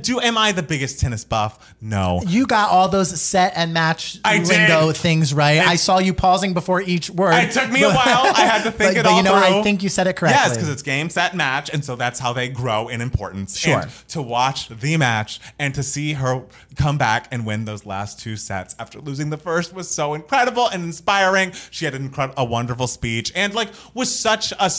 do 0.01 0.21
am 0.21 0.39
I 0.39 0.53
the 0.53 0.63
biggest 0.63 1.01
tennis 1.01 1.25
buff? 1.25 1.75
No. 1.81 2.21
You 2.27 2.47
got 2.47 2.71
all 2.71 2.89
those 2.89 3.21
set 3.21 3.53
and 3.57 3.75
match 3.75 4.19
I 4.25 4.39
did. 4.39 4.97
things 4.97 5.35
right. 5.35 5.59
I 5.59 5.77
saw 5.77 5.99
you 5.99 6.15
pausing 6.15 6.55
before 6.55 6.81
each 6.81 7.11
word. 7.11 7.35
It 7.35 7.51
took 7.53 7.71
me 7.71 7.83
a 7.83 7.89
while. 7.89 8.33
I 8.35 8.43
had 8.47 8.63
to 8.65 8.71
think 8.71 8.95
But- 8.95 8.97
it 8.99 9.03
but 9.05 9.11
all 9.11 9.17
you 9.19 9.23
know, 9.23 9.39
through. 9.41 9.59
I 9.61 9.63
think 9.63 9.83
you 9.83 9.89
said 9.89 10.07
it 10.07 10.15
correctly. 10.17 10.41
Yes, 10.41 10.55
because 10.55 10.69
it's 10.69 10.83
game, 10.83 11.11
set, 11.11 11.35
match, 11.35 11.69
and 11.73 11.85
so 11.85 11.97
that's 11.97 12.19
how 12.21 12.33
they 12.33 12.49
grow 12.49 12.89
in 12.89 13.01
importance. 13.01 13.59
Sure. 13.59 13.81
And 13.81 13.91
to 14.09 14.23
watch 14.23 14.69
the 14.69 14.97
match 14.97 15.41
and 15.59 15.75
to 15.75 15.83
see 15.83 16.13
her 16.15 16.45
come 16.77 16.97
back 16.97 17.29
and 17.31 17.45
win 17.45 17.65
those 17.65 17.85
last 17.85 18.19
two 18.21 18.37
sets 18.37 18.75
after 18.79 19.01
losing 19.01 19.31
the 19.31 19.37
first 19.37 19.75
was 19.75 19.91
so 19.91 20.15
incredible 20.15 20.69
and 20.69 20.85
inspiring. 20.85 21.53
She 21.71 21.85
had 21.85 21.95
a 22.37 22.45
wonderful 22.45 22.87
speech, 22.87 23.33
and 23.35 23.53
like 23.55 23.69
was 23.95 24.15
such 24.15 24.53
a. 24.53 24.71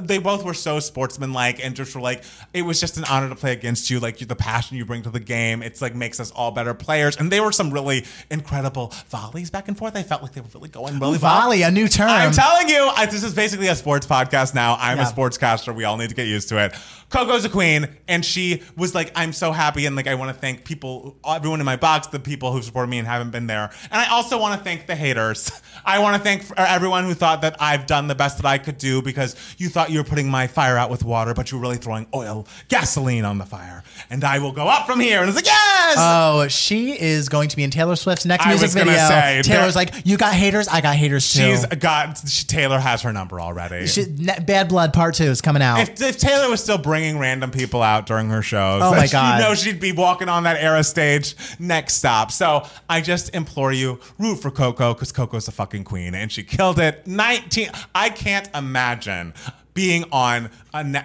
They 0.00 0.18
both 0.18 0.44
were 0.44 0.54
so 0.54 0.80
sportsmanlike 0.80 1.64
and 1.64 1.74
just 1.74 1.94
were 1.94 2.00
like, 2.00 2.22
it 2.52 2.62
was 2.62 2.78
just 2.80 2.96
an 2.98 3.04
honor 3.04 3.28
to 3.28 3.34
play 3.34 3.52
against 3.52 3.90
you. 3.90 4.00
Like 4.00 4.18
the 4.18 4.36
passion 4.50 4.76
you 4.76 4.84
bring 4.84 5.02
to 5.02 5.10
the 5.10 5.20
game, 5.20 5.62
it's 5.62 5.80
like 5.80 5.94
makes 5.94 6.18
us 6.18 6.32
all 6.32 6.50
better 6.50 6.74
players. 6.74 7.16
And 7.16 7.30
they 7.30 7.40
were 7.40 7.52
some 7.52 7.70
really 7.70 8.04
incredible 8.30 8.92
volleys 9.08 9.48
back 9.50 9.68
and 9.68 9.78
forth. 9.78 9.94
I 9.96 10.02
felt 10.02 10.22
like 10.22 10.32
they 10.32 10.40
were 10.40 10.48
really 10.54 10.68
going 10.68 10.94
really 10.98 11.18
well. 11.18 11.42
volley, 11.42 11.62
a 11.62 11.70
new 11.70 11.86
term. 11.86 12.08
I'm 12.08 12.32
telling 12.32 12.68
you, 12.68 12.90
I, 12.96 13.06
this 13.06 13.22
is 13.22 13.32
basically 13.34 13.68
a 13.68 13.76
sports 13.76 14.06
podcast 14.06 14.54
now. 14.54 14.76
I'm 14.80 14.98
Yeah. 14.98 15.08
a 15.08 15.12
sportscaster. 15.12 15.74
We 15.74 15.84
all 15.84 15.96
need 15.96 16.08
to 16.08 16.16
get 16.16 16.26
used 16.26 16.48
to 16.48 16.58
it. 16.64 16.74
Coco's 17.10 17.44
a 17.44 17.48
queen, 17.48 17.88
and 18.06 18.24
she 18.24 18.62
was 18.76 18.94
like, 18.94 19.10
I'm 19.16 19.32
so 19.32 19.50
happy, 19.50 19.84
and 19.84 19.96
like 19.96 20.06
I 20.06 20.14
want 20.14 20.32
to 20.32 20.40
thank 20.40 20.64
people, 20.64 21.16
everyone 21.26 21.58
in 21.58 21.66
my 21.66 21.74
box, 21.74 22.06
the 22.06 22.20
people 22.20 22.52
who 22.52 22.62
supported 22.62 22.88
me 22.88 22.98
and 22.98 23.06
haven't 23.06 23.30
been 23.30 23.48
there, 23.48 23.70
and 23.90 24.00
I 24.00 24.10
also 24.10 24.38
want 24.40 24.56
to 24.56 24.64
thank 24.64 24.86
the 24.86 24.94
haters. 24.94 25.50
I 25.84 25.98
want 25.98 26.16
to 26.16 26.22
thank 26.22 26.48
uh, 26.52 26.64
everyone 26.68 27.04
who 27.04 27.14
thought 27.14 27.42
that 27.42 27.56
I've 27.58 27.86
done 27.86 28.06
the 28.06 28.14
best 28.14 28.36
that 28.36 28.46
I 28.46 28.58
could 28.58 28.78
do 28.78 29.02
because 29.02 29.34
you 29.58 29.68
thought 29.68 29.90
you 29.90 29.98
were 29.98 30.04
putting 30.04 30.30
my 30.30 30.46
fire 30.46 30.76
out 30.76 30.88
with 30.88 31.04
water, 31.04 31.34
but 31.34 31.50
you 31.50 31.58
were 31.58 31.62
really 31.62 31.78
throwing 31.78 32.06
oil, 32.14 32.46
gasoline 32.68 33.24
on 33.24 33.38
the 33.38 33.46
fire, 33.46 33.82
and 34.08 34.22
I 34.22 34.38
will 34.38 34.52
go 34.52 34.68
up 34.68 34.86
from 34.86 35.00
here. 35.00 35.20
And 35.20 35.28
it's 35.28 35.36
like, 35.36 35.46
yes. 35.46 35.96
Oh, 35.98 36.46
she 36.46 36.92
is 37.00 37.28
going 37.28 37.48
to 37.48 37.56
be 37.56 37.64
in 37.64 37.70
Taylor 37.70 37.96
Swift's 37.96 38.24
next 38.24 38.46
I 38.46 38.50
music 38.50 38.70
video. 38.70 38.94
say, 38.94 39.42
Taylor's 39.42 39.74
like, 39.74 40.06
you 40.06 40.16
got 40.16 40.32
haters, 40.32 40.68
I 40.68 40.80
got 40.80 40.94
haters 40.94 41.32
too. 41.32 41.40
She's 41.40 41.66
got 41.66 42.18
she, 42.28 42.46
Taylor 42.46 42.78
has 42.78 43.02
her 43.02 43.12
number 43.12 43.40
already. 43.40 43.88
She- 43.88 44.06
Bad 44.06 44.68
Blood 44.68 44.92
Part 44.92 45.16
Two 45.16 45.24
is 45.24 45.40
coming 45.40 45.62
out. 45.62 45.80
If, 45.80 46.00
if 46.00 46.18
Taylor 46.18 46.48
was 46.48 46.62
still 46.62 46.78
bringing 46.78 46.99
random 47.08 47.50
people 47.50 47.82
out 47.82 48.06
during 48.06 48.28
her 48.30 48.42
shows, 48.42 48.82
Oh 48.82 48.92
my 48.92 49.06
God. 49.06 49.38
you 49.40 49.48
know 49.48 49.54
she'd 49.54 49.80
be 49.80 49.92
walking 49.92 50.28
on 50.28 50.44
that 50.44 50.62
era 50.62 50.84
stage 50.84 51.34
next 51.58 51.94
stop. 51.94 52.30
So 52.30 52.66
I 52.88 53.00
just 53.00 53.34
implore 53.34 53.72
you, 53.72 54.00
root 54.18 54.36
for 54.36 54.50
Coco 54.50 54.94
because 54.94 55.12
Coco's 55.12 55.48
a 55.48 55.52
fucking 55.52 55.84
queen 55.84 56.14
and 56.14 56.30
she 56.30 56.42
killed 56.42 56.78
it. 56.78 57.06
19. 57.06 57.70
I 57.94 58.10
can't 58.10 58.48
imagine 58.54 59.34
being 59.74 60.04
on 60.12 60.50
an 60.74 60.96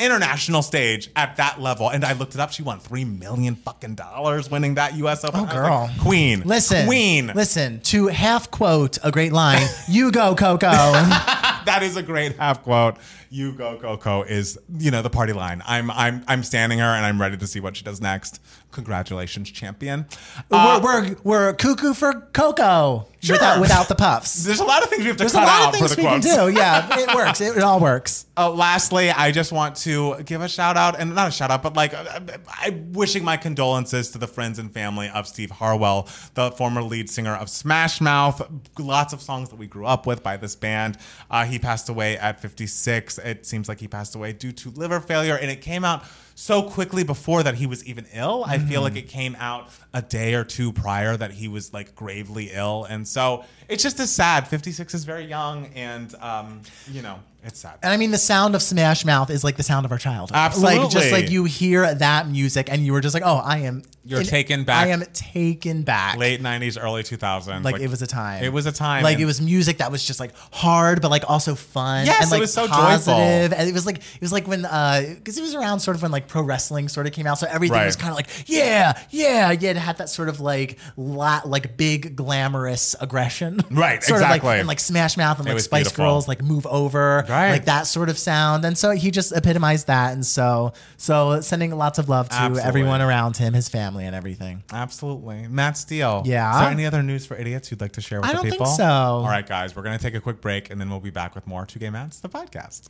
international 0.00 0.62
stage 0.62 1.10
at 1.16 1.36
that 1.36 1.60
level. 1.60 1.90
And 1.90 2.04
I 2.04 2.12
looked 2.12 2.34
it 2.34 2.40
up. 2.40 2.52
She 2.52 2.62
won 2.62 2.78
three 2.78 3.04
million 3.04 3.54
fucking 3.56 3.94
dollars 3.94 4.50
winning 4.50 4.74
that 4.76 4.96
U.S. 4.96 5.24
Open. 5.24 5.40
Oh, 5.40 5.46
girl. 5.46 5.90
like, 5.90 6.00
queen, 6.00 6.42
Listen, 6.44 6.86
queen. 6.86 7.32
Listen 7.34 7.80
to 7.80 8.06
half 8.06 8.50
quote 8.50 8.98
a 9.02 9.10
great 9.10 9.32
line. 9.32 9.66
you 9.88 10.10
go, 10.12 10.34
Coco. 10.34 10.70
that 11.66 11.82
is 11.82 11.96
a 11.96 12.02
great 12.02 12.36
half 12.36 12.62
quote. 12.62 12.96
You 13.30 13.52
go, 13.52 13.78
Coco 13.78 14.22
is 14.22 14.58
you 14.78 14.90
know 14.90 15.02
the 15.02 15.10
party 15.10 15.32
line. 15.32 15.62
I'm 15.66 15.90
I'm 15.90 16.24
I'm 16.28 16.42
standing 16.42 16.78
her 16.78 16.84
and 16.84 17.04
I'm 17.04 17.20
ready 17.20 17.36
to 17.36 17.46
see 17.46 17.60
what 17.60 17.76
she 17.76 17.84
does 17.84 18.00
next. 18.00 18.40
Congratulations, 18.72 19.50
champion. 19.50 20.06
Uh, 20.50 20.80
we're, 20.82 21.02
we're 21.02 21.16
we're 21.22 21.52
cuckoo 21.54 21.94
for 21.94 22.12
cocoa 22.32 23.06
Sure. 23.20 23.34
without 23.36 23.60
without 23.60 23.88
the 23.88 23.94
puffs. 23.94 24.42
there's 24.46 24.58
a 24.58 24.64
lot 24.64 24.82
of 24.82 24.88
things 24.90 25.02
we 25.02 25.06
have 25.08 25.16
to 25.16 25.20
There's 25.22 25.34
a 25.34 25.38
cut 25.38 25.46
lot 25.46 25.68
out 25.68 25.74
of 25.74 25.80
for 25.80 25.94
the 25.94 26.02
we 26.02 26.02
can 26.08 26.20
quotes. 26.22 26.36
do. 26.36 26.50
Yeah, 26.50 26.88
it 26.98 27.14
works. 27.14 27.40
It, 27.40 27.56
it 27.56 27.62
all 27.62 27.78
works. 27.80 28.26
Uh, 28.34 28.50
lastly, 28.50 29.10
I 29.10 29.30
just 29.30 29.52
want 29.52 29.76
to 29.76 30.22
give 30.22 30.40
a 30.40 30.48
shout 30.48 30.78
out, 30.78 30.98
and 30.98 31.14
not 31.14 31.28
a 31.28 31.30
shout 31.30 31.50
out, 31.50 31.62
but 31.62 31.76
like 31.76 31.92
uh, 31.92 32.18
I 32.48 32.82
wishing 32.92 33.22
my 33.24 33.36
condolences 33.36 34.10
to 34.12 34.18
the 34.18 34.26
friends 34.26 34.58
and 34.58 34.72
family 34.72 35.10
of 35.10 35.28
Steve 35.28 35.50
Harwell, 35.50 36.08
the 36.32 36.50
former 36.52 36.82
lead 36.82 37.10
singer 37.10 37.34
of 37.36 37.50
Smash 37.50 38.00
Mouth. 38.00 38.40
Lots 38.78 39.12
of 39.12 39.20
songs 39.20 39.50
that 39.50 39.56
we 39.56 39.66
grew 39.66 39.84
up 39.84 40.06
with 40.06 40.22
by 40.22 40.38
this 40.38 40.56
band. 40.56 40.96
Uh, 41.30 41.44
he 41.44 41.58
passed 41.58 41.90
away 41.90 42.16
at 42.16 42.40
56. 42.40 43.18
It 43.18 43.44
seems 43.44 43.68
like 43.68 43.80
he 43.80 43.86
passed 43.86 44.14
away 44.14 44.32
due 44.32 44.52
to 44.52 44.70
liver 44.70 44.98
failure, 44.98 45.36
and 45.36 45.50
it 45.50 45.60
came 45.60 45.84
out 45.84 46.02
so 46.34 46.62
quickly 46.62 47.04
before 47.04 47.42
that 47.42 47.56
he 47.56 47.66
was 47.66 47.84
even 47.84 48.06
ill. 48.12 48.44
I 48.46 48.58
feel 48.58 48.82
like 48.82 48.96
it 48.96 49.08
came 49.08 49.36
out 49.38 49.68
a 49.92 50.02
day 50.02 50.34
or 50.34 50.44
two 50.44 50.72
prior 50.72 51.16
that 51.16 51.32
he 51.32 51.48
was 51.48 51.72
like 51.72 51.94
gravely 51.94 52.50
ill, 52.52 52.84
and 52.84 53.06
so 53.06 53.44
it's 53.68 53.82
just 53.82 54.00
as 54.00 54.12
sad. 54.12 54.48
56 54.48 54.94
is 54.94 55.04
very 55.04 55.24
young, 55.24 55.66
and 55.74 56.14
um, 56.16 56.62
you 56.90 57.02
know 57.02 57.18
it's 57.44 57.58
sad. 57.60 57.78
And 57.82 57.92
I 57.92 57.96
mean, 57.96 58.10
the 58.10 58.18
sound 58.18 58.54
of 58.54 58.62
Smash 58.62 59.04
Mouth 59.04 59.30
is 59.30 59.42
like 59.44 59.56
the 59.56 59.62
sound 59.62 59.84
of 59.86 59.92
our 59.92 59.98
childhood. 59.98 60.32
Like 60.36 60.46
Absolutely. 60.46 60.88
just 60.88 61.12
like 61.12 61.30
you 61.30 61.44
hear 61.44 61.94
that 61.94 62.28
music, 62.28 62.70
and 62.70 62.84
you 62.84 62.92
were 62.92 63.00
just 63.00 63.14
like, 63.14 63.22
"Oh, 63.24 63.36
I 63.38 63.58
am." 63.58 63.82
You're 64.04 64.24
taken 64.24 64.64
back. 64.64 64.86
I 64.88 64.90
am 64.90 65.04
taken 65.12 65.82
back. 65.84 66.16
late 66.18 66.42
90s 66.42 66.76
early 66.82 67.04
2000s 67.04 67.62
Like, 67.62 67.80
it 67.80 67.88
was 67.88 68.02
a 68.02 68.06
time. 68.08 68.42
it 68.42 68.52
was 68.52 68.66
a 68.66 68.72
time 68.72 69.04
Like 69.04 69.20
it 69.20 69.26
was 69.26 69.40
music 69.40 69.78
that 69.78 69.92
was 69.92 70.04
just 70.04 70.18
like 70.18 70.32
hard, 70.52 71.00
but 71.00 71.08
like 71.12 71.22
also 71.30 71.54
fun. 71.54 72.04
Yes, 72.06 72.24
and 72.24 72.36
it 72.36 72.40
was 72.40 72.52
so 72.52 72.66
positive. 72.66 73.50
joyful. 73.52 73.60
And 73.60 73.68
it 73.68 73.72
was 73.72 73.86
like 73.86 73.98
it 73.98 74.20
was 74.20 74.32
like 74.32 74.48
when 74.48 74.64
uh, 74.64 75.02
because 75.14 75.38
it 75.38 75.40
was 75.42 75.54
around 75.54 75.78
sort 75.78 75.96
of 75.96 76.02
when 76.02 76.10
like 76.10 76.26
pro 76.26 76.42
wrestling 76.42 76.88
sort 76.88 77.06
of 77.06 77.12
came 77.12 77.28
out, 77.28 77.38
so 77.38 77.46
everything 77.48 77.76
Right. 77.76 77.86
was 77.86 77.94
kind 77.94 78.10
of 78.10 78.16
like 78.16 78.26
yeah, 78.46 79.00
yeah, 79.10 79.52
yeah. 79.52 79.70
It 79.70 79.76
had 79.76 79.98
that 79.98 80.08
sort 80.08 80.28
of 80.28 80.40
like 80.40 80.80
la- 80.96 81.42
like 81.44 81.76
big 81.76 82.16
glamorous 82.16 82.96
aggression, 83.00 83.60
Right, 83.70 84.02
sort 84.02 84.20
of 84.20 84.26
exactly. 84.26 84.48
like 84.48 84.58
and 84.58 84.66
like 84.68 84.80
Smash 84.80 85.16
Mouth 85.16 85.38
and 85.38 85.46
It 85.46 85.52
like 85.52 85.62
Spice 85.62 85.82
beautiful. 85.84 86.04
Girls, 86.06 86.26
like 86.26 86.42
Move 86.42 86.66
Over, 86.66 87.24
Right. 87.32 87.50
like 87.52 87.64
that 87.64 87.86
sort 87.86 88.08
of 88.08 88.18
sound. 88.18 88.64
And 88.64 88.76
so 88.76 88.90
he 88.90 89.10
just 89.10 89.32
epitomized 89.32 89.86
that. 89.86 90.12
And 90.12 90.24
so 90.24 90.72
so 90.96 91.40
sending 91.40 91.74
lots 91.76 91.98
of 91.98 92.08
love 92.08 92.28
to 92.28 92.34
Absolutely. 92.34 92.62
everyone 92.68 93.00
around 93.02 93.36
him, 93.38 93.54
his 93.54 93.68
family, 93.68 94.04
and 94.06 94.14
everything. 94.14 94.62
Absolutely. 94.72 95.48
Matt 95.48 95.76
Steele. 95.76 96.22
Yeah? 96.24 96.52
Is 96.54 96.60
there 96.60 96.70
any 96.70 96.86
other 96.86 97.02
news 97.02 97.26
for 97.26 97.36
idiots 97.36 97.70
you'd 97.70 97.80
like 97.80 97.92
to 97.92 98.00
share 98.00 98.20
with 98.20 98.28
I 98.28 98.32
the 98.32 98.34
don't 98.34 98.42
think 98.42 98.54
people? 98.54 98.66
so. 98.66 98.84
All 98.84 99.24
right, 99.24 99.46
guys, 99.46 99.74
we're 99.74 99.82
going 99.82 99.96
to 99.98 100.02
take 100.02 100.14
a 100.14 100.20
quick 100.20 100.40
break 100.40 100.70
and 100.70 100.80
then 100.80 100.90
we'll 100.90 101.00
be 101.00 101.10
back 101.10 101.34
with 101.34 101.46
more 101.46 101.64
Two 101.66 101.78
Gay 101.78 101.90
Matts, 101.90 102.20
the 102.20 102.28
podcast. 102.28 102.88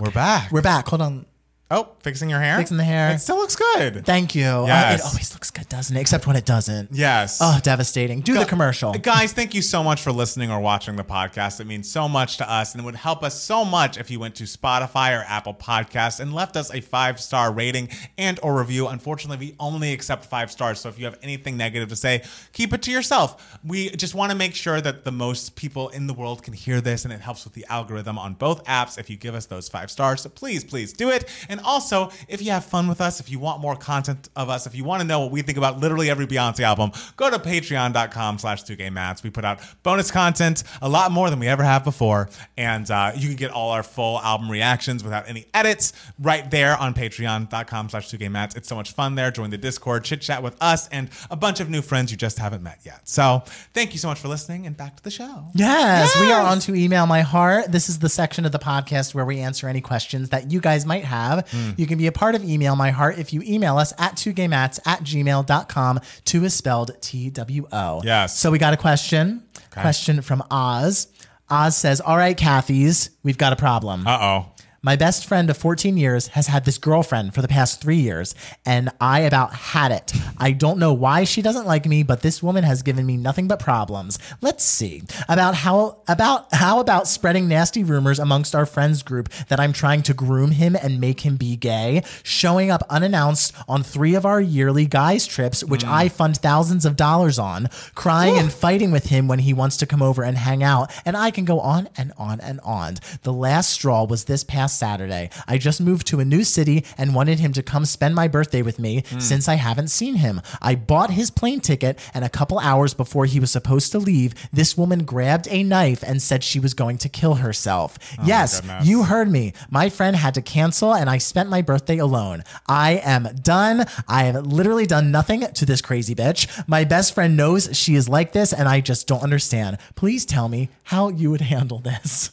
We're 0.00 0.10
back. 0.10 0.50
We're 0.50 0.62
back. 0.62 0.88
Hold 0.88 1.02
on. 1.02 1.26
Oh, 1.70 1.88
fixing 2.00 2.30
your 2.30 2.40
hair? 2.40 2.58
Fixing 2.58 2.76
the 2.76 2.84
hair. 2.84 3.12
It 3.12 3.18
still 3.20 3.36
looks 3.36 3.56
good. 3.56 4.04
Thank 4.06 4.34
you. 4.34 4.44
Uh, 4.46 4.66
Yes. 4.66 5.00
it 5.00 5.06
always 5.06 5.32
looks 5.34 5.50
good, 5.50 5.68
doesn't 5.68 5.96
it? 5.96 6.00
Except 6.00 6.26
when 6.26 6.36
it 6.36 6.44
doesn't. 6.44 6.90
yes. 6.92 7.38
Oh, 7.40 7.58
devastating. 7.62 8.20
Do 8.20 8.34
the 8.34 8.44
commercial. 8.44 8.92
Guys, 8.94 9.32
thank 9.32 9.54
you 9.54 9.62
so 9.62 9.82
much 9.82 10.00
for 10.02 10.12
listening 10.12 10.50
or 10.50 10.60
watching 10.60 10.96
the 10.96 11.04
podcast. 11.04 11.60
It 11.60 11.66
means 11.66 11.90
so 11.90 12.08
much 12.08 12.36
to 12.38 12.50
us 12.50 12.72
and 12.74 12.82
it 12.82 12.84
would 12.84 12.94
help 12.96 13.22
us 13.24 13.42
so 13.42 13.64
much 13.64 13.98
if 13.98 14.10
you 14.10 14.20
went 14.20 14.34
to 14.36 14.44
Spotify 14.44 15.18
or 15.18 15.24
Apple 15.26 15.54
Podcasts 15.54 16.20
and 16.20 16.32
left 16.34 16.56
us 16.56 16.72
a 16.72 16.80
five-star 16.80 17.52
rating 17.52 17.88
and 18.18 18.38
or 18.42 18.58
review. 18.58 18.86
Unfortunately, 18.88 19.46
we 19.48 19.56
only 19.58 19.92
accept 19.92 20.26
five 20.26 20.50
stars, 20.50 20.80
so 20.80 20.88
if 20.88 20.98
you 20.98 21.04
have 21.06 21.18
anything 21.22 21.56
negative 21.56 21.88
to 21.88 21.96
say, 21.96 22.22
keep 22.52 22.72
it 22.72 22.82
to 22.82 22.90
yourself. 22.90 23.58
We 23.64 23.90
just 23.90 24.14
want 24.14 24.30
to 24.32 24.36
make 24.38 24.54
sure 24.54 24.80
that 24.80 25.04
the 25.04 25.12
most 25.12 25.56
people 25.56 25.88
in 25.90 26.06
the 26.06 26.14
world 26.14 26.42
can 26.42 26.52
hear 26.54 26.80
this 26.80 27.04
and 27.04 27.12
it 27.12 27.20
helps 27.20 27.44
with 27.44 27.54
the 27.54 27.64
algorithm 27.68 28.18
on 28.18 28.34
both 28.34 28.62
apps 28.64 28.98
if 28.98 29.08
you 29.10 29.16
give 29.16 29.34
us 29.34 29.46
those 29.46 29.68
five 29.68 29.90
stars. 29.90 30.20
So 30.22 30.28
please, 30.28 30.62
please 30.64 30.92
do 30.92 31.10
it. 31.10 31.28
And 31.48 31.53
also, 31.60 32.10
if 32.28 32.42
you 32.42 32.50
have 32.50 32.64
fun 32.64 32.88
with 32.88 33.00
us, 33.00 33.20
if 33.20 33.30
you 33.30 33.38
want 33.38 33.60
more 33.60 33.76
content 33.76 34.28
of 34.36 34.48
us, 34.48 34.66
if 34.66 34.74
you 34.74 34.84
want 34.84 35.02
to 35.02 35.06
know 35.06 35.20
what 35.20 35.30
we 35.30 35.42
think 35.42 35.58
about 35.58 35.78
literally 35.78 36.10
every 36.10 36.26
Beyonce 36.26 36.60
album, 36.60 36.92
go 37.16 37.30
to 37.30 37.38
patreon.com 37.38 38.38
slash 38.38 38.64
2gaymats. 38.64 39.22
We 39.22 39.30
put 39.30 39.44
out 39.44 39.60
bonus 39.82 40.10
content, 40.10 40.62
a 40.80 40.88
lot 40.88 41.12
more 41.12 41.30
than 41.30 41.38
we 41.38 41.48
ever 41.48 41.62
have 41.62 41.84
before. 41.84 42.28
And 42.56 42.90
uh, 42.90 43.12
you 43.16 43.28
can 43.28 43.36
get 43.36 43.50
all 43.50 43.70
our 43.70 43.82
full 43.82 44.20
album 44.20 44.50
reactions 44.50 45.04
without 45.04 45.28
any 45.28 45.46
edits 45.54 45.92
right 46.18 46.50
there 46.50 46.76
on 46.76 46.94
patreon.com 46.94 47.88
slash 47.88 48.10
2gaymats. 48.10 48.56
It's 48.56 48.68
so 48.68 48.76
much 48.76 48.92
fun 48.92 49.14
there. 49.14 49.30
Join 49.30 49.50
the 49.50 49.58
Discord, 49.58 50.04
chit 50.04 50.20
chat 50.20 50.42
with 50.42 50.56
us, 50.60 50.88
and 50.88 51.10
a 51.30 51.36
bunch 51.36 51.60
of 51.60 51.68
new 51.70 51.82
friends 51.82 52.10
you 52.10 52.16
just 52.16 52.38
haven't 52.38 52.62
met 52.62 52.80
yet. 52.84 53.08
So 53.08 53.42
thank 53.72 53.92
you 53.92 53.98
so 53.98 54.08
much 54.08 54.18
for 54.18 54.28
listening, 54.28 54.66
and 54.66 54.76
back 54.76 54.96
to 54.96 55.02
the 55.02 55.10
show. 55.10 55.46
Yes, 55.54 56.18
we 56.20 56.32
are 56.32 56.42
on 56.42 56.60
to 56.60 56.74
email 56.74 57.06
my 57.06 57.20
heart. 57.22 57.70
This 57.70 57.88
is 57.88 57.98
the 57.98 58.08
section 58.08 58.44
of 58.44 58.52
the 58.52 58.58
podcast 58.58 59.14
where 59.14 59.24
we 59.24 59.40
answer 59.40 59.68
any 59.68 59.80
questions 59.80 60.30
that 60.30 60.50
you 60.50 60.60
guys 60.60 60.86
might 60.86 61.04
have 61.04 61.43
subscribe. 61.46 61.78
You 61.78 61.86
can 61.86 61.98
be 61.98 62.06
a 62.06 62.12
part 62.12 62.34
of 62.34 62.44
Email 62.44 62.76
My 62.76 62.90
Heart 62.90 63.18
if 63.18 63.32
you 63.32 63.42
email 63.42 63.78
us 63.78 63.92
at 63.98 64.16
2gaymats 64.16 64.78
at 64.86 65.00
gmail.com. 65.00 66.00
Two 66.24 66.44
is 66.44 66.54
spelled 66.54 66.92
T 67.00 67.30
W 67.30 67.66
O. 67.72 68.00
Yes. 68.04 68.38
So 68.38 68.50
we 68.50 68.58
got 68.58 68.74
a 68.74 68.76
question. 68.76 69.42
Question 69.70 70.22
from 70.22 70.42
Oz. 70.50 71.08
Oz 71.50 71.76
says, 71.76 72.00
All 72.00 72.16
right, 72.16 72.36
Kathy's, 72.36 73.10
we've 73.22 73.38
got 73.38 73.52
a 73.52 73.56
problem. 73.56 74.06
Uh 74.06 74.18
oh. 74.20 74.46
My 74.84 74.96
best 74.96 75.24
friend 75.24 75.48
of 75.48 75.56
14 75.56 75.96
years 75.96 76.26
has 76.36 76.48
had 76.48 76.66
this 76.66 76.76
girlfriend 76.76 77.32
for 77.32 77.40
the 77.40 77.48
past 77.48 77.80
three 77.80 77.96
years, 77.96 78.34
and 78.66 78.90
I 79.00 79.20
about 79.20 79.54
had 79.54 79.90
it. 79.90 80.12
I 80.36 80.52
don't 80.52 80.78
know 80.78 80.92
why 80.92 81.24
she 81.24 81.40
doesn't 81.40 81.64
like 81.64 81.86
me, 81.86 82.02
but 82.02 82.20
this 82.20 82.42
woman 82.42 82.64
has 82.64 82.82
given 82.82 83.06
me 83.06 83.16
nothing 83.16 83.48
but 83.48 83.58
problems. 83.58 84.18
Let's 84.42 84.62
see 84.62 85.04
about 85.26 85.54
how 85.54 86.02
about 86.06 86.52
how 86.52 86.80
about 86.80 87.08
spreading 87.08 87.48
nasty 87.48 87.82
rumors 87.82 88.18
amongst 88.18 88.54
our 88.54 88.66
friends 88.66 89.02
group 89.02 89.30
that 89.48 89.58
I'm 89.58 89.72
trying 89.72 90.02
to 90.02 90.12
groom 90.12 90.50
him 90.50 90.76
and 90.76 91.00
make 91.00 91.20
him 91.20 91.36
be 91.36 91.56
gay, 91.56 92.02
showing 92.22 92.70
up 92.70 92.82
unannounced 92.90 93.54
on 93.66 93.82
three 93.82 94.14
of 94.14 94.26
our 94.26 94.38
yearly 94.38 94.84
guys 94.84 95.26
trips, 95.26 95.64
which 95.64 95.84
hmm. 95.84 95.92
I 95.92 96.08
fund 96.10 96.36
thousands 96.36 96.84
of 96.84 96.94
dollars 96.94 97.38
on, 97.38 97.70
crying 97.94 98.36
and 98.36 98.52
fighting 98.52 98.90
with 98.90 99.06
him 99.06 99.28
when 99.28 99.38
he 99.38 99.54
wants 99.54 99.78
to 99.78 99.86
come 99.86 100.02
over 100.02 100.22
and 100.22 100.36
hang 100.36 100.62
out, 100.62 100.92
and 101.06 101.16
I 101.16 101.30
can 101.30 101.46
go 101.46 101.58
on 101.58 101.88
and 101.96 102.12
on 102.18 102.38
and 102.40 102.60
on. 102.60 102.96
The 103.22 103.32
last 103.32 103.70
straw 103.70 104.04
was 104.04 104.24
this 104.24 104.44
past 104.44 104.73
Saturday. 104.74 105.30
I 105.46 105.58
just 105.58 105.80
moved 105.80 106.06
to 106.08 106.20
a 106.20 106.24
new 106.24 106.44
city 106.44 106.84
and 106.98 107.14
wanted 107.14 107.38
him 107.38 107.52
to 107.54 107.62
come 107.62 107.84
spend 107.84 108.14
my 108.14 108.28
birthday 108.28 108.62
with 108.62 108.78
me 108.78 109.04
hmm. 109.08 109.18
since 109.18 109.48
I 109.48 109.54
haven't 109.54 109.88
seen 109.88 110.16
him. 110.16 110.40
I 110.60 110.74
bought 110.74 111.10
his 111.10 111.30
plane 111.30 111.60
ticket, 111.60 111.98
and 112.12 112.24
a 112.24 112.28
couple 112.28 112.58
hours 112.58 112.94
before 112.94 113.26
he 113.26 113.40
was 113.40 113.50
supposed 113.50 113.92
to 113.92 113.98
leave, 113.98 114.34
this 114.52 114.76
woman 114.76 115.04
grabbed 115.04 115.48
a 115.50 115.62
knife 115.62 116.02
and 116.02 116.20
said 116.20 116.44
she 116.44 116.60
was 116.60 116.74
going 116.74 116.98
to 116.98 117.08
kill 117.08 117.36
herself. 117.36 117.98
Oh 118.18 118.24
yes, 118.26 118.62
you 118.82 119.04
heard 119.04 119.30
me. 119.30 119.52
My 119.70 119.88
friend 119.88 120.16
had 120.16 120.34
to 120.34 120.42
cancel, 120.42 120.94
and 120.94 121.08
I 121.08 121.18
spent 121.18 121.48
my 121.48 121.62
birthday 121.62 121.98
alone. 121.98 122.44
I 122.66 123.00
am 123.04 123.28
done. 123.42 123.86
I 124.08 124.24
have 124.24 124.46
literally 124.46 124.86
done 124.86 125.10
nothing 125.10 125.40
to 125.40 125.66
this 125.66 125.80
crazy 125.80 126.14
bitch. 126.14 126.46
My 126.68 126.84
best 126.84 127.14
friend 127.14 127.36
knows 127.36 127.76
she 127.76 127.94
is 127.94 128.08
like 128.08 128.32
this, 128.32 128.52
and 128.52 128.68
I 128.68 128.80
just 128.80 129.06
don't 129.06 129.22
understand. 129.22 129.78
Please 129.94 130.24
tell 130.24 130.48
me 130.48 130.70
how 130.84 131.08
you 131.08 131.30
would 131.30 131.40
handle 131.40 131.78
this. 131.78 132.30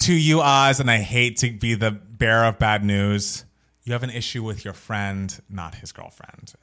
to 0.00 0.12
you, 0.12 0.40
Oz, 0.40 0.80
and 0.80 0.90
I 0.90 0.98
hate 0.98 1.38
to 1.38 1.50
be 1.50 1.74
the 1.76 1.90
bearer 1.90 2.44
of 2.44 2.58
bad 2.58 2.84
news. 2.84 3.44
You 3.84 3.92
have 3.92 4.02
an 4.02 4.10
issue 4.10 4.42
with 4.42 4.64
your 4.64 4.74
friend, 4.74 5.38
not 5.48 5.76
his 5.76 5.92
girlfriend. 5.92 6.54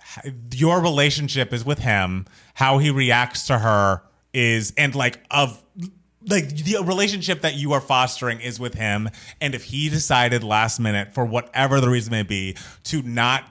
Your 0.54 0.82
relationship 0.82 1.54
is 1.54 1.64
with 1.64 1.80
him. 1.80 2.26
How 2.56 2.80
he 2.80 2.90
reacts 2.90 3.48
to 3.48 3.60
her 3.60 4.04
is, 4.34 4.74
and 4.78 4.94
like, 4.94 5.24
of 5.32 5.64
like 6.26 6.50
the 6.50 6.78
relationship 6.84 7.42
that 7.42 7.56
you 7.56 7.74
are 7.74 7.82
fostering 7.82 8.42
is 8.42 8.60
with 8.60 8.74
him. 8.74 9.10
And 9.40 9.56
if 9.56 9.66
he 9.66 9.90
decided 9.90 10.44
last 10.44 10.80
minute, 10.80 11.14
for 11.14 11.26
whatever 11.26 11.80
the 11.80 11.90
reason 11.90 12.12
may 12.12 12.24
be, 12.24 12.58
to 12.86 13.02
not 13.02 13.50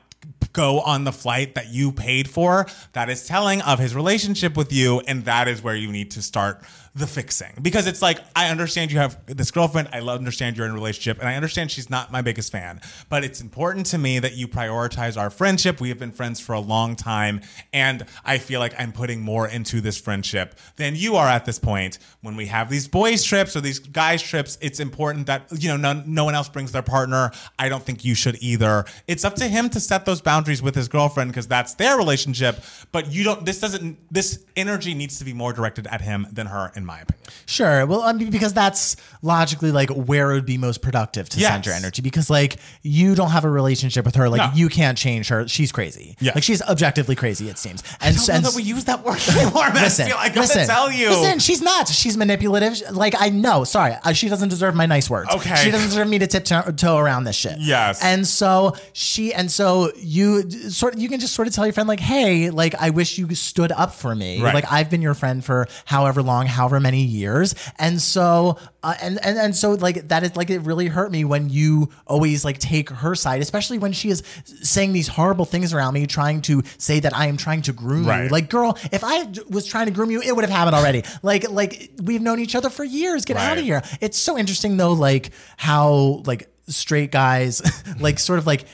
go 0.53 0.81
on 0.81 1.05
the 1.05 1.13
flight 1.13 1.55
that 1.55 1.69
you 1.69 1.93
paid 1.93 2.29
for, 2.29 2.67
that 2.93 3.09
is 3.09 3.27
telling 3.27 3.63
of 3.63 3.79
his 3.79 3.95
relationship 3.95 4.57
with 4.57 4.73
you. 4.73 5.01
And 5.01 5.25
that 5.25 5.49
is 5.49 5.63
where 5.63 5.77
you 5.77 5.91
need 5.91 6.11
to 6.13 6.23
start 6.23 6.63
the 6.95 7.07
fixing. 7.07 7.53
Because 7.63 7.87
it's 7.87 8.03
like, 8.03 8.19
I 8.37 8.51
understand 8.51 8.93
you 8.93 8.99
have 8.99 9.19
this 9.27 9.51
girlfriend. 9.51 9.89
I 9.93 10.01
understand 10.01 10.57
you're 10.57 10.67
in 10.67 10.73
a 10.73 10.75
relationship. 10.75 11.19
And 11.19 11.29
I 11.29 11.37
understand 11.37 11.71
she's 11.71 11.89
not 11.89 12.13
my 12.13 12.21
biggest 12.21 12.53
fan. 12.53 12.81
But 13.09 13.25
it's 13.25 13.41
important 13.41 13.87
to 13.87 13.99
me 13.99 14.19
that 14.19 14.35
you 14.35 14.47
prioritize 14.47 15.19
our 15.19 15.31
friendship. 15.31 15.81
We 15.81 15.89
have 15.89 15.99
been 15.99 16.13
friends 16.13 16.39
for 16.39 16.53
a 16.53 16.61
long 16.61 16.95
time. 16.95 17.41
And 17.73 18.05
I 18.25 18.37
feel 18.37 18.61
like 18.61 18.75
I'm 18.79 18.93
putting 18.93 19.23
more 19.23 19.49
into 19.49 19.81
this 19.81 19.99
friendship 19.99 20.55
than 20.77 20.95
you 20.95 21.17
are 21.17 21.29
at 21.29 21.47
this 21.47 21.59
point. 21.59 21.99
When 22.21 22.37
we 22.37 22.47
have 22.47 22.69
these 22.69 22.89
boys' 22.89 23.25
trips 23.25 23.57
or 23.57 23.63
these 23.63 23.79
guys' 23.79 24.21
trips, 24.23 24.59
it's 24.61 24.79
important 24.79 25.27
that, 25.29 25.47
you 25.51 25.69
know, 25.69 25.77
no, 25.79 26.03
no 26.07 26.25
one 26.25 26.35
else 26.35 26.51
brings 26.51 26.73
their 26.73 26.83
partner. 26.83 27.31
I 27.59 27.71
don't 27.71 27.83
think 27.83 28.05
you 28.05 28.15
should 28.15 28.37
either. 28.43 28.85
It's 29.09 29.25
up 29.25 29.37
to 29.37 29.49
him 29.49 29.71
to 29.71 29.81
set 29.81 30.05
those 30.05 30.21
boundaries 30.21 30.61
with 30.63 30.75
his 30.75 30.89
girlfriend 30.89 31.31
because 31.31 31.49
that's 31.49 31.73
their 31.75 31.97
relationship. 31.97 32.63
But 32.93 33.11
you 33.11 33.25
don't, 33.25 33.47
this 33.47 33.61
doesn't, 33.61 33.97
this 34.13 34.45
energy 34.57 34.93
needs 34.93 35.19
to 35.19 35.25
be 35.25 35.33
more 35.33 35.55
directed 35.55 35.87
at 35.87 36.03
him 36.03 36.27
than 36.31 36.49
her, 36.49 36.71
in 36.83 36.87
my 36.87 37.01
opinion. 37.01 37.23
Sure. 37.47 37.87
Well, 37.87 38.03
um, 38.03 38.09
I 38.17 38.19
mean, 38.19 38.31
because 38.31 38.53
that's 38.53 38.97
logically 39.23 39.71
like 39.73 39.91
where 39.91 40.31
it 40.33 40.35
would 40.35 40.47
be 40.47 40.59
most 40.59 40.83
productive 40.83 41.29
to 41.31 41.41
send 41.41 41.65
Yes. 41.65 41.67
your 41.67 41.75
energy. 41.75 42.03
Because 42.03 42.29
like 42.29 42.57
you 42.83 43.15
don't 43.15 43.31
have 43.31 43.45
a 43.45 43.51
relationship 43.51 44.05
with 44.05 44.17
her, 44.17 44.29
like 44.29 44.41
No. 44.53 44.57
you 44.57 44.69
can't 44.69 44.99
change 44.99 45.29
her. 45.29 45.47
She's 45.49 45.73
crazy. 45.73 46.17
Yeah. 46.21 46.33
Like 46.35 46.45
she's 46.45 46.61
objectively 46.63 47.15
crazy. 47.15 47.49
It 47.49 47.59
seems. 47.59 47.83
And 48.01 48.15
I 48.15 48.19
don't 48.19 48.29
know 48.29 48.35
and- 48.35 48.45
that 48.45 48.55
we 48.55 48.63
use 48.63 48.85
that 48.85 49.05
word 49.05 49.21
anymore. 49.29 49.69
Listen, 49.75 50.07
I 50.07 50.09
feel 50.09 50.17
like 50.17 50.37
I 50.37 50.41
listen, 50.41 50.67
gotta 50.67 50.73
tell 50.73 50.93
you. 50.93 51.11
Listen, 51.11 51.39
she's 51.39 51.63
not. 51.63 51.89
She's 51.89 52.17
manipulative. 52.17 52.81
Like 52.91 53.15
I 53.19 53.29
know. 53.31 53.65
Sorry, 53.65 53.95
she 54.15 54.29
doesn't 54.29 54.49
deserve 54.49 54.75
my 54.75 54.87
nice 54.87 55.09
words. 55.09 55.31
Okay. 55.35 55.55
she 55.57 55.71
doesn't 55.71 55.89
deserve 55.89 56.09
me 56.09 56.19
to 56.19 56.27
tiptoe 56.27 56.97
around 56.97 57.25
this 57.25 57.37
shit. 57.37 57.59
Yes. 57.59 58.03
And 58.03 58.27
so 58.27 58.75
she, 58.93 59.33
and 59.33 59.51
so 59.51 59.93
you 59.97 60.51
sort 60.51 60.95
of, 60.95 61.01
you 61.01 61.09
can 61.09 61.21
just 61.21 61.35
sort 61.35 61.49
of 61.49 61.55
tell 61.55 61.65
your 61.67 61.73
friend 61.73 61.89
like, 61.89 62.01
hey, 62.01 62.51
like 62.51 62.75
I 62.81 62.91
wish 62.91 63.19
you 63.19 63.33
stood 63.35 63.73
up 63.73 63.95
for 63.95 64.15
me. 64.15 64.43
Right. 64.43 64.55
Like 64.55 64.71
I've 64.71 64.91
been 64.91 65.03
your 65.03 65.15
friend 65.15 65.45
for 65.45 65.69
however 65.85 66.23
long, 66.23 66.47
however 66.47 66.72
many 66.81 67.03
years, 67.03 67.55
and 67.79 68.01
so 68.01 68.59
uh, 68.83 68.95
and 69.01 69.25
and 69.25 69.39
and 69.39 69.57
so 69.57 69.73
like 69.73 70.09
that 70.09 70.23
is 70.23 70.35
like 70.37 70.51
it 70.51 70.61
really 70.61 70.89
hurt 70.89 71.13
me 71.13 71.25
when 71.25 71.49
you 71.49 71.89
always 72.07 72.45
like 72.45 72.59
take 72.59 72.91
her 72.91 73.15
side, 73.15 73.41
especially 73.41 73.79
when 73.79 73.93
she 73.93 74.09
is 74.09 74.23
saying 74.45 74.93
these 74.93 75.09
horrible 75.09 75.45
things 75.45 75.73
around 75.73 75.95
me, 75.95 76.07
trying 76.07 76.43
to 76.43 76.63
say 76.79 77.01
that 77.01 77.17
I 77.17 77.27
am 77.27 77.37
trying 77.37 77.63
to 77.63 77.73
groom 77.73 78.05
you. 78.05 78.29
Like, 78.29 78.51
girl, 78.51 78.77
if 78.91 79.05
I 79.05 79.33
was 79.49 79.67
trying 79.67 79.87
to 79.87 79.93
groom 79.93 80.11
you, 80.11 80.21
it 80.21 80.35
would 80.35 80.45
have 80.45 80.51
happened 80.51 80.75
already. 80.75 81.05
like, 81.23 81.49
like 81.51 81.91
we've 82.03 82.23
known 82.23 82.41
each 82.41 82.55
other 82.55 82.71
for 82.71 82.85
years. 82.85 83.25
Get 83.25 83.37
out 83.37 83.59
of 83.59 83.65
here. 83.65 83.83
It's 84.01 84.19
so 84.19 84.37
interesting 84.37 84.77
though, 84.77 84.93
like 84.93 85.31
how 85.57 86.23
like 86.27 86.49
straight 86.69 87.11
guys 87.11 87.63
like 88.01 88.19
sort 88.19 88.39
of 88.39 88.47
like 88.47 88.65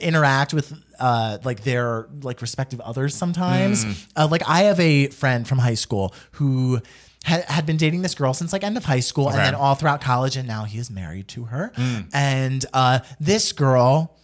interact 0.00 0.54
with 0.54 0.72
uh 1.00 1.38
like 1.44 1.64
their 1.64 2.08
like 2.22 2.40
respective 2.40 2.80
others 2.80 3.14
sometimes. 3.14 3.84
Hmm. 3.84 3.92
Uh, 4.16 4.28
like 4.30 4.42
I 4.48 4.64
have 4.64 4.80
a 4.80 5.08
friend 5.08 5.46
from 5.46 5.58
high 5.58 5.74
school 5.74 6.14
who 6.32 6.80
had, 7.24 7.44
had 7.44 7.66
been 7.66 7.76
dating 7.76 8.02
this 8.02 8.14
girl 8.14 8.32
since 8.32 8.52
like 8.52 8.62
end 8.64 8.76
of 8.76 8.84
high 8.84 9.00
school 9.00 9.28
and 9.28 9.38
then 9.38 9.54
all 9.54 9.74
throughout 9.74 10.00
college 10.00 10.36
and 10.36 10.46
now 10.48 10.64
he 10.64 10.78
is 10.78 10.90
married 10.90 11.28
to 11.28 11.44
her. 11.44 11.72
Hmm. 11.74 12.00
And 12.12 12.64
uh 12.72 13.00
this 13.20 13.52
girl 13.52 14.16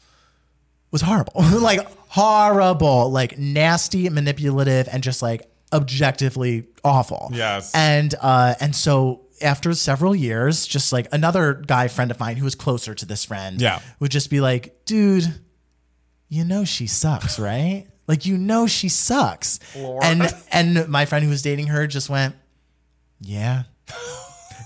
was 0.90 1.02
horrible. 1.02 1.32
like 1.60 1.80
horrible, 2.08 3.10
like 3.10 3.36
nasty, 3.38 4.08
manipulative, 4.08 4.88
and 4.90 5.02
just 5.02 5.22
like 5.22 5.42
objectively 5.72 6.66
awful. 6.84 7.30
Yes. 7.32 7.72
And 7.74 8.14
uh 8.20 8.54
and 8.60 8.74
so 8.76 9.22
after 9.42 9.74
several 9.74 10.14
years, 10.14 10.64
just 10.66 10.92
like 10.92 11.08
another 11.12 11.54
guy 11.54 11.88
friend 11.88 12.10
of 12.10 12.20
mine 12.20 12.36
who 12.36 12.44
was 12.44 12.54
closer 12.54 12.94
to 12.94 13.04
this 13.04 13.24
friend 13.24 13.60
Yeah. 13.60 13.80
would 13.98 14.12
just 14.12 14.30
be 14.30 14.40
like, 14.40 14.84
dude, 14.86 15.24
you 16.28 16.44
know 16.44 16.64
she 16.64 16.86
sucks, 16.86 17.38
right? 17.38 17.86
Like 18.06 18.24
you 18.24 18.38
know 18.38 18.66
she 18.66 18.88
sucks. 18.88 19.58
And 19.74 20.32
and 20.52 20.88
my 20.88 21.04
friend 21.06 21.24
who 21.24 21.30
was 21.30 21.42
dating 21.42 21.66
her 21.68 21.86
just 21.86 22.08
went, 22.08 22.36
Yeah. 23.24 23.64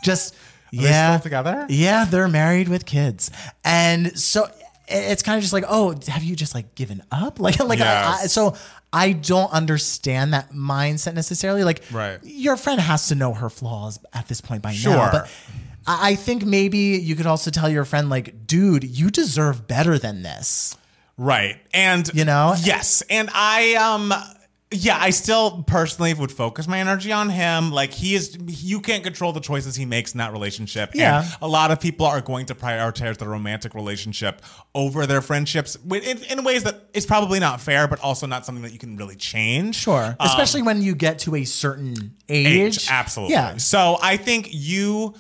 Just 0.04 0.34
yeah. 0.70 1.16
still 1.16 1.22
together? 1.24 1.66
Yeah, 1.68 2.04
they're 2.04 2.28
married 2.28 2.68
with 2.68 2.84
kids. 2.86 3.30
And 3.64 4.18
so 4.18 4.46
it's 4.86 5.22
kind 5.22 5.36
of 5.36 5.42
just 5.42 5.52
like, 5.52 5.64
oh, 5.68 5.94
have 6.09 6.22
you 6.22 6.34
just 6.36 6.54
like 6.54 6.74
given 6.74 7.02
up? 7.11 7.38
Like, 7.40 7.59
like, 7.59 7.80
I, 7.80 7.84
Yes. 7.84 8.22
I, 8.22 8.26
so 8.26 8.56
I 8.92 9.12
don't 9.12 9.52
understand 9.52 10.32
that 10.34 10.52
mindset 10.52 11.14
necessarily. 11.14 11.64
Like, 11.64 11.82
Right. 11.90 12.18
your 12.22 12.56
friend 12.56 12.80
has 12.80 13.09
to 13.09 13.14
know 13.14 13.34
her 13.34 13.50
flaws 13.50 13.98
at 14.14 14.28
this 14.28 14.40
point 14.40 14.62
by 14.62 14.72
Sure. 14.72 14.94
now. 14.96 15.11
But 15.12 15.30
I 15.86 16.11
I 16.12 16.14
think 16.16 16.44
maybe 16.44 16.78
you 16.78 17.16
could 17.16 17.26
also 17.26 17.50
tell 17.50 17.68
your 17.68 17.84
friend, 17.84 18.09
like, 18.11 18.46
dude, 18.46 18.84
you 18.84 19.11
deserve 19.11 19.66
better 19.66 19.98
than 19.98 20.22
this. 20.22 20.76
Right. 21.16 21.56
And 21.74 22.09
You 22.14 22.24
know? 22.24 22.54
Yes. 22.62 23.02
And 23.11 23.28
I 23.34 23.74
um 23.74 24.12
yeah, 24.70 24.98
I 25.00 25.10
still 25.10 25.62
personally 25.62 26.12
would 26.12 26.30
focus 26.30 26.68
my 26.68 26.78
energy 26.78 27.10
on 27.10 27.30
him. 27.30 27.70
Like 27.70 27.90
he 27.90 28.14
is 28.14 28.36
you 28.46 28.80
can't 28.80 29.02
control 29.02 29.32
the 29.32 29.40
choices 29.40 29.76
he 29.76 29.86
makes 29.86 30.12
in 30.12 30.18
that 30.18 30.32
relationship. 30.32 30.90
Yeah. 30.94 31.22
And 31.22 31.36
a 31.40 31.48
lot 31.48 31.70
of 31.70 31.80
people 31.80 32.04
are 32.04 32.20
going 32.20 32.46
to 32.46 32.54
prioritize 32.54 33.16
the 33.16 33.26
romantic 33.26 33.74
relationship 33.74 34.42
over 34.74 35.06
their 35.06 35.22
friendships 35.22 35.76
in, 35.90 36.18
in 36.24 36.44
ways 36.44 36.64
that 36.64 36.90
is 36.92 37.06
probably 37.06 37.40
not 37.40 37.62
fair, 37.62 37.88
but 37.88 37.98
also 38.00 38.26
not 38.26 38.44
something 38.44 38.62
that 38.62 38.72
you 38.72 38.78
can 38.78 38.96
really 38.98 39.16
change. 39.16 39.76
Sure. 39.76 40.04
Um, 40.04 40.16
Especially 40.20 40.60
when 40.60 40.82
you 40.82 40.94
get 40.94 41.20
to 41.20 41.34
a 41.36 41.44
certain 41.44 42.14
age. 42.28 42.76
age. 42.76 42.88
Absolutely. 42.90 43.34
Yeah. 43.34 43.56
So 43.56 43.96
I 44.02 44.18
think 44.18 44.48
you 44.50 45.14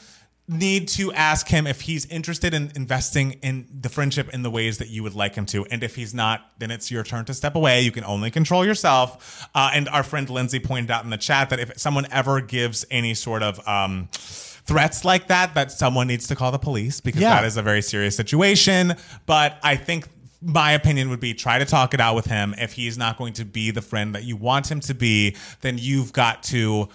need 0.48 0.88
to 0.88 1.12
ask 1.12 1.48
him 1.48 1.66
if 1.66 1.82
he's 1.82 2.06
interested 2.06 2.54
in 2.54 2.72
investing 2.74 3.32
in 3.42 3.66
the 3.80 3.88
friendship 3.90 4.30
in 4.32 4.42
the 4.42 4.50
ways 4.50 4.78
that 4.78 4.88
you 4.88 5.02
would 5.02 5.14
like 5.14 5.34
him 5.34 5.44
to. 5.46 5.64
And 5.66 5.82
if 5.84 5.94
he's 5.96 6.14
not, 6.14 6.50
then 6.58 6.70
it's 6.70 6.90
your 6.90 7.02
turn 7.04 7.26
to 7.26 7.34
step 7.34 7.54
away. 7.54 7.82
You 7.82 7.92
can 7.92 8.04
only 8.04 8.30
control 8.30 8.64
yourself. 8.64 9.46
Uh, 9.54 9.70
and 9.74 9.88
our 9.90 10.02
friend 10.02 10.28
Lindsay 10.30 10.58
pointed 10.58 10.90
out 10.90 11.04
in 11.04 11.10
the 11.10 11.18
chat 11.18 11.50
that 11.50 11.60
if 11.60 11.78
someone 11.78 12.06
ever 12.10 12.40
gives 12.40 12.86
any 12.90 13.12
sort 13.12 13.42
of 13.42 13.66
um, 13.68 14.08
threats 14.12 15.04
like 15.04 15.28
that, 15.28 15.54
that 15.54 15.70
someone 15.70 16.06
needs 16.06 16.26
to 16.28 16.34
call 16.34 16.50
the 16.50 16.58
police 16.58 17.00
because 17.00 17.20
Yeah. 17.20 17.34
that 17.34 17.44
is 17.44 17.56
a 17.58 17.62
very 17.62 17.82
serious 17.82 18.16
situation. 18.16 18.94
But 19.26 19.58
I 19.62 19.76
think 19.76 20.08
my 20.40 20.72
opinion 20.72 21.10
would 21.10 21.20
be 21.20 21.34
try 21.34 21.58
to 21.58 21.64
talk 21.64 21.92
it 21.94 22.00
out 22.00 22.14
with 22.14 22.26
him. 22.26 22.54
If 22.58 22.72
he's 22.74 22.96
not 22.96 23.18
going 23.18 23.32
to 23.34 23.44
be 23.44 23.70
the 23.70 23.82
friend 23.82 24.14
that 24.14 24.24
you 24.24 24.36
want 24.36 24.70
him 24.70 24.80
to 24.80 24.94
be, 24.94 25.36
then 25.62 25.78
you've 25.78 26.12
got 26.12 26.42
to 26.44 26.88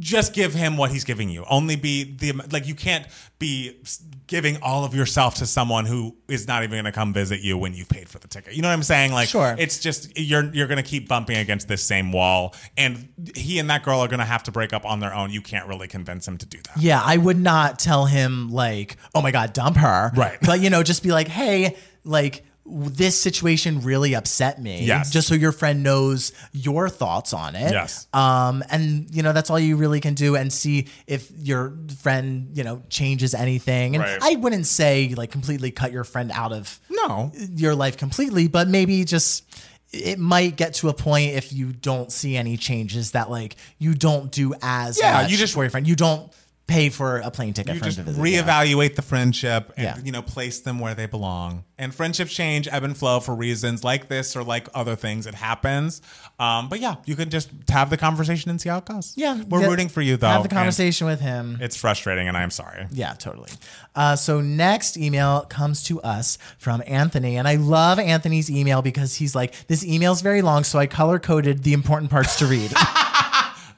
just 0.00 0.34
give 0.34 0.54
him 0.54 0.76
what 0.76 0.90
he's 0.90 1.04
giving 1.04 1.28
you. 1.28 1.44
Only 1.48 1.76
be 1.76 2.04
the 2.04 2.32
like 2.50 2.66
you 2.66 2.74
can't 2.74 3.06
be 3.38 3.80
giving 4.26 4.60
all 4.62 4.84
of 4.84 4.94
yourself 4.94 5.34
to 5.36 5.46
someone 5.46 5.86
who 5.86 6.16
is 6.28 6.48
not 6.48 6.62
even 6.62 6.74
going 6.76 6.84
to 6.84 6.92
come 6.92 7.12
visit 7.12 7.40
you 7.40 7.56
when 7.58 7.74
you've 7.74 7.88
paid 7.88 8.08
for 8.08 8.18
the 8.18 8.26
ticket. 8.28 8.54
You 8.54 8.62
know 8.62 8.68
what 8.68 8.74
I'm 8.74 8.82
saying? 8.82 9.12
Like 9.12 9.28
Sure. 9.28 9.54
it's 9.58 9.78
just 9.78 10.18
you're 10.18 10.52
you're 10.54 10.66
going 10.66 10.82
to 10.82 10.88
keep 10.88 11.08
bumping 11.08 11.36
against 11.36 11.68
this 11.68 11.82
same 11.82 12.10
wall 12.12 12.54
and 12.76 13.08
he 13.36 13.58
and 13.58 13.68
that 13.70 13.82
girl 13.82 14.00
are 14.00 14.08
going 14.08 14.18
to 14.20 14.24
have 14.24 14.42
to 14.44 14.52
break 14.52 14.72
up 14.72 14.84
on 14.84 15.00
their 15.00 15.14
own. 15.14 15.30
You 15.30 15.42
can't 15.42 15.68
really 15.68 15.88
convince 15.88 16.26
him 16.26 16.38
to 16.38 16.46
do 16.46 16.58
that. 16.58 16.82
Yeah, 16.82 17.00
I 17.04 17.16
would 17.16 17.38
not 17.38 17.78
tell 17.78 18.06
him 18.06 18.50
like, 18.50 18.96
"Oh 19.14 19.22
my 19.22 19.30
god, 19.30 19.52
dump 19.52 19.76
her." 19.76 20.10
Right. 20.16 20.38
But 20.42 20.60
you 20.60 20.70
know, 20.70 20.82
just 20.82 21.02
be 21.02 21.12
like, 21.12 21.28
"Hey, 21.28 21.76
like 22.04 22.44
this 22.66 23.20
situation 23.20 23.80
really 23.82 24.14
upset 24.14 24.60
me." 24.60 24.84
Yes. 24.84 25.10
Just 25.10 25.28
so 25.28 25.34
your 25.34 25.52
friend 25.52 25.82
knows 25.82 26.32
your 26.52 26.88
thoughts 26.88 27.32
on 27.32 27.54
it. 27.56 27.72
Yes. 27.72 28.06
Um 28.12 28.62
and 28.70 29.06
you 29.14 29.22
know, 29.22 29.32
that's 29.32 29.50
all 29.50 29.58
you 29.58 29.76
really 29.76 30.00
can 30.00 30.14
do 30.14 30.34
and 30.36 30.52
see 30.52 30.88
if 31.06 31.30
your 31.38 31.74
friend, 32.02 32.48
you 32.54 32.64
know, 32.64 32.82
changes 32.88 33.34
anything. 33.34 33.94
And 33.96 34.04
Right. 34.04 34.18
I 34.22 34.36
wouldn't 34.36 34.66
say 34.66 35.14
like 35.16 35.30
completely 35.30 35.70
cut 35.70 35.92
your 35.92 36.04
friend 36.04 36.30
out 36.32 36.52
of 36.52 36.80
No. 36.90 37.32
your 37.54 37.74
life 37.74 37.96
completely, 37.96 38.48
but 38.48 38.68
maybe 38.68 39.04
just 39.04 39.44
it 39.92 40.18
might 40.18 40.56
get 40.56 40.74
to 40.74 40.88
a 40.88 40.92
point 40.94 41.32
if 41.34 41.52
you 41.52 41.72
don't 41.72 42.10
see 42.10 42.36
any 42.36 42.56
changes 42.56 43.12
that 43.12 43.30
like 43.30 43.54
you 43.78 43.94
don't 43.94 44.32
do 44.32 44.52
as 44.60 44.98
Yeah, 44.98 45.28
you 45.28 45.36
just- 45.36 45.52
for 45.54 45.62
your 45.62 45.70
friend. 45.70 45.86
You 45.86 45.94
don't 45.94 46.32
pay 46.66 46.88
for 46.88 47.18
a 47.18 47.30
plane 47.30 47.52
ticket 47.52 47.74
you 47.74 47.80
for 47.80 47.86
him 47.86 47.92
to 47.92 48.02
visit. 48.04 48.26
yeah. 48.26 48.42
reevaluate 48.42 48.94
the 48.96 49.02
friendship 49.02 49.70
and 49.76 49.84
Yeah. 49.84 49.98
you 50.02 50.10
know 50.12 50.22
place 50.22 50.60
them 50.60 50.78
where 50.78 50.94
they 50.94 51.04
belong 51.04 51.64
and 51.76 51.94
friendships 51.94 52.32
change 52.32 52.66
ebb 52.72 52.84
and 52.84 52.96
flow 52.96 53.20
for 53.20 53.34
reasons 53.34 53.84
like 53.84 54.08
this 54.08 54.34
or 54.34 54.42
like 54.42 54.68
other 54.74 54.96
things 54.96 55.26
it 55.26 55.34
happens 55.34 56.00
um, 56.38 56.70
but 56.70 56.80
yeah 56.80 56.96
you 57.04 57.16
can 57.16 57.28
just 57.28 57.50
have 57.68 57.90
the 57.90 57.98
conversation 57.98 58.50
and 58.50 58.60
see 58.62 58.70
how 58.70 58.78
it 58.78 58.86
goes 58.86 59.12
Yeah, 59.14 59.42
we're 59.46 59.60
get- 59.60 59.68
rooting 59.68 59.88
for 59.90 60.00
you 60.00 60.16
though 60.16 60.28
Have 60.28 60.42
the 60.42 60.48
conversation 60.48 61.06
with 61.06 61.20
him. 61.20 61.58
it's 61.60 61.76
frustrating 61.76 62.28
and 62.28 62.36
i'm 62.36 62.50
sorry 62.50 62.86
Yeah, 62.90 63.12
totally. 63.12 63.50
Uh, 63.94 64.16
so 64.16 64.40
next 64.40 64.96
email 64.96 65.42
comes 65.42 65.82
to 65.84 66.00
us 66.02 66.36
from 66.58 66.82
Anthony, 66.86 67.36
and 67.36 67.46
I 67.46 67.54
love 67.56 67.98
Anthony's 68.00 68.50
email 68.50 68.82
because 68.82 69.14
he's 69.14 69.36
like, 69.36 69.54
"This 69.68 69.84
email's 69.84 70.20
very 70.20 70.42
long, 70.42 70.64
so 70.64 70.80
I 70.80 70.86
color 70.88 71.20
coded 71.20 71.62
the 71.62 71.72
important 71.74 72.10
parts 72.10 72.36
to 72.40 72.46
read." 72.46 72.72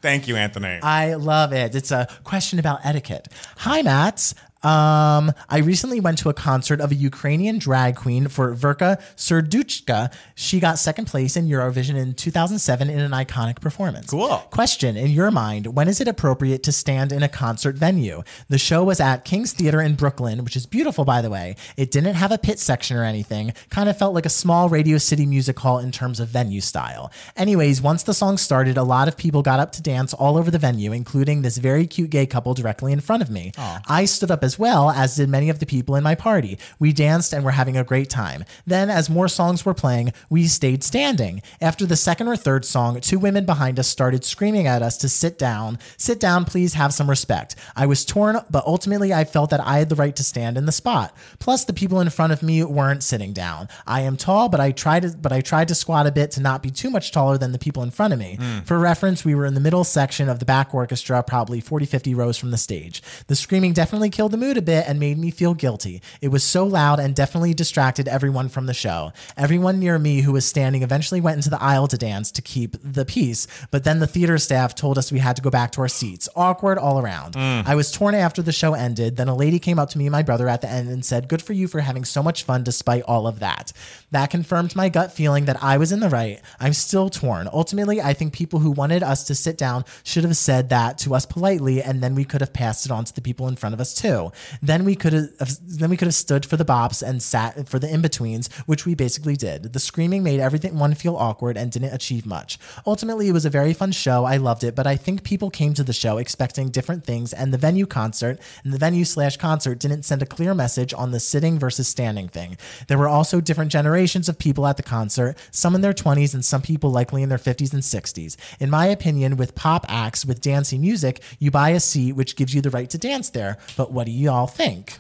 thank 0.07 0.29
you 0.29 0.37
anthony 0.37 0.79
I 0.83 1.15
love 1.15 1.53
it. 1.53 1.75
It's 1.75 1.91
a 1.91 2.07
question 2.23 2.59
about 2.59 2.79
etiquette. 2.85 3.29
Hi, 3.59 3.83
Matts. 3.83 4.35
Um, 4.67 5.33
I 5.49 5.59
recently 5.59 6.01
went 6.01 6.19
to 6.19 6.29
a 6.29 6.35
concert 6.35 6.81
of 6.81 6.91
a 6.91 6.97
Ukrainian 6.97 7.59
drag 7.59 7.95
queen 7.95 8.27
for 8.27 8.53
Verka 8.53 9.01
Serduchka. 9.15 10.13
She 10.35 10.59
got 10.59 10.81
second 10.81 11.05
place 11.05 11.37
in 11.37 11.47
Eurovision 11.47 11.95
in 11.95 12.15
2007 12.15 12.91
in 12.91 12.99
an 12.99 13.13
iconic 13.13 13.61
performance. 13.61 14.11
Cool. 14.11 14.39
Question 14.51 14.97
In 14.97 15.11
your 15.11 15.31
mind, 15.31 15.77
when 15.77 15.87
is 15.87 16.01
it 16.01 16.09
appropriate 16.09 16.65
to 16.65 16.73
stand 16.73 17.13
in 17.13 17.23
a 17.23 17.29
concert 17.29 17.77
venue? 17.77 18.25
The 18.49 18.59
show 18.59 18.83
was 18.83 18.99
at 18.99 19.25
King's 19.25 19.53
Theater 19.53 19.81
in 19.81 19.95
Brooklyn, 19.95 20.43
which 20.43 20.57
is 20.57 20.67
beautiful, 20.67 21.05
by 21.05 21.23
the 21.23 21.31
way. 21.31 21.55
It 21.77 21.93
didn't 21.93 22.17
have 22.17 22.33
a 22.33 22.39
pit 22.39 22.59
section 22.59 22.97
or 22.97 23.05
anything, 23.05 23.53
kind 23.71 23.89
of 23.89 23.97
felt 23.97 24.15
like 24.15 24.27
a 24.27 24.31
small 24.31 24.69
Radio 24.69 24.99
City 24.99 25.27
music 25.27 25.61
hall 25.61 25.79
in 25.79 25.93
terms 25.93 26.19
of 26.19 26.27
venue 26.27 26.61
style. 26.61 27.13
Anyways, 27.37 27.81
once 27.81 28.03
the 28.03 28.15
song 28.15 28.37
started, 28.37 28.77
a 28.77 28.83
lot 28.83 29.07
of 29.07 29.17
people 29.17 29.43
got 29.43 29.61
up 29.61 29.71
to 29.73 29.83
dance 29.83 30.13
all 30.13 30.37
over 30.37 30.51
the 30.51 30.59
venue, 30.59 30.91
including 30.91 31.43
this 31.43 31.57
very 31.57 31.87
cute 31.87 32.11
gay 32.11 32.27
couple 32.27 32.53
directly 32.53 32.93
in 32.93 32.99
front 32.99 33.23
of 33.23 33.31
me. 33.31 33.53
I 33.87 34.07
stood 34.07 34.33
up 34.33 34.43
as 34.43 34.56
well, 34.59 34.91
as 34.91 35.17
did 35.17 35.29
many 35.29 35.51
of 35.51 35.59
the 35.59 35.67
people 35.67 35.97
in 35.97 36.03
my 36.03 36.15
party. 36.15 36.59
We 36.79 36.93
danced 36.93 37.33
and 37.33 37.45
were 37.45 37.53
having 37.53 37.77
a 37.77 37.85
great 37.85 38.11
time. 38.11 38.45
Then, 38.67 38.91
as 38.91 39.11
more 39.11 39.29
songs 39.29 39.65
were 39.65 39.75
playing, 39.75 40.13
we 40.31 40.47
stayed 40.47 40.85
standing. 40.85 41.43
After 41.61 41.87
the 41.87 41.97
second 41.97 42.29
or 42.29 42.37
third 42.37 42.65
song, 42.65 43.01
two 43.01 43.19
women 43.19 43.45
behind 43.45 43.79
us 43.79 43.89
started 43.89 44.25
screaming 44.25 44.67
at 44.67 44.83
us 44.83 44.97
to 44.99 45.09
sit 45.09 45.39
down. 45.39 45.79
Sit 45.97 46.21
down, 46.21 46.45
please 46.45 46.75
have 46.75 46.95
some 46.95 47.11
respect. 47.11 47.57
I 47.75 47.87
was 47.87 48.05
torn, 48.05 48.41
but 48.51 48.67
ultimately 48.67 49.13
I 49.13 49.25
felt 49.25 49.51
that 49.51 49.61
I 49.61 49.79
had 49.79 49.89
the 49.89 49.95
right 49.95 50.15
to 50.17 50.25
stand 50.25 50.57
in 50.57 50.67
the 50.67 50.73
spot. 50.73 51.15
Plus, 51.39 51.65
the 51.65 51.73
people 51.73 52.01
in 52.01 52.11
front 52.11 52.33
of 52.33 52.43
me 52.43 52.63
weren't 52.65 53.03
sitting 53.03 53.33
down. 53.33 53.69
I 53.87 54.03
am 54.03 54.17
tall, 54.17 54.49
but 54.49 54.61
I 54.61 54.73
tried 54.73 55.03
to, 55.03 55.11
but 55.17 55.33
I 55.33 55.41
tried 55.41 55.69
to 55.69 55.75
squat 55.75 56.07
a 56.07 56.13
bit 56.13 56.31
to 56.33 56.41
not 56.41 56.63
be 56.63 56.71
too 56.71 56.91
much 56.91 57.13
taller 57.13 57.39
than 57.39 57.53
the 57.53 57.59
people 57.59 57.83
in 57.83 57.91
front 57.91 58.13
of 58.13 58.19
me. 58.19 58.37
Hmm. 58.37 58.61
For 58.61 58.79
reference, 58.79 59.25
we 59.25 59.35
were 59.35 59.47
in 59.47 59.55
the 59.55 59.61
middle 59.61 59.85
section 59.85 60.29
of 60.29 60.39
the 60.39 60.45
back 60.45 60.75
orchestra, 60.75 61.23
probably 61.23 61.61
40, 61.61 61.87
50 61.87 62.15
rows 62.15 62.37
from 62.37 62.51
the 62.51 62.59
stage. 62.59 63.03
The 63.27 63.37
screaming 63.37 63.73
definitely 63.73 64.11
killed 64.11 64.33
the 64.33 64.37
mood 64.37 64.46
a 64.55 64.63
bit 64.63 64.85
and 64.87 65.01
made 65.01 65.19
me 65.19 65.31
feel 65.31 65.55
guilty. 65.55 66.03
It 66.21 66.29
was 66.29 66.45
so 66.45 66.65
loud 66.65 67.01
and 67.01 67.15
definitely 67.15 67.55
distracted 67.55 68.09
everyone 68.09 68.49
from 68.49 68.67
the 68.67 68.75
show. 68.75 69.13
Everyone 69.37 69.81
near 69.81 69.99
me 69.99 70.21
who 70.21 70.33
was 70.33 70.45
standing 70.45 70.83
eventually 70.83 71.21
went 71.21 71.39
into 71.39 71.51
the 71.51 71.63
aisle 71.63 71.89
to 71.89 71.97
dance 71.97 72.31
to 72.33 72.43
keep 72.43 72.77
the 72.83 73.05
peace, 73.07 73.47
but 73.71 73.85
then 73.85 73.99
the 73.99 74.07
theater 74.07 74.37
staff 74.39 74.75
told 74.75 74.99
us 74.99 75.11
we 75.11 75.21
had 75.21 75.37
to 75.37 75.43
go 75.43 75.51
back 75.51 75.73
to 75.73 75.81
our 75.81 75.89
seats. 75.89 76.29
Awkward 76.37 76.79
all 76.79 77.01
around. 77.01 77.35
Mm. 77.35 77.67
I 77.67 77.75
was 77.75 77.91
torn 77.91 78.15
after 78.15 78.43
the 78.43 78.53
show 78.53 78.75
ended. 78.75 79.17
Then 79.17 79.29
a 79.29 79.35
lady 79.35 79.59
came 79.59 79.79
up 79.79 79.91
to 79.91 79.99
me 79.99 80.07
and 80.07 80.13
my 80.13 80.23
brother 80.23 80.49
at 80.49 80.61
the 80.61 80.69
end 80.69 80.89
and 80.89 81.05
said, 81.05 81.29
Good 81.29 81.43
for 81.43 81.53
you 81.55 81.69
for 81.69 81.81
having 81.81 82.05
so 82.05 82.23
much 82.23 82.43
fun 82.43 82.63
despite 82.63 83.03
all 83.05 83.27
of 83.27 83.39
that. 83.39 83.73
That 84.11 84.31
confirmed 84.31 84.77
my 84.77 84.89
gut 84.89 85.13
feeling 85.13 85.47
that 85.47 85.63
I 85.63 85.79
was 85.79 85.93
in 85.93 86.01
the 86.01 86.09
right. 86.09 86.41
I'm 86.61 86.73
still 86.73 87.09
torn. 87.09 87.49
Ultimately, 87.53 88.01
I 88.01 88.13
think 88.13 88.33
people 88.33 88.61
who 88.61 88.71
wanted 88.71 89.03
us 89.03 89.25
to 89.25 89.35
sit 89.35 89.57
down 89.57 89.85
should 90.05 90.25
have 90.25 90.37
said 90.37 90.69
that 90.69 90.99
to 90.99 91.15
us 91.15 91.27
politely, 91.27 91.83
and 91.83 92.03
then 92.03 92.15
we 92.15 92.25
could 92.25 92.41
have 92.41 92.53
passed 92.53 92.85
it 92.85 92.93
on 92.93 93.05
to 93.05 93.15
the 93.15 93.21
people 93.21 93.49
in 93.49 93.57
front 93.57 93.75
of 93.75 93.81
us 93.81 93.95
too. 93.95 94.26
Then 94.63 94.85
we 94.85 94.95
could 94.95 95.13
have 95.13 95.31
uh, 95.41 95.47
then 95.63 95.91
we 95.91 95.97
could 95.97 96.07
have 96.07 96.15
stood 96.15 96.47
for 96.47 96.57
the 96.57 96.65
bops 96.65 97.03
and 97.03 97.23
sat 97.23 97.69
for 97.69 97.79
the 97.79 97.93
in-betweens, 97.93 98.49
which 98.67 98.87
we 98.87 98.95
basically 98.95 99.37
did. 99.37 99.73
The 99.73 99.81
screaming 99.81 100.23
made 100.23 100.41
everything 100.41 100.79
one 100.79 100.95
feel 100.95 101.17
awkward 101.17 101.57
and 101.57 101.71
didn't 101.71 101.95
achieve 101.95 102.27
much. 102.27 102.59
Ultimately, 102.87 103.29
it 103.29 103.33
was 103.33 103.45
a 103.45 103.51
very 103.51 103.73
fun 103.73 103.93
show. 103.93 104.25
I 104.25 104.37
loved 104.37 104.65
it, 104.65 104.75
but 104.75 104.87
I 104.87 104.97
think 104.97 105.23
people 105.23 105.51
came 105.51 105.75
to 105.75 105.85
the 105.85 105.93
show 105.93 106.19
expecting 106.19 106.69
different 106.69 107.05
things, 107.05 107.33
and 107.33 107.53
the 107.53 107.59
venue 107.59 107.87
concert 107.87 108.41
and 108.65 108.73
the 108.73 108.79
venue 108.79 109.05
slash 109.05 109.37
concert 109.37 109.79
didn't 109.79 110.05
send 110.05 110.23
a 110.23 110.27
clear 110.27 110.55
message 110.55 110.93
on 110.95 111.11
the 111.11 111.21
sitting 111.21 111.59
versus 111.59 111.89
standing 111.89 112.29
thing. 112.29 112.57
There 112.89 112.99
were 112.99 113.09
also 113.09 113.41
different 113.41 113.73
generations 113.73 114.29
of 114.29 114.39
people 114.39 114.67
at 114.67 114.77
the 114.77 114.83
concert, 114.83 115.37
some 115.51 115.75
in 115.75 115.81
their 115.81 115.93
20s 115.93 116.35
and 116.35 116.45
some 116.45 116.63
people 116.63 116.91
likely 116.91 117.23
in 117.23 117.29
their 117.29 117.39
50s 117.39 117.73
and 117.73 117.83
60s. 117.83 118.37
In 118.61 118.71
my 118.71 118.87
opinion, 118.87 119.37
with 119.37 119.55
pop 119.55 119.85
acts 119.89 120.25
with 120.25 120.41
dancey 120.41 120.79
music, 120.79 121.21
you 121.39 121.51
buy 121.51 121.71
a 121.71 121.81
seat, 121.81 122.13
which 122.13 122.37
gives 122.37 122.55
you 122.55 122.61
the 122.61 122.71
right 122.71 122.91
to 122.91 122.99
dance 122.99 123.31
there. 123.31 123.59
But 123.77 123.93
what 123.93 124.07
do 124.07 124.13
y'all 124.17 124.47
think? 124.47 124.99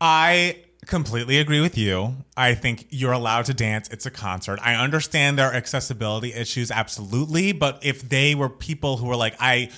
I 0.00 0.58
completely 0.86 1.38
agree 1.38 1.60
with 1.60 1.76
you. 1.76 2.14
I 2.36 2.54
think 2.54 2.86
you're 2.90 3.12
allowed 3.12 3.46
to 3.46 3.54
dance. 3.54 3.88
It's 3.88 4.06
a 4.06 4.10
concert. 4.10 4.60
I 4.62 4.74
understand 4.74 5.38
there 5.38 5.48
are 5.48 5.54
accessibility 5.54 6.32
issues, 6.32 6.70
absolutely. 6.70 7.52
But 7.52 7.80
if 7.82 8.08
they 8.08 8.34
were 8.34 8.48
people 8.48 8.96
who 8.98 9.06
were 9.06 9.16
like, 9.16 9.34
I 9.40 9.70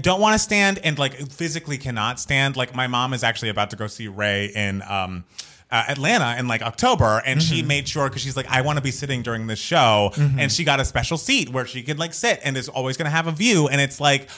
don't 0.00 0.20
want 0.20 0.34
to 0.34 0.38
stand 0.38 0.78
and 0.82 0.98
like 0.98 1.14
physically 1.30 1.76
cannot 1.76 2.18
stand, 2.18 2.56
like 2.56 2.74
my 2.74 2.86
mom 2.86 3.12
is 3.12 3.22
actually 3.22 3.50
about 3.50 3.70
to 3.70 3.76
go 3.76 3.86
see 3.86 4.08
Ray 4.08 4.46
in 4.54 4.82
um 4.82 5.24
uh, 5.70 5.84
Atlanta 5.88 6.38
in 6.38 6.46
like 6.46 6.62
October, 6.62 7.20
and 7.26 7.42
she 7.42 7.62
made 7.62 7.88
sure 7.88 8.08
because 8.08 8.22
she's 8.22 8.36
like, 8.36 8.46
I 8.48 8.60
want 8.60 8.76
to 8.78 8.82
be 8.82 8.92
sitting 8.92 9.22
during 9.22 9.48
this 9.48 9.58
show, 9.58 10.12
and 10.16 10.52
she 10.52 10.62
got 10.62 10.78
a 10.78 10.84
special 10.84 11.18
seat 11.18 11.48
where 11.48 11.66
she 11.66 11.82
could 11.82 11.98
like 11.98 12.14
sit 12.14 12.38
and 12.44 12.56
is 12.56 12.68
always 12.68 12.96
going 12.96 13.06
to 13.06 13.10
have 13.10 13.26
a 13.26 13.32
view, 13.32 13.66
and 13.66 13.80
it's 13.80 13.98
like 14.00 14.28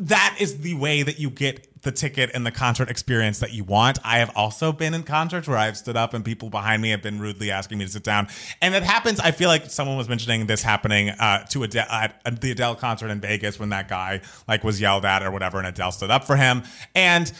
that 0.00 0.36
is 0.40 0.60
the 0.60 0.74
way 0.74 1.02
that 1.02 1.18
you 1.18 1.30
get 1.30 1.82
the 1.82 1.92
ticket 1.92 2.30
and 2.34 2.44
the 2.44 2.50
concert 2.50 2.90
experience 2.90 3.38
that 3.38 3.52
you 3.52 3.64
want. 3.64 3.98
I 4.04 4.18
have 4.18 4.30
also 4.36 4.72
been 4.72 4.94
in 4.94 5.04
concerts 5.04 5.46
where 5.46 5.56
I've 5.56 5.76
stood 5.76 5.96
up 5.96 6.14
and 6.14 6.24
people 6.24 6.50
behind 6.50 6.82
me 6.82 6.90
have 6.90 7.02
been 7.02 7.20
rudely 7.20 7.50
asking 7.50 7.78
me 7.78 7.84
to 7.84 7.90
sit 7.90 8.02
down. 8.02 8.28
And 8.60 8.74
it 8.74 8.82
happens. 8.82 9.20
I 9.20 9.30
feel 9.30 9.48
like 9.48 9.70
someone 9.70 9.96
was 9.96 10.08
mentioning 10.08 10.46
this 10.46 10.62
happening 10.62 11.10
uh, 11.10 11.46
to 11.46 11.62
Adele 11.62 11.86
at 11.88 12.40
the 12.40 12.50
Adele 12.50 12.74
concert 12.74 13.10
in 13.10 13.20
Vegas 13.20 13.58
when 13.58 13.68
that 13.70 13.88
guy 13.88 14.20
like 14.46 14.64
was 14.64 14.80
yelled 14.80 15.04
at 15.04 15.22
or 15.22 15.30
whatever, 15.30 15.58
and 15.58 15.66
Adele 15.66 15.92
stood 15.92 16.10
up 16.10 16.24
for 16.24 16.36
him. 16.36 16.62
And 16.94 17.32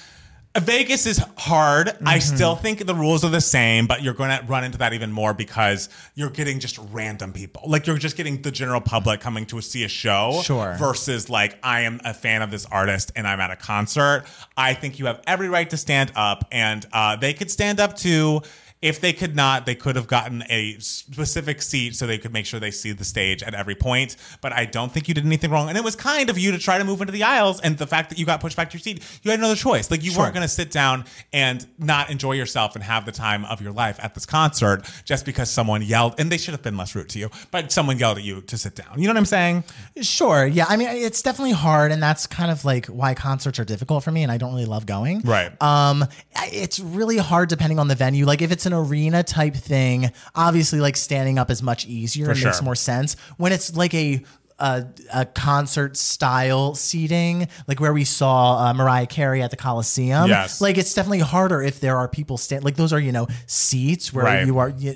Vegas 0.61 1.07
is 1.07 1.19
hard. 1.37 1.91
I 2.05 2.19
still 2.19 2.57
think 2.57 2.87
the 2.87 2.95
rules 2.95 3.25
are 3.25 3.31
the 3.31 3.41
same, 3.41 3.87
but 3.87 4.03
you're 4.03 4.15
going 4.15 4.37
to 4.37 4.45
run 4.47 4.65
into 4.65 4.79
that 4.79 4.93
even 4.93 5.13
more 5.13 5.35
because 5.35 5.89
you're 6.15 6.31
getting 6.31 6.59
just 6.61 6.79
random 6.91 7.33
people. 7.33 7.63
Like 7.67 7.87
you're 7.87 7.99
just 7.99 8.17
getting 8.17 8.43
the 8.43 8.51
general 8.51 8.81
public 8.81 9.21
coming 9.21 9.47
to 9.47 9.61
see 9.61 9.85
a 9.85 9.89
show 9.89 10.41
Sure. 10.45 10.75
versus 10.79 11.29
like 11.29 11.59
I 11.63 11.83
am 11.83 12.01
a 12.05 12.15
fan 12.15 12.43
of 12.43 12.51
this 12.51 12.67
artist 12.67 13.13
and 13.17 13.27
I'm 13.27 13.41
at 13.41 13.51
a 13.51 13.57
concert. 13.57 14.25
I 14.57 14.75
think 14.75 14.99
you 14.99 15.07
have 15.07 15.21
every 15.27 15.49
right 15.49 15.69
to 15.71 15.77
stand 15.77 16.13
up, 16.17 16.47
and 16.53 16.87
uh, 16.93 17.17
they 17.17 17.35
could 17.35 17.51
stand 17.51 17.81
up 17.81 17.97
too. 17.97 18.43
If 18.81 19.01
they 19.01 19.13
could 19.13 19.35
not, 19.35 19.67
they 19.67 19.75
could 19.75 19.97
have 19.97 20.07
gotten 20.07 20.45
a 20.49 20.79
specific 20.79 21.63
seat 21.63 21.97
so 21.97 22.07
they 22.07 22.19
could 22.19 22.33
make 22.33 22.47
sure 22.47 22.61
they 22.61 22.71
see 22.71 22.93
the 22.93 23.05
stage 23.05 23.43
at 23.43 23.55
every 23.55 23.75
point. 23.75 24.17
But 24.41 24.53
I 24.53 24.67
don't 24.67 24.93
think 24.93 25.09
you 25.09 25.15
did 25.15 25.27
anything 25.27 25.51
wrong. 25.51 25.69
And 25.69 25.77
it 25.77 25.83
was 25.83 25.97
kind 25.97 26.31
of 26.31 26.39
you 26.39 26.53
to 26.53 26.59
try 26.59 26.79
to 26.79 26.85
move 26.85 27.01
into 27.01 27.13
the 27.13 27.25
aisles. 27.25 27.61
And 27.61 27.77
the 27.77 27.87
fact 27.87 28.11
that 28.11 28.19
you 28.19 28.27
got 28.27 28.41
pushed 28.41 28.57
back 28.57 28.71
to 28.71 28.75
your 28.75 28.81
seat, 28.81 29.03
you 29.23 29.31
had 29.31 29.41
another 29.41 29.57
choice. 29.57 29.91
Like 29.91 30.05
you 30.05 30.17
weren't 30.17 30.35
going 30.35 30.45
to 30.45 30.49
sit 30.49 30.71
down 30.71 31.05
and 31.33 31.67
not 31.79 32.11
enjoy 32.11 32.33
yourself 32.33 32.75
and 32.75 32.85
have 32.85 33.05
the 33.05 33.13
time 33.13 33.45
of 33.47 33.61
your 33.61 33.73
life 33.73 33.99
at 34.03 34.15
this 34.15 34.27
concert 34.27 34.89
just 35.05 35.25
because 35.25 35.51
someone 35.51 35.83
yelled. 35.83 36.15
And 36.19 36.31
they 36.31 36.39
should 36.39 36.53
have 36.53 36.63
been 36.63 36.77
less 36.77 36.95
rude 36.95 37.09
to 37.11 37.19
you, 37.19 37.31
but 37.51 37.73
someone 37.73 37.99
yelled 37.99 38.19
at 38.19 38.25
you 38.25 38.43
to 38.43 38.57
sit 38.57 38.77
down. 38.77 39.01
You 39.01 39.09
know 39.09 39.15
what 39.15 39.19
I'm 39.19 39.25
saying? 39.27 39.65
Sure. 40.03 40.47
Yeah. 40.47 40.67
I 40.69 40.77
mean, 40.77 40.89
it's 40.89 41.23
definitely 41.23 41.53
hard, 41.53 41.91
and 41.91 42.03
that's 42.03 42.27
kind 42.27 42.51
of 42.51 42.65
like 42.65 42.87
why 42.87 43.15
concerts 43.15 43.59
are 43.59 43.65
difficult 43.65 44.05
for 44.05 44.13
me, 44.13 44.23
and 44.23 44.31
I 44.31 44.39
don't 44.39 44.53
really 44.53 44.67
love 44.67 44.87
going. 44.87 45.21
Right. 45.23 45.51
Um, 45.61 46.05
it's 46.53 46.79
really 46.79 47.19
hard 47.19 47.49
depending 47.49 47.79
on 47.79 47.89
the 47.89 47.95
venue. 47.95 48.25
Like 48.25 48.41
if 48.43 48.53
it's 48.53 48.68
an 48.69 48.73
arena 48.75 49.23
type 49.25 49.55
thing, 49.55 50.13
obviously 50.35 50.79
like 50.81 50.97
standing 50.97 51.39
up 51.39 51.51
is 51.51 51.63
much 51.63 51.87
easier. 51.87 52.27
For 52.27 52.33
it 52.33 52.45
makes 52.45 52.63
more 52.63 52.77
sense. 52.77 53.17
When 53.37 53.53
it's 53.53 53.75
like 53.77 53.93
a 53.95 54.23
a, 54.61 54.85
a 55.15 55.25
concert 55.25 55.97
style 55.97 56.75
seating, 56.75 57.47
like 57.69 57.79
where 57.81 57.93
we 57.93 58.03
saw 58.03 58.59
uh, 58.67 58.75
Mariah 58.75 59.07
Carey 59.07 59.41
at 59.41 59.51
the 59.53 59.57
Coliseum. 59.57 60.29
Yes. 60.29 60.61
Like 60.61 60.79
it's 60.79 60.93
definitely 60.95 61.21
harder 61.21 61.63
if 61.63 61.79
there 61.79 61.97
are 61.97 62.09
people 62.09 62.37
stand. 62.39 62.65
Like 62.65 62.75
those 62.75 62.93
are 62.93 62.99
you 63.01 63.13
know 63.13 63.29
seats 63.47 64.13
where 64.13 64.25
Right. 64.25 64.47
you 64.47 64.59
are, 64.59 64.71
you, 64.71 64.95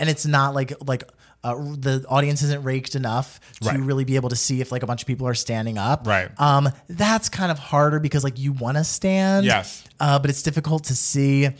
and 0.00 0.08
it's 0.10 0.26
not 0.26 0.54
like 0.54 0.72
like. 0.86 1.04
Uh, 1.46 1.56
the 1.76 2.02
audience 2.08 2.40
isn't 2.40 2.62
raked 2.64 2.94
enough 2.94 3.38
to 3.60 3.68
Right. 3.68 3.78
really 3.78 4.04
be 4.04 4.16
able 4.16 4.30
to 4.30 4.34
see 4.36 4.62
if 4.62 4.72
like 4.72 4.82
a 4.82 4.86
bunch 4.86 5.02
of 5.02 5.06
people 5.06 5.28
are 5.28 5.34
standing 5.34 5.76
up. 5.76 6.06
Right. 6.06 6.30
Um, 6.40 6.70
that's 6.88 7.28
kind 7.28 7.52
of 7.52 7.58
harder 7.58 8.00
because 8.00 8.24
like 8.24 8.38
you 8.38 8.52
want 8.52 8.78
to 8.78 8.84
stand. 8.84 9.44
Yes. 9.44 9.84
Uh, 10.00 10.18
but 10.18 10.30
it's 10.30 10.40
difficult 10.42 10.84
to 10.84 10.94
see. 10.94 11.50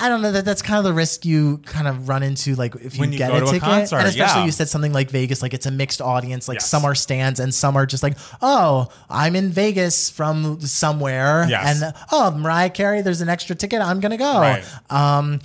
I 0.00 0.08
don't 0.08 0.22
know 0.22 0.32
that 0.32 0.44
that's 0.44 0.62
kind 0.62 0.78
of 0.78 0.84
the 0.84 0.92
risk 0.92 1.24
you 1.24 1.58
kind 1.58 1.88
of 1.88 2.08
run 2.08 2.22
into, 2.22 2.54
like 2.54 2.74
if 2.76 2.96
you 2.96 3.04
you 3.06 3.18
get 3.18 3.30
a 3.30 3.40
to 3.40 3.42
a 3.42 3.46
ticket, 3.46 3.62
concert, 3.62 3.96
and 3.98 4.06
especially 4.08 4.40
yeah. 4.40 4.46
you 4.46 4.52
said 4.52 4.68
something 4.68 4.92
like 4.92 5.10
Vegas, 5.10 5.42
like 5.42 5.54
it's 5.54 5.66
a 5.66 5.70
mixed 5.70 6.00
audience. 6.00 6.48
Like 6.48 6.56
Yes. 6.56 6.68
some 6.70 6.84
are 6.84 6.94
stands 6.94 7.40
and 7.40 7.52
some 7.52 7.76
are 7.76 7.84
just 7.86 8.02
like, 8.02 8.16
oh, 8.40 8.88
I'm 9.10 9.34
in 9.36 9.50
Vegas 9.50 10.08
from 10.10 10.60
somewhere, 10.60 11.46
Yes. 11.48 11.82
and 11.82 11.94
oh, 12.12 12.30
Mariah 12.30 12.70
Carey, 12.70 13.02
there's 13.02 13.20
an 13.20 13.28
extra 13.28 13.56
ticket, 13.56 13.80
I'm 13.80 14.00
gonna 14.00 14.16
go. 14.16 14.40
Right. 14.40 14.64
Um, 14.90 15.40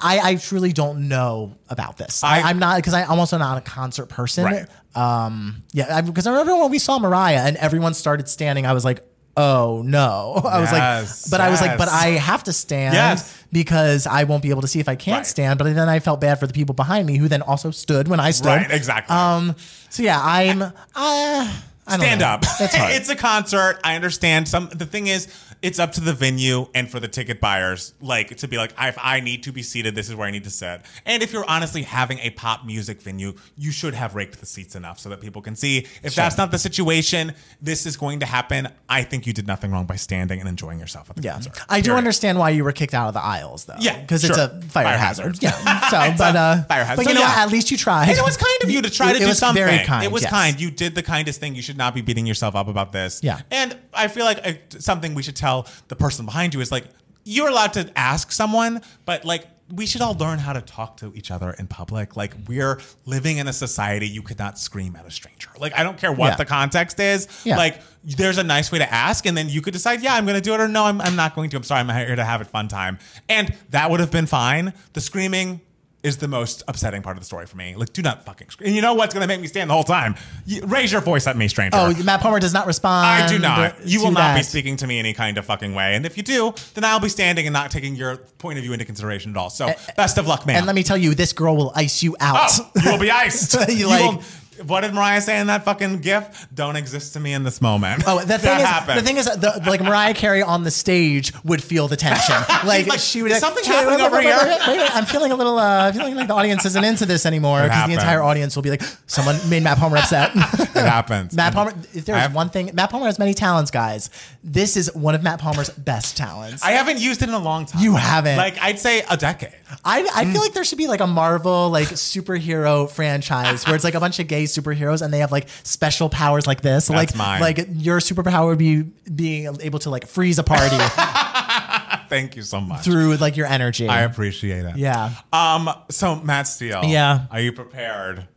I, 0.00 0.20
I 0.20 0.34
truly 0.36 0.72
don't 0.72 1.08
know 1.08 1.56
about 1.68 1.96
this. 1.98 2.22
I, 2.22 2.38
I- 2.38 2.42
I'm 2.50 2.58
not 2.58 2.76
because 2.76 2.94
I'm 2.94 3.18
also 3.18 3.36
not 3.36 3.58
a 3.58 3.62
concert 3.62 4.06
person. 4.06 4.44
Right. 4.44 4.66
Um, 4.94 5.64
yeah, 5.72 6.00
because 6.02 6.26
I 6.26 6.30
remember 6.30 6.56
when 6.56 6.70
we 6.70 6.78
saw 6.78 6.98
Mariah 6.98 7.42
and 7.46 7.56
everyone 7.56 7.94
started 7.94 8.28
standing, 8.28 8.64
I 8.66 8.74
was 8.74 8.84
like, 8.84 9.04
oh 9.36 9.82
no. 9.84 10.40
I 10.44 10.60
was 10.60 10.72
Yes, 10.72 11.26
like, 11.26 11.30
but 11.30 11.40
I 11.40 11.50
was 11.50 11.60
like, 11.60 11.78
but. 11.78 11.88
I 11.88 12.08
have 12.10 12.44
to 12.44 12.52
stand 12.52 12.94
Yes. 12.94 13.44
because 13.52 14.06
I 14.06 14.24
won't 14.24 14.42
be 14.42 14.50
able 14.50 14.62
to 14.62 14.68
see 14.68 14.80
if 14.80 14.88
I 14.88 14.94
can't 14.96 15.18
Right. 15.18 15.26
stand. 15.26 15.58
But 15.58 15.74
then 15.74 15.88
I 15.88 15.98
felt 16.00 16.20
bad 16.20 16.38
for 16.40 16.46
the 16.46 16.52
people 16.52 16.74
behind 16.74 17.06
me 17.06 17.16
who 17.16 17.28
then 17.28 17.42
also 17.42 17.70
stood 17.70 18.08
when 18.08 18.20
I 18.20 18.30
stood. 18.30 18.46
Right, 18.48 18.70
exactly. 18.70 19.14
Um, 19.14 19.54
so 19.90 20.02
yeah, 20.02 20.20
I'm, 20.22 20.62
uh, 20.62 20.72
I 20.94 21.50
don't 21.88 22.00
Stand 22.00 22.22
up. 22.22 22.42
That's 22.58 22.74
hard. 22.74 22.92
it's 22.94 23.08
a 23.08 23.16
concert. 23.16 23.78
I 23.82 23.96
understand. 23.96 24.48
Some 24.48 24.68
the 24.72 24.86
thing 24.86 25.08
is, 25.08 25.26
it's 25.62 25.78
up 25.78 25.92
to 25.92 26.00
the 26.00 26.12
venue 26.12 26.66
and 26.74 26.90
for 26.90 26.98
the 27.00 27.08
ticket 27.08 27.40
buyers, 27.40 27.94
like 28.00 28.36
to 28.38 28.48
be 28.48 28.56
like, 28.56 28.72
if 28.80 28.98
I 29.00 29.20
need 29.20 29.44
to 29.44 29.52
be 29.52 29.62
seated, 29.62 29.94
this 29.94 30.08
is 30.08 30.14
where 30.16 30.26
I 30.26 30.30
need 30.32 30.44
to 30.44 30.50
sit. 30.50 30.82
And 31.06 31.22
if 31.22 31.32
you're 31.32 31.48
honestly 31.48 31.82
having 31.82 32.18
a 32.18 32.30
pop 32.30 32.66
music 32.66 33.00
venue, 33.00 33.34
you 33.56 33.70
should 33.70 33.94
have 33.94 34.14
raked 34.14 34.40
the 34.40 34.46
seats 34.46 34.74
enough 34.74 34.98
so 34.98 35.08
that 35.10 35.20
people 35.20 35.40
can 35.40 35.54
see. 35.54 35.86
If 36.02 36.14
that's 36.16 36.36
not 36.36 36.50
the 36.50 36.58
situation, 36.58 37.32
this 37.60 37.86
is 37.86 37.96
going 37.96 38.20
to 38.20 38.26
happen. 38.26 38.68
I 38.88 39.02
think 39.04 39.26
you 39.26 39.32
did 39.32 39.46
nothing 39.46 39.70
wrong 39.70 39.86
by 39.86 39.96
standing 39.96 40.40
and 40.40 40.48
enjoying 40.48 40.80
yourself 40.80 41.08
at 41.10 41.16
the 41.16 41.22
Yeah, 41.22 41.34
concert. 41.34 41.60
I 41.68 41.80
do 41.80 41.92
understand 41.94 42.38
why 42.38 42.50
you 42.50 42.64
were 42.64 42.72
kicked 42.72 42.94
out 42.94 43.08
of 43.08 43.14
the 43.14 43.22
aisles, 43.22 43.64
though. 43.66 43.76
Yeah, 43.78 44.00
because 44.00 44.24
it's 44.24 44.36
a 44.36 44.48
fire, 44.62 44.84
Fire 44.84 44.98
hazard. 44.98 45.36
hazard. 45.36 45.42
Yeah, 45.42 45.88
so 45.90 46.18
but 46.18 46.34
uh, 46.36 46.64
fire 46.64 46.84
hazard. 46.84 46.96
but 46.96 47.04
So, 47.04 47.10
you 47.10 47.14
know, 47.14 47.20
yeah. 47.20 47.42
at 47.44 47.50
least 47.52 47.70
you 47.70 47.76
tried. 47.76 48.08
And 48.08 48.18
it 48.18 48.24
was 48.24 48.36
kind 48.36 48.62
of 48.64 48.70
you 48.70 48.82
to 48.82 48.90
try 48.90 49.10
It- 49.10 49.12
to 49.12 49.16
it 49.18 49.20
do 49.20 49.28
was 49.28 49.38
something. 49.38 49.64
very 49.64 49.84
kind, 49.84 50.04
It 50.04 50.10
was 50.10 50.22
yes. 50.22 50.30
kind. 50.32 50.60
You 50.60 50.70
did 50.72 50.96
the 50.96 51.02
kindest 51.04 51.38
thing. 51.38 51.54
You 51.54 51.62
should 51.62 51.76
not 51.78 51.94
be 51.94 52.00
beating 52.00 52.26
yourself 52.26 52.56
up 52.56 52.66
about 52.66 52.90
this. 52.90 53.20
Yeah. 53.22 53.40
And 53.52 53.78
I 53.94 54.08
feel 54.08 54.24
like 54.24 54.44
uh, 54.44 54.52
something 54.80 55.14
we 55.14 55.22
should 55.22 55.36
tell 55.36 55.51
the 55.88 55.96
person 55.96 56.24
behind 56.26 56.54
you 56.54 56.60
is 56.60 56.70
like, 56.72 56.84
you're 57.24 57.48
allowed 57.48 57.72
to 57.74 57.90
ask 57.96 58.32
someone, 58.32 58.82
but 59.04 59.24
like, 59.24 59.46
we 59.72 59.86
should 59.86 60.02
all 60.02 60.14
learn 60.14 60.38
how 60.38 60.52
to 60.52 60.60
talk 60.60 60.98
to 60.98 61.12
each 61.14 61.30
other 61.30 61.52
in 61.58 61.66
public. 61.66 62.14
Like, 62.14 62.34
we're 62.46 62.78
living 63.06 63.38
in 63.38 63.48
a 63.48 63.52
society 63.54 64.06
you 64.06 64.20
could 64.20 64.38
not 64.38 64.58
scream 64.58 64.96
at 64.96 65.06
a 65.06 65.10
stranger. 65.10 65.48
Like, 65.58 65.72
I 65.78 65.82
don't 65.82 65.96
care 65.96 66.12
what 66.12 66.26
Yeah. 66.32 66.36
the 66.36 66.44
context 66.44 67.00
is. 67.00 67.26
Yeah. 67.44 67.56
Like, 67.56 67.80
there's 68.04 68.36
a 68.36 68.42
nice 68.44 68.70
way 68.70 68.80
to 68.80 68.92
ask, 68.92 69.24
and 69.24 69.34
then 69.38 69.48
you 69.48 69.62
could 69.62 69.72
decide, 69.72 70.02
yeah, 70.02 70.14
I'm 70.14 70.26
going 70.26 70.34
to 70.34 70.42
do 70.42 70.52
it, 70.52 70.60
or 70.60 70.68
no, 70.68 70.84
I'm, 70.84 71.00
I'm 71.00 71.16
not 71.16 71.34
going 71.34 71.48
to. 71.50 71.56
I'm 71.56 71.62
sorry, 71.62 71.80
I'm 71.80 71.88
here 72.06 72.16
to 72.16 72.24
have 72.24 72.42
a 72.42 72.44
fun 72.44 72.68
time. 72.68 72.98
And 73.30 73.54
that 73.70 73.90
would 73.90 74.00
have 74.00 74.10
been 74.10 74.26
fine. 74.26 74.74
The 74.92 75.00
screaming 75.00 75.62
is 76.02 76.16
the 76.16 76.26
most 76.26 76.64
upsetting 76.66 77.00
part 77.00 77.16
of 77.16 77.20
the 77.20 77.24
story 77.24 77.46
for 77.46 77.56
me. 77.56 77.76
Like, 77.76 77.92
do 77.92 78.02
not 78.02 78.24
fucking 78.24 78.50
scream. 78.50 78.66
And 78.66 78.74
you 78.76 78.82
know 78.82 78.94
what's 78.94 79.14
going 79.14 79.22
to 79.22 79.28
make 79.28 79.40
me 79.40 79.46
stand 79.46 79.70
the 79.70 79.74
whole 79.74 79.84
time? 79.84 80.16
You, 80.44 80.62
raise 80.66 80.90
your 80.90 81.00
voice 81.00 81.28
at 81.28 81.36
me, 81.36 81.46
stranger. 81.46 81.76
Oh, 81.80 81.94
Matt 82.02 82.20
Palmer 82.20 82.40
does 82.40 82.52
not 82.52 82.66
respond. 82.66 83.06
I 83.06 83.28
do 83.28 83.38
not. 83.38 83.86
You 83.86 84.02
will 84.02 84.10
not 84.10 84.36
be 84.36 84.42
speaking 84.42 84.76
to 84.78 84.86
me 84.88 84.98
any 84.98 85.12
kind 85.14 85.38
of 85.38 85.44
fucking 85.46 85.74
way. 85.74 85.94
And 85.94 86.04
if 86.04 86.16
you 86.16 86.22
do, 86.24 86.54
then 86.74 86.84
I'll 86.84 86.98
be 86.98 87.08
standing 87.08 87.46
and 87.46 87.52
not 87.54 87.70
taking 87.70 87.94
your 87.94 88.16
point 88.38 88.58
of 88.58 88.64
view 88.64 88.72
into 88.72 88.84
consideration 88.84 89.30
at 89.30 89.36
all. 89.36 89.48
So, 89.50 89.72
best 89.96 90.18
of 90.18 90.26
luck, 90.26 90.44
man. 90.44 90.56
And 90.56 90.66
let 90.66 90.74
me 90.74 90.82
tell 90.82 90.96
you, 90.98 91.14
this 91.14 91.32
girl 91.32 91.56
will 91.56 91.72
ice 91.76 92.02
you 92.02 92.16
out. 92.18 92.50
Oh, 92.50 92.70
you 92.84 92.90
will 92.92 92.98
be 92.98 93.10
iced. 93.12 93.54
You 93.68 93.74
You 93.76 93.86
like- 93.88 94.00
will- 94.16 94.22
what 94.66 94.82
did 94.82 94.94
Mariah 94.94 95.20
say 95.20 95.38
in 95.40 95.46
that 95.48 95.64
fucking 95.64 95.98
gif? 96.00 96.46
Don't 96.54 96.76
exist 96.76 97.12
to 97.14 97.20
me 97.20 97.32
in 97.32 97.42
this 97.44 97.60
moment. 97.60 98.04
Oh, 98.06 98.18
the 98.20 98.26
thing 98.38 98.40
That 98.42 98.60
is, 98.60 98.66
happened. 98.66 98.98
the 98.98 99.02
thing 99.02 99.16
is, 99.16 99.26
the, 99.26 99.62
like 99.66 99.80
Mariah 99.80 100.14
Carey 100.14 100.42
on 100.42 100.64
the 100.64 100.70
stage 100.70 101.32
would 101.44 101.62
feel 101.62 101.88
the 101.88 101.96
tension. 101.96 102.36
Like, 102.64 102.86
like, 102.86 103.00
she 103.00 103.22
would. 103.22 103.32
"Is 103.32 103.40
something 103.40 103.62
"Wait, 103.66 103.74
happening 103.74 103.98
wait, 103.98 104.04
over 104.06 104.16
wait, 104.16 104.24
here?" 104.24 104.36
wait, 104.36 104.60
wait, 104.68 104.78
wait, 104.78 104.94
I'm 104.96 105.04
feeling 105.04 105.32
a 105.32 105.34
little. 105.34 105.58
Uh, 105.58 105.88
I'm 105.88 105.92
feeling 105.92 106.14
like 106.14 106.28
the 106.28 106.34
audience 106.34 106.64
isn't 106.64 106.84
into 106.84 107.06
this 107.06 107.26
anymore 107.26 107.62
because 107.64 107.88
the 107.88 107.94
entire 107.94 108.22
audience 108.22 108.54
will 108.54 108.62
be 108.62 108.70
like, 108.70 108.82
someone 109.06 109.36
made 109.50 109.62
Matt 109.64 109.78
Palmer 109.78 109.96
upset. 109.96 110.30
it 110.36 110.68
happens. 110.74 111.34
Matt 111.34 111.54
Palmer. 111.54 111.72
If 111.92 112.04
there's 112.04 112.18
have- 112.18 112.34
one 112.34 112.50
thing, 112.50 112.70
Matt 112.74 112.90
Palmer 112.90 113.06
has 113.06 113.18
many 113.18 113.34
talents, 113.34 113.70
guys. 113.72 114.10
This 114.44 114.76
is 114.76 114.94
one 114.94 115.14
of 115.16 115.22
Matt 115.24 115.40
Palmer's 115.40 115.70
best 115.70 116.16
talents. 116.16 116.62
I 116.62 116.72
haven't 116.72 117.00
used 117.00 117.20
it 117.22 117.28
in 117.28 117.34
a 117.34 117.38
long 117.38 117.66
time. 117.66 117.82
You 117.82 117.96
haven't. 117.96 118.36
Like 118.36 118.58
I'd 118.62 118.78
say 118.78 119.02
a 119.10 119.16
decade. 119.16 119.52
I, 119.84 120.02
I 120.14 120.24
Mm. 120.24 120.32
feel 120.32 120.40
like 120.40 120.52
there 120.52 120.64
should 120.64 120.78
be 120.78 120.86
like 120.86 121.00
a 121.00 121.06
Marvel 121.06 121.68
like 121.70 121.88
superhero 121.88 122.88
franchise 122.88 123.66
where 123.66 123.74
it's 123.74 123.84
like 123.84 123.94
a 123.94 124.00
bunch 124.00 124.18
of 124.20 124.28
gay 124.28 124.44
superheroes 124.52 125.02
and 125.02 125.12
they 125.12 125.18
have 125.18 125.32
like 125.32 125.48
special 125.62 126.08
powers 126.08 126.46
like 126.46 126.60
this. 126.60 126.88
That's 126.88 126.96
like 126.96 127.16
mine. 127.16 127.40
like 127.40 127.66
your 127.72 127.98
superpower 127.98 128.46
would 128.48 128.58
be 128.58 128.82
being 129.14 129.56
able 129.60 129.78
to 129.80 129.90
like 129.90 130.06
freeze 130.06 130.38
a 130.38 130.42
party 130.44 130.76
Thank 132.08 132.36
you 132.36 132.42
so 132.42 132.60
much. 132.60 132.84
through 132.84 133.16
like 133.16 133.36
your 133.36 133.46
energy. 133.46 133.88
I 133.88 134.02
appreciate 134.02 134.64
it. 134.64 134.76
yeah. 134.76 135.14
Um. 135.32 135.70
So 135.90 136.16
Matt 136.16 136.46
Steele. 136.46 136.84
Yeah. 136.84 137.26
Are 137.30 137.40
you 137.40 137.52
prepared? 137.52 138.28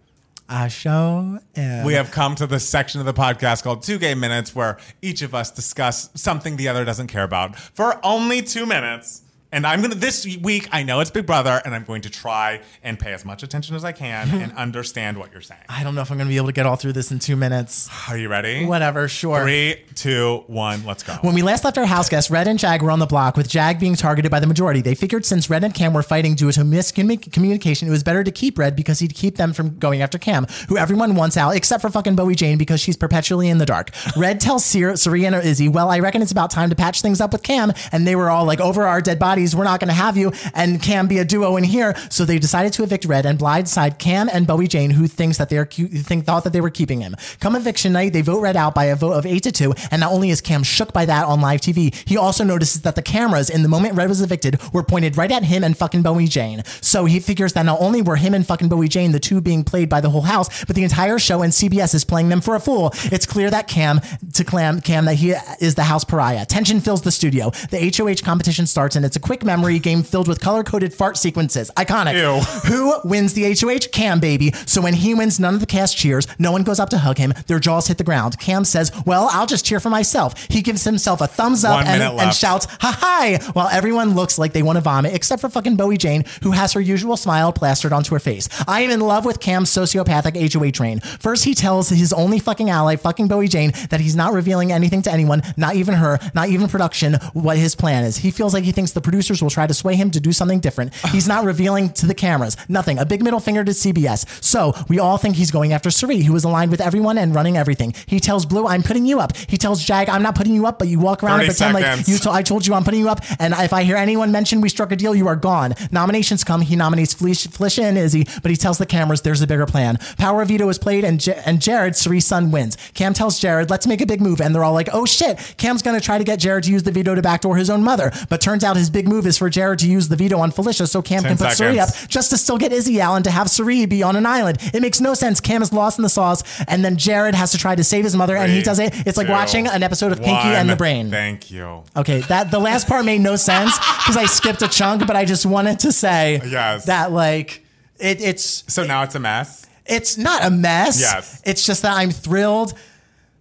I 0.48 0.68
show 0.68 1.40
am. 1.56 1.86
We 1.86 1.94
have 1.96 2.12
come 2.12 2.36
to 2.36 2.46
the 2.46 2.60
section 2.60 3.00
of 3.00 3.06
the 3.06 3.14
podcast 3.14 3.64
called 3.64 3.82
Two 3.84 3.98
Gay 3.98 4.14
Minutes, 4.14 4.56
where 4.56 4.78
each 5.02 5.22
of 5.24 5.34
us 5.34 5.50
discuss 5.52 6.10
something 6.14 6.56
the 6.56 6.68
other 6.68 6.86
doesn't 6.86 7.08
care 7.08 7.24
about 7.24 7.56
for 7.58 8.00
only 8.06 8.42
two 8.44 8.66
minutes. 8.66 9.24
And 9.56 9.66
I'm 9.66 9.82
gonna 9.82 9.96
this 9.96 10.26
week. 10.42 10.68
I 10.74 10.84
know 10.84 11.00
it's 11.00 11.10
Big 11.10 11.26
Brother, 11.26 11.62
and 11.64 11.74
I'm 11.74 11.86
going 11.86 12.02
to 12.02 12.10
try 12.10 12.60
and 12.84 13.00
pay 13.00 13.14
as 13.14 13.24
much 13.24 13.42
attention 13.42 13.74
as 13.74 13.86
I 13.86 13.94
can 13.94 14.30
and 14.30 14.52
understand 14.58 15.18
what 15.18 15.32
you're 15.32 15.40
saying. 15.40 15.62
I 15.70 15.82
don't 15.82 15.96
know 15.96 16.02
if 16.02 16.12
I'm 16.12 16.18
gonna 16.18 16.30
be 16.30 16.36
able 16.36 16.48
to 16.48 16.52
get 16.52 16.66
all 16.66 16.76
through 16.76 16.92
this 16.92 17.10
in 17.10 17.20
two 17.20 17.38
minutes. 17.38 17.90
Are 18.10 18.18
you 18.18 18.28
ready? 18.28 18.66
Whatever, 18.66 19.08
sure. 19.08 19.44
Three, 19.44 19.78
two, 19.96 20.44
one. 20.48 20.86
Let's 20.86 21.04
go. 21.04 21.14
When 21.22 21.34
we 21.34 21.42
last 21.42 21.64
left 21.64 21.78
our 21.78 21.86
house 21.86 22.10
guests, 22.10 22.30
Red 22.30 22.50
and 22.50 22.60
Jag 22.60 22.82
were 22.82 22.92
on 22.92 23.00
the 23.00 23.06
block, 23.06 23.38
with 23.38 23.48
Jag 23.48 23.80
being 23.80 23.96
targeted 23.96 24.30
by 24.30 24.42
the 24.42 24.48
majority. 24.48 24.82
They 24.82 24.94
figured 24.94 25.26
since 25.26 25.50
Red 25.50 25.64
and 25.64 25.74
Cam 25.74 25.94
were 25.94 26.04
fighting 26.04 26.36
due 26.36 26.52
to 26.52 26.60
miscommunication, 26.60 27.88
it 27.88 27.92
was 27.92 28.04
better 28.04 28.26
to 28.26 28.32
keep 28.32 28.60
Red 28.60 28.76
because 28.76 29.00
he'd 29.00 29.14
keep 29.16 29.38
them 29.38 29.54
from 29.54 29.80
going 29.80 30.02
after 30.02 30.18
Cam, 30.18 30.48
who 30.68 30.78
everyone 30.78 31.16
wants 31.16 31.38
out 31.38 31.52
except 31.56 31.82
for 31.82 31.90
fucking 31.90 32.18
Bowie 32.18 32.36
Jane 32.36 32.58
because 32.58 32.82
she's 32.82 32.98
perpetually 32.98 33.48
in 33.48 33.60
the 33.60 33.66
dark. 33.66 33.92
Red 34.18 34.42
tells 34.42 34.66
Ser- 34.66 34.98
Serena 34.98 35.38
or 35.38 35.42
Izzy, 35.42 35.70
"Well, 35.70 35.90
I 35.90 36.00
reckon 36.00 36.22
it's 36.22 36.34
about 36.34 36.52
time 36.52 36.70
to 36.72 36.76
patch 36.76 37.02
things 37.02 37.22
up 37.22 37.32
with 37.32 37.44
Cam," 37.44 37.72
and 37.94 38.06
they 38.06 38.18
were 38.18 38.30
all 38.30 38.44
like, 38.44 38.60
"Over 38.60 38.86
our 38.86 39.00
dead 39.00 39.18
bodies, 39.18 39.45
we're 39.54 39.66
not 39.66 39.82
going 39.82 39.90
to 39.90 39.94
have 39.94 40.16
you 40.16 40.32
and 40.54 40.82
Cam 40.82 41.08
be 41.08 41.18
a 41.18 41.26
duo 41.26 41.58
in 41.58 41.66
here." 41.66 41.94
So 42.10 42.24
they 42.24 42.40
decided 42.40 42.72
to 42.74 42.84
evict 42.84 43.04
Red 43.04 43.26
and 43.26 43.38
blindside 43.38 43.98
Cam 43.98 44.30
and 44.32 44.48
Bowie 44.48 44.70
Jane, 44.70 44.92
who 44.92 45.08
thinks 45.08 45.38
that 45.38 45.50
they're 45.50 45.66
think 45.66 46.26
thought 46.26 46.46
that 46.46 46.54
they 46.54 46.62
were 46.62 46.70
keeping 46.70 47.02
him. 47.02 47.16
Come 47.42 47.58
eviction 47.58 47.92
night, 47.92 48.14
they 48.14 48.22
vote 48.22 48.40
Red 48.40 48.56
out 48.56 48.74
by 48.74 48.86
a 48.86 48.96
vote 48.96 49.14
of 49.14 49.26
eight 49.26 49.44
to 49.44 49.52
two, 49.52 49.74
and 49.92 50.00
not 50.00 50.14
only 50.14 50.30
is 50.30 50.40
Cam 50.40 50.64
shook 50.64 50.94
by 50.94 51.06
that 51.06 51.26
on 51.26 51.42
live 51.42 51.60
TV, 51.60 51.94
he 52.08 52.16
also 52.16 52.44
notices 52.44 52.84
that 52.84 52.96
the 52.96 53.02
cameras 53.02 53.50
in 53.50 53.64
the 53.64 53.68
moment 53.68 53.96
Red 53.96 54.08
was 54.08 54.22
evicted 54.22 54.62
were 54.72 54.84
pointed 54.84 55.18
right 55.18 55.32
at 55.32 55.44
him 55.44 55.64
and 55.64 55.78
fucking 55.78 56.04
Bowie 56.04 56.28
Jane. 56.28 56.64
So 56.82 57.06
he 57.06 57.20
figures 57.20 57.54
that 57.54 57.66
not 57.66 57.82
only 57.82 58.02
were 58.02 58.16
him 58.16 58.34
and 58.34 58.46
fucking 58.46 58.70
Bowie 58.70 58.88
Jane 58.88 59.12
the 59.12 59.20
two 59.20 59.42
being 59.42 59.64
played 59.64 59.90
by 59.90 60.02
the 60.02 60.10
whole 60.10 60.22
house, 60.22 60.66
but 60.66 60.76
the 60.76 60.84
entire 60.84 61.20
show 61.20 61.42
and 61.42 61.52
CBS 61.52 61.94
is 61.94 62.06
playing 62.06 62.30
them 62.30 62.42
for 62.42 62.56
a 62.56 62.60
fool. 62.60 62.94
It's 63.06 63.26
clear 63.26 63.50
that 63.50 63.68
Cam 63.68 64.02
to 64.34 64.44
Clam 64.44 64.82
Cam 64.82 65.06
that 65.06 65.16
he 65.16 65.34
is 65.60 65.76
the 65.76 65.84
house 65.84 66.04
pariah. 66.04 66.46
Tension 66.46 66.80
fills 66.80 67.02
the 67.02 67.12
studio. 67.12 67.50
The 67.72 67.94
HOH 67.96 68.24
competition 68.26 68.68
starts, 68.68 68.96
and 68.96 69.06
it's 69.06 69.16
a 69.16 69.20
quick 69.20 69.35
memory 69.44 69.80
game 69.80 70.04
filled 70.04 70.28
with 70.28 70.40
color 70.40 70.64
coded 70.64 70.94
fart 70.94 71.18
sequences. 71.18 71.72
Iconic. 71.78 72.14
Ew. 72.14 72.42
Who 72.70 73.00
wins 73.04 73.34
the 73.34 73.54
HOH? 73.54 73.92
Cam, 73.92 74.20
baby. 74.20 74.52
So 74.66 74.82
when 74.82 74.94
he 74.94 75.14
wins, 75.14 75.40
none 75.40 75.54
of 75.56 75.60
the 75.60 75.66
cast 75.66 75.98
cheers. 75.98 76.28
No 76.40 76.52
one 76.52 76.64
goes 76.64 76.80
up 76.80 76.90
to 76.90 76.98
hug 77.00 77.18
him. 77.18 77.34
Their 77.48 77.60
jaws 77.60 77.88
hit 77.88 77.98
the 77.98 78.04
ground. 78.04 78.40
Cam 78.40 78.66
says, 78.66 78.92
Well, 79.06 79.30
I'll 79.32 79.46
just 79.46 79.66
cheer 79.66 79.80
for 79.80 79.90
myself. 79.90 80.40
He 80.50 80.62
gives 80.62 80.84
himself 80.84 81.22
a 81.22 81.28
thumbs 81.28 81.64
up 81.64 81.86
and, 81.86 82.02
and 82.20 82.34
shouts, 82.34 82.68
Ha 82.82 82.98
hi, 83.00 83.38
while 83.54 83.68
everyone 83.70 84.16
looks 84.16 84.38
like 84.38 84.54
they 84.54 84.64
want 84.64 84.78
to 84.78 84.82
vomit, 84.82 85.14
except 85.14 85.42
for 85.42 85.50
fucking 85.50 85.76
Bowie 85.76 85.98
Jane, 85.98 86.24
who 86.44 86.52
has 86.52 86.74
her 86.74 86.82
usual 86.82 87.18
smile 87.18 87.52
plastered 87.52 87.94
onto 87.94 88.14
her 88.14 88.20
face. 88.20 88.48
I 88.68 88.82
am 88.82 88.92
in 88.92 89.00
love 89.00 89.26
with 89.26 89.40
Cam's 89.40 89.70
sociopathic 89.70 90.54
HOH 90.54 90.72
train. 90.72 91.00
First, 91.00 91.46
he 91.46 91.54
tells 91.54 91.90
his 91.90 92.14
only 92.14 92.40
fucking 92.40 92.70
ally, 92.70 92.96
fucking 92.96 93.28
Bowie 93.28 93.48
Jane, 93.48 93.72
that 93.90 94.00
he's 94.00 94.16
not 94.16 94.34
revealing 94.34 94.72
anything 94.72 95.02
to 95.04 95.12
anyone, 95.12 95.42
not 95.58 95.76
even 95.76 95.96
her, 95.96 96.20
not 96.34 96.50
even 96.50 96.68
production, 96.68 97.16
what 97.34 97.58
his 97.58 97.76
plan 97.76 98.04
is. 98.04 98.18
He 98.18 98.32
feels 98.32 98.54
like 98.54 98.64
he 98.64 98.72
thinks 98.72 98.92
the 98.92 99.02
producers 99.16 99.42
will 99.42 99.50
try 99.50 99.66
to 99.66 99.74
sway 99.74 99.96
him 99.96 100.12
to 100.12 100.20
do 100.20 100.34
something 100.34 100.60
different. 100.60 100.94
He's 101.16 101.26
not 101.26 101.46
revealing 101.46 101.90
to 101.94 102.06
the 102.06 102.14
cameras. 102.14 102.58
Nothing. 102.68 103.00
A 103.00 103.06
big 103.06 103.24
middle 103.24 103.40
finger 103.40 103.64
to 103.64 103.72
CBS. 103.72 104.26
So 104.44 104.74
we 104.90 105.00
all 105.00 105.18
think 105.18 105.38
he's 105.38 105.52
going 105.52 105.72
after 105.72 105.90
Cirie, 105.90 106.24
who 106.24 106.36
is 106.36 106.44
aligned 106.44 106.70
with 106.70 106.82
everyone 106.82 107.18
and 107.18 107.34
running 107.34 107.56
everything. 107.56 107.94
He 108.08 108.20
tells 108.20 108.46
Blue, 108.46 108.68
I'm 108.68 108.84
putting 108.84 109.06
you 109.06 109.22
up. 109.22 109.38
He 109.38 109.58
tells 109.58 109.82
Jag, 109.86 110.10
I'm 110.10 110.22
not 110.22 110.36
putting 110.36 110.54
you 110.54 110.66
up, 110.66 110.80
but 110.80 110.90
you 110.90 111.00
walk 111.00 111.24
around 111.24 111.40
and 111.42 111.48
30 111.48 111.58
pretend 111.74 111.74
like 111.98 112.08
you. 112.10 112.18
To- 112.18 112.32
I 112.32 112.42
told 112.44 112.68
you 112.68 112.74
I'm 112.74 112.84
putting 112.84 113.00
you 113.00 113.08
up. 113.08 113.22
And 113.40 113.54
if 113.54 113.72
I 113.72 113.84
hear 113.84 113.96
anyone 113.96 114.34
mention 114.34 114.60
we 114.60 114.68
struck 114.68 114.92
a 114.92 114.98
deal, 114.98 115.16
you 115.16 115.28
are 115.28 115.36
gone. 115.38 115.76
Nominations 115.92 116.44
come. 116.44 116.60
He 116.62 116.76
nominates 116.76 117.14
Felicia, 117.14 117.48
Felicia 117.50 117.84
and 117.86 117.98
Izzy, 117.98 118.28
but 118.42 118.52
he 118.52 118.58
tells 118.58 118.78
the 118.80 118.86
cameras 118.86 119.22
there's 119.22 119.42
a 119.42 119.48
bigger 119.48 119.66
plan. 119.66 119.98
Power 120.18 120.42
of 120.42 120.50
Veto 120.50 120.68
is 120.68 120.78
played, 120.78 121.06
and 121.06 121.22
J- 121.22 121.42
and 121.46 121.62
Jared, 121.62 121.96
Cirie's 121.96 122.26
son, 122.26 122.52
wins. 122.52 122.76
Cam 122.96 123.14
tells 123.14 123.40
Jared, 123.40 123.70
let's 123.70 123.88
make 123.88 124.02
a 124.02 124.06
big 124.06 124.20
move. 124.20 124.42
And 124.42 124.54
they're 124.54 124.64
all 124.66 124.74
like, 124.74 124.90
oh 124.92 125.06
shit, 125.06 125.38
Cam's 125.58 125.82
going 125.82 125.98
to 125.98 126.04
try 126.04 126.18
to 126.18 126.24
get 126.26 126.40
Jared 126.40 126.66
to 126.66 126.72
use 126.72 126.84
the 126.84 126.92
veto 126.92 127.16
to 127.16 127.22
backdoor 127.22 127.56
his 127.56 127.70
own 127.70 127.82
mother. 127.84 128.12
But 128.30 128.42
turns 128.42 128.64
out 128.64 128.76
his 128.76 128.90
big 128.90 129.05
move 129.08 129.26
is 129.28 129.38
for 129.38 129.50
Jared 129.50 129.80
to 129.80 129.88
use 129.90 130.08
the 130.10 130.16
veto 130.16 130.40
on 130.40 130.52
Felicia 130.52 130.88
so 130.88 131.02
Cam 131.02 131.24
10 131.24 131.38
can 131.38 131.48
put 131.48 131.56
Cirie 131.58 131.80
up 131.80 131.90
just 132.08 132.30
to 132.32 132.38
still 132.38 132.58
get 132.58 132.72
Izzy 132.72 133.00
Allen 133.00 133.24
to 133.24 133.32
have 133.32 133.50
Cirie 133.50 133.86
be 133.86 134.04
on 134.04 134.16
an 134.16 134.26
island. 134.26 134.58
It 134.74 134.82
makes 134.82 135.00
no 135.02 135.14
sense. 135.14 135.40
Cam 135.40 135.62
is 135.62 135.72
lost 135.74 135.98
in 136.00 136.04
the 136.04 136.10
sauce, 136.10 136.44
and 136.68 136.84
then 136.84 136.98
Jared 136.98 137.36
has 137.36 137.52
to 137.52 137.58
try 137.58 137.76
to 137.76 137.84
save 137.84 138.04
his 138.04 138.16
mother, 138.16 138.36
and 138.36 138.52
he 138.52 138.62
does 138.62 138.80
it. 138.80 138.94
It's 139.08 139.18
like 139.18 139.28
two, 139.28 139.34
watching 139.34 139.68
an 139.68 139.84
episode 139.84 140.12
of 140.12 140.20
Pinky 140.20 140.48
and 140.50 140.70
the. 140.70 140.76
Brain. 140.76 141.10
Thank 141.10 141.52
you. 141.52 141.84
Okay, 141.96 142.20
that 142.22 142.52
the 142.52 142.60
last 142.60 142.88
part 142.88 143.06
made 143.06 143.22
no 143.22 143.36
sense 143.36 143.78
because 143.98 144.18
I 144.18 144.26
skipped 144.26 144.62
a 144.62 144.68
chunk, 144.68 145.06
but 145.08 145.16
I 145.16 145.26
just 145.26 145.46
wanted 145.46 145.80
to 145.80 145.92
say 145.92 146.42
Yes. 146.46 146.86
that 146.86 147.12
like 147.12 147.64
it, 148.00 148.22
it's 148.22 148.64
So 148.72 148.84
now 148.84 149.04
it's 149.04 149.16
a 149.16 149.20
mess. 149.20 149.66
it's 149.86 150.18
not 150.18 150.44
a 150.46 150.50
mess. 150.52 151.00
Yes. 151.00 151.42
It's 151.46 151.66
just 151.66 151.82
that 151.84 151.96
I'm 151.96 152.12
thrilled. 152.12 152.74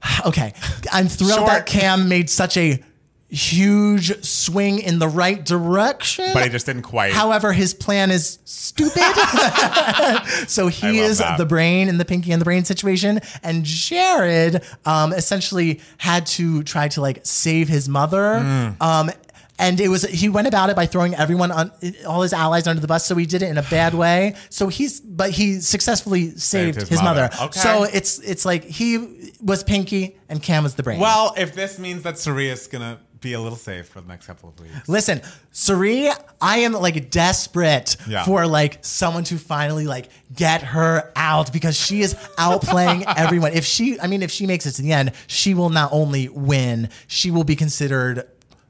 Okay, 0.26 0.52
I'm 0.92 1.08
thrilled 1.08 1.32
Short. 1.38 1.46
that 1.48 1.66
Cam 1.66 2.08
made 2.08 2.28
such 2.28 2.56
a 2.58 2.78
huge 3.34 4.24
swing 4.24 4.78
in 4.78 4.98
the 4.98 5.08
right 5.08 5.44
direction. 5.44 6.26
But 6.32 6.44
he 6.44 6.48
just 6.50 6.66
didn't 6.66 6.82
quite. 6.82 7.12
However, 7.12 7.52
his 7.52 7.74
plan 7.74 8.10
is 8.10 8.38
stupid. 8.44 9.02
so 10.48 10.68
he 10.68 11.00
is 11.00 11.18
that. 11.18 11.38
the 11.38 11.46
brain 11.46 11.88
in 11.88 11.98
the 11.98 12.04
Pinky 12.04 12.32
and 12.32 12.40
the 12.40 12.44
Brain 12.44 12.64
situation, 12.64 13.20
and 13.42 13.64
Jared 13.64 14.62
um, 14.86 15.12
essentially 15.12 15.80
had 15.98 16.26
to 16.26 16.62
try 16.62 16.88
to 16.88 17.00
like 17.00 17.20
save 17.24 17.68
his 17.68 17.88
mother. 17.88 18.40
Mm. 18.40 18.80
Um, 18.80 19.10
and 19.58 19.80
it 19.80 19.88
was 19.88 20.02
he 20.02 20.28
went 20.28 20.48
about 20.48 20.70
it 20.70 20.76
by 20.76 20.86
throwing 20.86 21.14
everyone 21.14 21.52
on 21.52 21.70
all 22.06 22.22
his 22.22 22.32
allies 22.32 22.66
under 22.66 22.80
the 22.80 22.88
bus. 22.88 23.06
So 23.06 23.14
he 23.14 23.26
did 23.26 23.42
it 23.42 23.48
in 23.48 23.58
a 23.58 23.62
bad 23.62 23.94
way. 23.94 24.34
So 24.50 24.68
he's 24.68 25.00
but 25.00 25.30
he 25.30 25.60
successfully 25.60 26.30
saved, 26.36 26.80
his 26.80 26.88
his, 26.88 27.02
mother. 27.02 27.30
mother. 27.32 27.44
Okay. 27.44 27.60
So 27.60 27.84
it's 27.84 28.18
it's 28.20 28.44
like 28.44 28.64
he 28.64 29.32
was 29.40 29.62
Pinky 29.62 30.16
and 30.28 30.42
Cam 30.42 30.64
was 30.64 30.74
the 30.74 30.82
brain. 30.82 31.00
well, 31.00 31.34
if 31.36 31.54
this 31.54 31.78
means 31.78 32.02
that 32.02 32.18
Cirie's 32.18 32.66
gonna 32.66 32.98
be 33.24 33.32
a 33.32 33.40
little 33.40 33.58
safe 33.58 33.88
for 33.88 34.00
the 34.00 34.06
next 34.06 34.26
couple 34.26 34.48
of 34.50 34.60
weeks. 34.60 34.88
Listen, 34.88 35.20
Cirie, 35.50 36.10
I 36.40 36.58
am 36.58 36.72
like 36.72 37.10
desperate 37.10 37.96
Yeah. 38.06 38.24
for 38.24 38.46
like 38.46 38.84
someone 38.84 39.24
to 39.24 39.38
finally 39.38 39.86
like 39.86 40.08
get 40.34 40.62
her 40.62 41.10
out 41.16 41.52
because 41.52 41.76
she 41.76 42.02
is 42.02 42.14
outplaying 42.38 43.02
everyone. 43.16 43.52
If 43.52 43.64
she, 43.64 43.98
I 43.98 44.06
mean, 44.06 44.22
if 44.22 44.30
she 44.30 44.46
makes 44.46 44.66
it 44.66 44.72
to 44.72 44.82
the 44.82 44.92
end, 44.92 45.12
she 45.26 45.54
will 45.54 45.70
not 45.70 45.90
only 45.92 46.28
win, 46.28 46.90
she 47.06 47.30
will 47.30 47.44
be 47.44 47.56
considered 47.56 48.28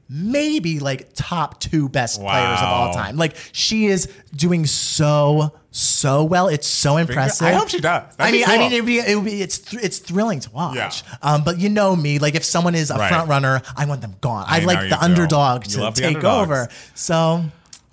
maybe 0.09 0.79
like 0.79 1.09
top 1.13 1.59
two 1.59 1.89
best 1.89 2.19
players 2.19 2.59
of 2.59 2.65
all 2.67 2.93
time. 2.93 3.17
Like 3.17 3.35
she 3.51 3.85
is 3.87 4.07
doing 4.35 4.65
so 4.65 5.51
so 5.71 6.23
well. 6.23 6.47
It's 6.47 6.67
so 6.67 6.95
impressive. 6.97 7.47
I 7.47 7.51
hope 7.51 7.67
she 7.69 7.81
does. 7.81 8.03
I 8.17 8.31
That'd 8.31 8.31
be 8.33 8.37
mean, 8.39 8.49
I 8.49 8.57
mean, 8.57 8.71
it'd 8.71 8.85
be, 8.85 8.99
it 8.99 9.15
would 9.15 9.25
be, 9.25 9.41
it's, 9.41 9.57
th- 9.59 9.83
it's 9.83 9.97
thrilling 9.99 10.39
to 10.39 10.51
watch. 10.51 10.75
Yeah. 10.77 10.91
Um, 11.21 11.43
but 11.43 11.59
you 11.59 11.67
know 11.67 11.93
me, 11.97 12.17
like 12.17 12.35
if 12.35 12.45
someone 12.45 12.75
is 12.75 12.91
a 12.91 12.95
Right. 12.95 13.09
front 13.09 13.27
runner, 13.27 13.61
I 13.75 13.85
want 13.85 13.99
them 13.99 14.15
gone. 14.21 14.45
I, 14.47 14.61
I 14.61 14.63
like 14.63 14.89
the 14.89 14.95
do. 14.95 15.01
underdog 15.01 15.63
to 15.65 15.81
love 15.81 15.95
the 15.95 16.01
take 16.03 16.23
over. 16.23 16.69
So 16.93 17.43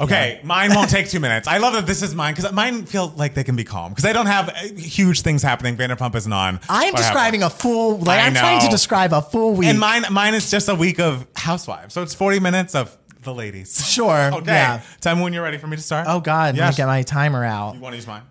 Okay, 0.02 0.40
mine 0.42 0.74
won't 0.74 0.90
take 0.90 1.08
two 1.08 1.20
minutes. 1.26 1.46
I 1.48 1.58
love 1.58 1.72
that 1.74 1.86
this 1.86 2.02
is 2.02 2.14
mine 2.14 2.34
because 2.34 2.52
mine 2.52 2.84
feel 2.86 3.08
like 3.16 3.34
they 3.34 3.44
can 3.44 3.56
be 3.56 3.64
calm 3.64 3.90
because 3.92 4.04
I 4.04 4.12
don't 4.12 4.26
have 4.26 4.48
uh, 4.48 4.52
huge 4.76 5.22
things 5.22 5.42
happening. 5.42 5.76
Vanderpump 5.76 6.14
isn't 6.16 6.32
on. 6.32 6.60
I 6.68 6.84
am 6.86 6.94
describing 6.94 7.42
a 7.42 7.50
full. 7.50 7.98
Like 7.98 8.20
I 8.20 8.26
I'm 8.26 8.34
trying 8.34 8.60
to 8.62 8.68
describe 8.68 9.12
a 9.12 9.22
full 9.22 9.54
week. 9.54 9.68
and 9.68 9.78
mine 9.78 10.04
mine 10.10 10.34
is 10.34 10.50
just 10.50 10.68
a 10.68 10.74
week 10.74 10.98
of 11.00 11.26
Housewives, 11.36 11.94
so 11.94 12.02
it's 12.02 12.14
forty 12.14 12.40
minutes 12.40 12.74
of 12.74 12.96
the 13.22 13.32
ladies. 13.32 13.88
Sure. 13.88 14.30
Okay, 14.34 14.50
Yeah. 14.52 14.82
tell 15.00 15.14
me 15.14 15.22
when 15.22 15.32
you're 15.32 15.44
ready 15.44 15.58
for 15.58 15.68
me 15.68 15.76
to 15.76 15.82
start. 15.82 16.06
Oh 16.08 16.18
God, 16.20 16.56
yes. 16.56 16.72
me 16.72 16.76
get 16.76 16.86
my 16.86 17.02
timer 17.02 17.44
out. 17.44 17.74
You 17.74 17.80
want 17.80 17.92
to 17.92 17.96
use 17.96 18.06
mine? 18.06 18.22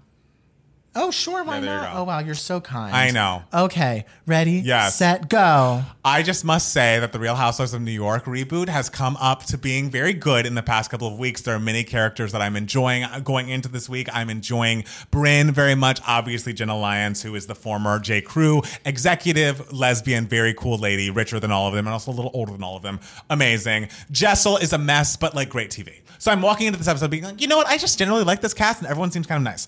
Oh 0.93 1.09
sure, 1.09 1.43
why 1.45 1.55
Yeah, 1.55 1.61
there 1.61 1.75
you 1.75 1.81
not? 1.81 1.93
go. 1.93 1.99
Oh 1.99 2.03
wow, 2.03 2.19
you're 2.19 2.35
so 2.35 2.59
kind. 2.59 2.93
I 2.93 3.11
know. 3.11 3.43
Okay, 3.53 4.05
ready? 4.27 4.53
Yes. 4.53 4.95
Set. 4.95 5.29
Go. 5.29 5.83
I 6.03 6.21
just 6.21 6.43
must 6.43 6.73
say 6.73 6.99
that 6.99 7.13
the 7.13 7.19
Real 7.19 7.35
Housewives 7.35 7.73
of 7.73 7.81
New 7.81 7.91
York 7.91 8.25
reboot 8.25 8.67
has 8.67 8.89
come 8.89 9.15
up 9.17 9.45
to 9.45 9.57
being 9.57 9.89
very 9.89 10.11
good 10.11 10.45
in 10.45 10.55
the 10.55 10.61
past 10.61 10.91
couple 10.91 11.07
of 11.07 11.17
weeks. 11.17 11.41
There 11.43 11.55
are 11.55 11.59
many 11.59 11.85
characters 11.85 12.33
that 12.33 12.41
I'm 12.41 12.57
enjoying 12.57 13.05
uh, 13.05 13.21
going 13.21 13.47
into 13.47 13.69
this 13.69 13.87
week. 13.87 14.09
I'm 14.11 14.29
enjoying 14.29 14.81
Brynn 15.13 15.51
very 15.51 15.75
much. 15.75 16.01
Obviously, 16.05 16.51
Jenna 16.51 16.77
Lyons, 16.77 17.21
who 17.23 17.35
is 17.35 17.47
the 17.47 17.55
former 17.55 17.97
J. 17.97 18.19
Crew 18.19 18.61
executive, 18.83 19.71
lesbian, 19.71 20.27
very 20.27 20.53
cool 20.53 20.77
lady, 20.77 21.09
richer 21.09 21.39
than 21.39 21.51
all 21.51 21.69
of 21.69 21.73
them, 21.73 21.87
and 21.87 21.93
also 21.93 22.11
a 22.11 22.13
little 22.13 22.31
older 22.33 22.51
than 22.51 22.63
all 22.63 22.75
of 22.75 22.83
them. 22.83 22.99
Amazing. 23.29 23.87
Jessel 24.11 24.57
is 24.57 24.73
a 24.73 24.77
mess, 24.77 25.15
but 25.15 25.33
like 25.35 25.47
great 25.47 25.69
TV. 25.69 26.01
So 26.17 26.31
I'm 26.31 26.41
walking 26.41 26.67
into 26.67 26.77
this 26.77 26.89
episode 26.89 27.09
being 27.11 27.23
like, 27.23 27.39
you 27.39 27.47
know 27.47 27.57
what? 27.57 27.67
I 27.67 27.77
just 27.77 27.97
generally 27.97 28.25
like 28.25 28.41
this 28.41 28.53
cast, 28.53 28.81
and 28.81 28.89
everyone 28.89 29.09
seems 29.11 29.25
kind 29.25 29.37
of 29.37 29.43
nice. 29.43 29.67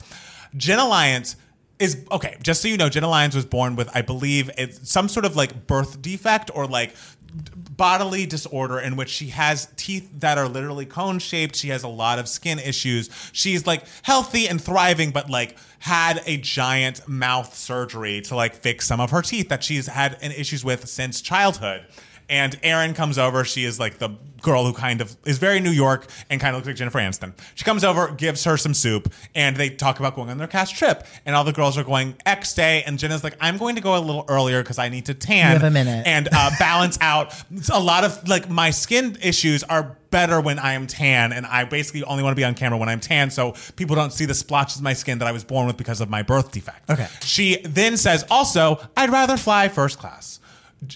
Jenna 0.55 0.87
Lyons 0.87 1.35
is 1.79 2.05
okay. 2.11 2.37
Just 2.41 2.61
so 2.61 2.67
you 2.67 2.77
know, 2.77 2.89
Jenna 2.89 3.09
Lyons 3.09 3.35
was 3.35 3.45
born 3.45 3.75
with, 3.75 3.89
I 3.95 4.01
believe, 4.01 4.49
some 4.83 5.09
sort 5.09 5.25
of 5.25 5.35
like 5.35 5.67
birth 5.67 6.01
defect 6.01 6.51
or 6.53 6.67
like 6.67 6.95
bodily 7.35 8.27
disorder 8.27 8.79
in 8.79 8.95
which 8.95 9.09
she 9.09 9.29
has 9.29 9.67
teeth 9.75 10.07
that 10.19 10.37
are 10.37 10.47
literally 10.47 10.85
cone 10.85 11.17
shaped. 11.17 11.55
She 11.55 11.69
has 11.69 11.81
a 11.81 11.87
lot 11.87 12.19
of 12.19 12.27
skin 12.27 12.59
issues. 12.59 13.09
She's 13.33 13.65
like 13.65 13.83
healthy 14.03 14.47
and 14.47 14.61
thriving, 14.61 15.09
but 15.09 15.29
like 15.29 15.57
had 15.79 16.21
a 16.27 16.37
giant 16.37 17.07
mouth 17.07 17.55
surgery 17.55 18.21
to 18.21 18.35
like 18.35 18.53
fix 18.53 18.85
some 18.85 19.01
of 19.01 19.09
her 19.09 19.23
teeth 19.23 19.49
that 19.49 19.63
she's 19.63 19.87
had 19.87 20.17
issues 20.21 20.63
with 20.63 20.87
since 20.87 21.21
childhood. 21.21 21.85
And 22.29 22.57
Erin 22.63 22.93
comes 22.93 23.17
over. 23.17 23.43
She 23.43 23.63
is 23.65 23.79
like 23.79 23.97
the 23.97 24.09
girl 24.41 24.65
who 24.65 24.73
kind 24.73 24.99
of 24.99 25.15
is 25.25 25.37
very 25.37 25.61
New 25.61 25.71
York 25.71 26.05
and 26.29 26.41
kind 26.41 26.53
of 26.53 26.57
looks 26.59 26.67
like 26.67 26.75
Jennifer 26.75 26.99
Aniston. 26.99 27.31
She 27.55 27.63
comes 27.63 27.83
over, 27.85 28.11
gives 28.11 28.43
her 28.43 28.57
some 28.57 28.73
soup, 28.73 29.13
and 29.33 29.55
they 29.55 29.69
talk 29.69 29.99
about 29.99 30.15
going 30.15 30.29
on 30.29 30.37
their 30.37 30.47
cast 30.47 30.75
trip. 30.75 31.05
And 31.25 31.33
all 31.33 31.45
the 31.45 31.53
girls 31.53 31.77
are 31.77 31.83
going 31.85 32.15
X 32.25 32.53
day, 32.53 32.83
and 32.85 32.99
Jenna's 32.99 33.23
like, 33.23 33.37
"I'm 33.39 33.57
going 33.57 33.75
to 33.75 33.81
go 33.81 33.97
a 33.97 33.99
little 34.01 34.25
earlier 34.27 34.61
because 34.61 34.79
I 34.79 34.89
need 34.89 35.05
to 35.05 35.13
tan 35.13 35.53
You 35.53 35.59
have 35.59 35.63
a 35.63 35.71
minute. 35.71 36.05
and 36.05 36.27
uh, 36.31 36.51
balance 36.59 36.97
out 36.99 37.33
a 37.71 37.79
lot 37.79 38.03
of 38.03 38.27
like 38.27 38.49
my 38.49 38.69
skin 38.71 39.17
issues 39.21 39.63
are." 39.63 39.97
Better 40.13 40.39
when 40.39 40.59
I 40.59 40.73
am 40.73 40.85
tan, 40.85 41.33
and 41.33 41.43
I 41.43 41.63
basically 41.63 42.03
only 42.03 42.21
want 42.21 42.33
to 42.33 42.39
be 42.39 42.43
on 42.43 42.53
camera 42.53 42.77
when 42.77 42.87
I'm 42.87 42.99
tan, 42.99 43.31
so 43.31 43.55
people 43.75 43.95
don't 43.95 44.13
see 44.13 44.25
the 44.25 44.35
splotches 44.35 44.77
of 44.77 44.83
my 44.83 44.93
skin 44.93 45.17
that 45.17 45.27
I 45.27 45.31
was 45.31 45.43
born 45.43 45.65
with 45.65 45.75
because 45.75 46.01
of 46.01 46.09
my 46.11 46.21
birth 46.21 46.51
defect. 46.51 46.87
Okay. 46.87 47.07
She 47.23 47.57
then 47.65 47.97
says, 47.97 48.23
also, 48.29 48.79
I'd 48.95 49.09
rather 49.09 49.37
fly 49.37 49.69
first 49.69 49.97
class. 49.97 50.39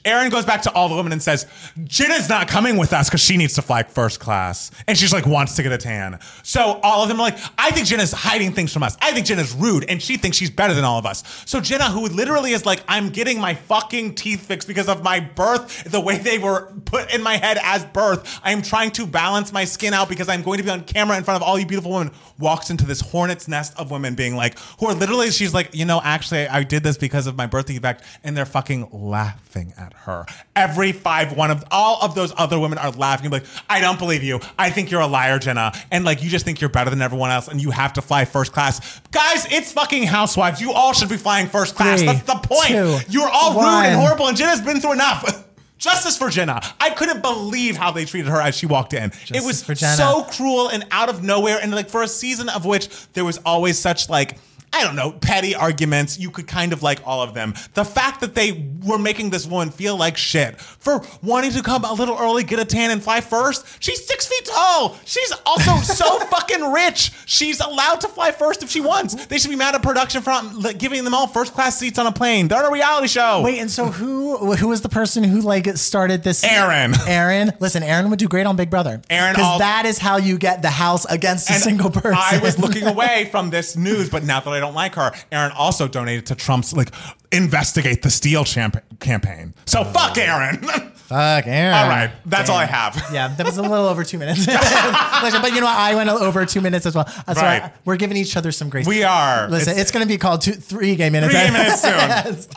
Erin 0.05 0.29
goes 0.29 0.45
back 0.45 0.61
to 0.63 0.71
all 0.71 0.89
the 0.89 0.95
women 0.95 1.11
and 1.11 1.21
says, 1.21 1.45
Jenna's 1.83 2.29
not 2.29 2.47
coming 2.47 2.77
with 2.77 2.93
us 2.93 3.09
because 3.09 3.21
she 3.21 3.37
needs 3.37 3.53
to 3.55 3.61
fly 3.61 3.83
first 3.83 4.19
class. 4.19 4.71
And 4.87 4.97
she's 4.97 5.13
like, 5.13 5.25
wants 5.25 5.55
to 5.55 5.63
get 5.63 5.71
a 5.71 5.77
tan. 5.77 6.19
So 6.43 6.79
all 6.83 7.03
of 7.03 7.09
them 7.09 7.19
are 7.19 7.23
like, 7.23 7.37
I 7.57 7.71
think 7.71 7.87
Jenna's 7.87 8.11
hiding 8.11 8.53
things 8.53 8.73
from 8.73 8.83
us. 8.83 8.97
I 9.01 9.11
think 9.11 9.25
Jenna's 9.25 9.53
rude 9.53 9.85
and 9.89 10.01
she 10.01 10.17
thinks 10.17 10.37
she's 10.37 10.49
better 10.49 10.73
than 10.73 10.83
all 10.83 10.99
of 10.99 11.05
us. 11.05 11.23
So 11.45 11.61
Jenna, 11.61 11.85
who 11.85 12.07
literally 12.07 12.51
is 12.51 12.65
like, 12.65 12.83
I'm 12.87 13.09
getting 13.09 13.39
my 13.39 13.55
fucking 13.55 14.15
teeth 14.15 14.45
fixed 14.45 14.67
because 14.67 14.87
of 14.87 15.03
my 15.03 15.19
birth, 15.19 15.83
the 15.85 16.01
way 16.01 16.17
they 16.17 16.37
were 16.37 16.71
put 16.85 17.13
in 17.13 17.21
my 17.21 17.37
head 17.37 17.57
as 17.61 17.85
birth. 17.85 18.39
I 18.43 18.51
am 18.51 18.61
trying 18.61 18.91
to 18.91 19.07
balance 19.07 19.51
my 19.53 19.65
skin 19.65 19.93
out 19.93 20.09
because 20.09 20.29
I'm 20.29 20.41
going 20.41 20.57
to 20.57 20.63
be 20.63 20.69
on 20.69 20.83
camera 20.83 21.17
in 21.17 21.23
front 21.23 21.41
of 21.41 21.47
all 21.47 21.59
you 21.59 21.65
beautiful 21.65 21.91
women. 21.91 22.13
Walks 22.39 22.69
into 22.69 22.85
this 22.85 23.01
hornet's 23.01 23.47
nest 23.47 23.73
of 23.77 23.89
women 23.89 24.15
being 24.15 24.35
like, 24.35 24.59
who 24.79 24.87
are 24.87 24.93
literally, 24.93 25.31
she's 25.31 25.53
like, 25.53 25.73
you 25.73 25.85
know, 25.85 26.01
actually, 26.03 26.47
I 26.47 26.63
did 26.63 26.83
this 26.83 26.97
because 26.97 27.25
of 27.27 27.35
my 27.35 27.47
birth 27.47 27.67
defect. 27.67 28.03
And 28.23 28.37
they're 28.37 28.45
fucking 28.45 28.89
laughing 28.91 29.73
at 29.77 29.93
her. 29.93 30.25
Every 30.55 30.91
five, 30.91 31.35
one 31.35 31.51
of 31.51 31.63
all 31.71 31.99
of 32.01 32.15
those 32.15 32.33
other 32.37 32.59
women 32.59 32.77
are 32.77 32.91
laughing, 32.91 33.29
like, 33.29 33.45
I 33.69 33.79
don't 33.79 33.99
believe 33.99 34.23
you. 34.23 34.39
I 34.57 34.69
think 34.69 34.91
you're 34.91 35.01
a 35.01 35.07
liar, 35.07 35.39
Jenna. 35.39 35.71
And 35.91 36.05
like, 36.05 36.23
you 36.23 36.29
just 36.29 36.45
think 36.45 36.61
you're 36.61 36.69
better 36.69 36.89
than 36.89 37.01
everyone 37.01 37.31
else 37.31 37.47
and 37.47 37.61
you 37.61 37.71
have 37.71 37.93
to 37.93 38.01
fly 38.01 38.25
first 38.25 38.51
class. 38.51 38.99
Guys, 39.11 39.47
it's 39.51 39.71
fucking 39.71 40.03
housewives. 40.03 40.61
You 40.61 40.71
all 40.73 40.93
should 40.93 41.09
be 41.09 41.17
flying 41.17 41.47
first 41.47 41.75
class. 41.75 41.99
Three, 41.99 42.07
That's 42.07 42.23
the 42.23 42.35
point. 42.35 42.67
two, 42.69 42.97
you're 43.09 43.29
all 43.29 43.53
rude 43.53 43.85
and 43.85 43.99
horrible, 43.99 44.27
and 44.27 44.37
Jenna's 44.37 44.61
been 44.61 44.79
through 44.79 44.93
enough. 44.93 45.45
Justice 45.77 46.17
for 46.17 46.29
Jenna. 46.29 46.59
I 46.79 46.89
couldn't 46.89 47.21
believe 47.21 47.77
how 47.77 47.91
they 47.91 48.05
treated 48.05 48.29
her 48.29 48.41
as 48.41 48.55
she 48.57 48.65
walked 48.65 48.93
in. 48.93 49.11
it 49.29 49.43
was 49.43 49.63
so 49.95 50.23
cruel 50.23 50.69
and 50.69 50.83
out 50.89 51.07
of 51.09 51.21
nowhere. 51.23 51.59
And 51.61 51.71
like 51.71 51.89
for 51.89 52.01
a 52.01 52.07
season 52.07 52.49
of 52.49 52.65
which 52.65 52.89
there 53.13 53.23
was 53.23 53.37
always 53.45 53.77
such 53.77 54.09
like, 54.09 54.37
I 54.73 54.83
don't 54.83 54.95
know, 54.95 55.11
petty 55.11 55.55
arguments. 55.55 56.19
You 56.19 56.29
could 56.29 56.47
kind 56.47 56.73
of 56.73 56.83
like 56.83 56.99
all 57.05 57.21
of 57.21 57.33
them. 57.33 57.53
The 57.73 57.85
fact 57.85 58.21
that 58.21 58.35
they 58.35 58.69
were 58.85 58.99
making 58.99 59.29
this 59.29 59.45
woman 59.45 59.71
feel 59.71 59.95
like 59.97 60.17
shit 60.17 60.59
for 60.59 61.01
wanting 61.23 61.51
to 61.51 61.63
come 61.63 61.83
a 61.83 61.93
little 61.93 62.17
early, 62.17 62.43
get 62.43 62.59
a 62.59 62.65
tan, 62.65 62.91
and 62.91 63.01
fly 63.01 63.21
first. 63.21 63.65
She's 63.81 64.05
six 64.05 64.27
feet 64.27 64.45
tall. 64.45 64.97
She's 65.05 65.33
also 65.45 65.77
so 65.77 66.19
fucking 66.25 66.71
rich. 66.71 67.11
She's 67.25 67.59
allowed 67.59 68.01
to 68.01 68.07
fly 68.07 68.31
first 68.31 68.61
if 68.63 68.69
she 68.69 68.81
wants. 68.81 69.25
They 69.27 69.37
should 69.37 69.49
be 69.49 69.55
mad 69.55 69.73
at 69.75 69.81
production 69.81 70.21
for 70.21 70.29
not 70.29 70.77
giving 70.77 71.03
them 71.03 71.13
all 71.13 71.27
first 71.27 71.53
class 71.53 71.77
seats 71.77 71.97
on 71.97 72.05
a 72.05 72.11
plane. 72.11 72.47
They're 72.47 72.59
on 72.59 72.65
a 72.65 72.71
reality 72.71 73.07
show. 73.07 73.41
Wait, 73.43 73.59
and 73.59 73.71
so 73.71 73.85
who 73.85 74.55
who 74.55 74.67
was 74.67 74.81
the 74.81 74.89
person 74.89 75.23
who 75.23 75.41
like 75.41 75.67
started 75.77 76.23
this? 76.23 76.43
Erin. 76.43 76.93
Erin. 77.07 77.53
Listen, 77.59 77.83
Erin 77.83 78.09
would 78.09 78.19
do 78.19 78.27
great 78.27 78.45
on 78.45 78.55
Big 78.55 78.69
Brother. 78.69 79.01
Erin 79.09 79.33
because 79.33 79.59
that 79.59 79.85
is 79.85 79.97
how 79.97 80.17
you 80.17 80.37
get 80.37 80.61
the 80.61 80.69
house 80.69 81.05
against 81.05 81.49
a 81.49 81.53
single 81.53 81.89
person. 81.89 82.13
I 82.15 82.39
was 82.41 82.59
looking 82.59 82.85
away 82.87 83.29
from 83.31 83.49
this 83.49 83.75
news, 83.75 84.09
but 84.09 84.23
now 84.23 84.39
that 84.41 84.49
I 84.49 84.56
don't 84.59 84.73
like 84.75 84.95
her, 84.95 85.11
Erin 85.31 85.51
also 85.51 85.87
donated 85.87 86.25
to 86.27 86.35
Trump's 86.35 86.73
like 86.73 86.91
investigate 87.31 88.01
the 88.01 88.09
steal 88.09 88.43
champ- 88.43 88.83
campaign. 88.99 89.53
So 89.65 89.81
oh, 89.81 89.83
fuck 89.85 90.17
Erin. 90.17 90.57
Fuck 91.07 91.47
Erin. 91.47 91.73
all 91.73 91.87
right, 91.87 92.11
that's 92.25 92.49
all 92.49 92.57
I 92.57 92.65
have. 92.65 93.01
Yeah, 93.13 93.29
that 93.29 93.45
was 93.45 93.55
a 93.57 93.61
little 93.73 93.85
over 93.85 94.03
two 94.03 94.17
minutes. 94.17 94.45
But 94.45 95.53
you 95.53 95.61
know 95.61 95.65
what? 95.67 95.77
I 95.77 95.95
went 95.95 96.09
over 96.09 96.45
two 96.45 96.59
minutes 96.59 96.85
as 96.85 96.95
well. 96.95 97.05
That's 97.25 97.39
Right. 97.41 97.61
why 97.61 97.71
we're 97.85 97.95
giving 97.95 98.17
each 98.17 98.35
other 98.35 98.51
some 98.51 98.67
grace. 98.69 98.85
We 98.85 99.03
are. 99.03 99.47
Listen, 99.49 99.71
it's, 99.71 99.79
It's- 99.79 99.91
going 99.91 100.03
to 100.05 100.07
be 100.07 100.17
called 100.17 100.41
two, 100.41 100.51
three 100.51 100.97
gay 100.97 101.09
minutes. 101.09 101.33
Three 101.33 101.49
minutes 101.49 101.81
soon. 101.81 101.93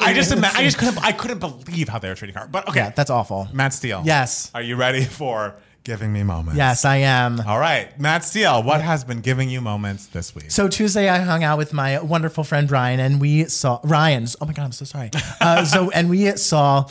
I 0.01 0.13
just, 0.15 0.33
ima- 0.33 0.51
I 0.53 0.65
just 0.65 0.79
couldn't, 0.79 0.99
I 0.99 1.13
couldn't 1.13 1.39
believe 1.39 1.89
how 1.89 2.01
they 2.01 2.09
were 2.09 2.17
treating 2.17 2.35
her. 2.37 2.49
But 2.49 2.69
okay, 2.69 2.81
Yeah, 2.81 2.91
that's 2.91 3.09
awful. 3.11 3.47
Matt 3.53 3.73
Steele. 3.73 4.03
Yes. 4.05 4.51
Are 4.53 4.63
you 4.63 4.75
ready 4.75 5.05
for 5.05 5.55
giving 5.85 6.13
me 6.13 6.23
moments? 6.23 6.57
Yes, 6.57 6.85
I 6.85 6.97
am. 6.97 7.41
All 7.41 7.59
right, 7.59 7.99
Matt 7.99 8.25
Steele. 8.25 8.63
What 8.63 8.81
has 8.81 9.05
been 9.05 9.21
giving 9.21 9.49
you 9.49 9.61
moments 9.61 10.07
this 10.07 10.35
week? 10.35 10.51
So 10.51 10.69
Tuesday, 10.69 11.09
I 11.09 11.19
hung 11.19 11.45
out 11.45 11.59
with 11.59 11.73
my 11.73 12.01
wonderful 12.01 12.45
friend 12.45 12.71
Ryan, 12.71 13.01
and 13.01 13.21
we 13.21 13.45
saw 13.45 13.81
Ryan's. 13.85 14.37
Oh 14.41 14.47
my 14.47 14.53
god, 14.53 14.65
I'm 14.65 14.73
so 14.73 14.85
sorry. 14.85 15.11
Uh, 15.41 15.65
so 15.65 15.91
and 15.95 16.11
we 16.11 16.31
saw 16.37 16.87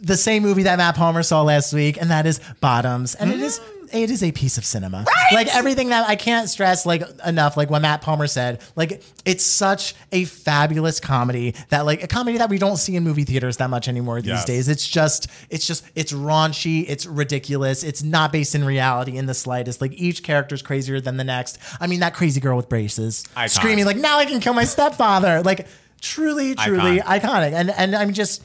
the 0.00 0.16
same 0.16 0.42
movie 0.42 0.64
that 0.64 0.76
Matt 0.78 0.96
Palmer 0.96 1.22
saw 1.22 1.42
last 1.42 1.72
week, 1.72 2.00
and 2.00 2.10
that 2.10 2.26
is 2.26 2.40
Bottoms, 2.60 3.14
and 3.14 3.30
it 3.30 3.40
is. 3.40 3.60
It 3.92 4.10
is 4.10 4.22
a 4.22 4.32
piece 4.32 4.58
of 4.58 4.64
cinema. 4.64 5.04
Like 5.32 5.54
everything 5.54 5.88
that 5.90 6.08
I 6.08 6.16
can't 6.16 6.48
stress 6.48 6.86
like 6.86 7.02
enough, 7.24 7.56
like 7.56 7.70
what 7.70 7.82
Matt 7.82 8.00
Palmer 8.02 8.26
said, 8.26 8.60
like 8.76 9.02
it's 9.24 9.44
such 9.44 9.94
a 10.12 10.24
fabulous 10.24 11.00
comedy 11.00 11.54
that 11.70 11.84
like 11.86 12.02
a 12.02 12.06
comedy 12.06 12.38
that 12.38 12.48
we 12.50 12.58
don't 12.58 12.76
see 12.76 12.96
in 12.96 13.04
movie 13.04 13.24
theaters 13.24 13.56
that 13.58 13.70
much 13.70 13.88
anymore 13.88 14.20
these 14.20 14.28
Yes. 14.30 14.44
days. 14.44 14.68
It's 14.68 14.86
just, 14.86 15.28
it's 15.50 15.66
just, 15.66 15.84
it's 15.94 16.12
raunchy, 16.12 16.84
it's 16.88 17.06
ridiculous, 17.06 17.82
it's 17.82 18.02
not 18.02 18.32
based 18.32 18.54
in 18.54 18.64
reality 18.64 19.16
in 19.16 19.26
the 19.26 19.34
slightest. 19.34 19.80
Like 19.80 19.92
each 19.94 20.22
character's 20.22 20.62
crazier 20.62 21.00
than 21.00 21.16
the 21.16 21.24
next. 21.24 21.58
I 21.80 21.86
mean, 21.86 22.00
that 22.00 22.14
crazy 22.14 22.40
girl 22.40 22.56
with 22.56 22.68
braces 22.68 23.24
Iconic. 23.36 23.50
screaming 23.50 23.84
like, 23.84 23.96
"Now 23.96 24.18
I 24.18 24.24
can 24.26 24.40
kill 24.40 24.54
my 24.54 24.64
stepfather!" 24.64 25.42
Like 25.42 25.66
truly, 26.00 26.54
truly 26.54 26.98
Iconic. 27.00 27.20
iconic. 27.20 27.52
And 27.52 27.70
and 27.70 27.94
I'm 27.96 28.12
just 28.12 28.42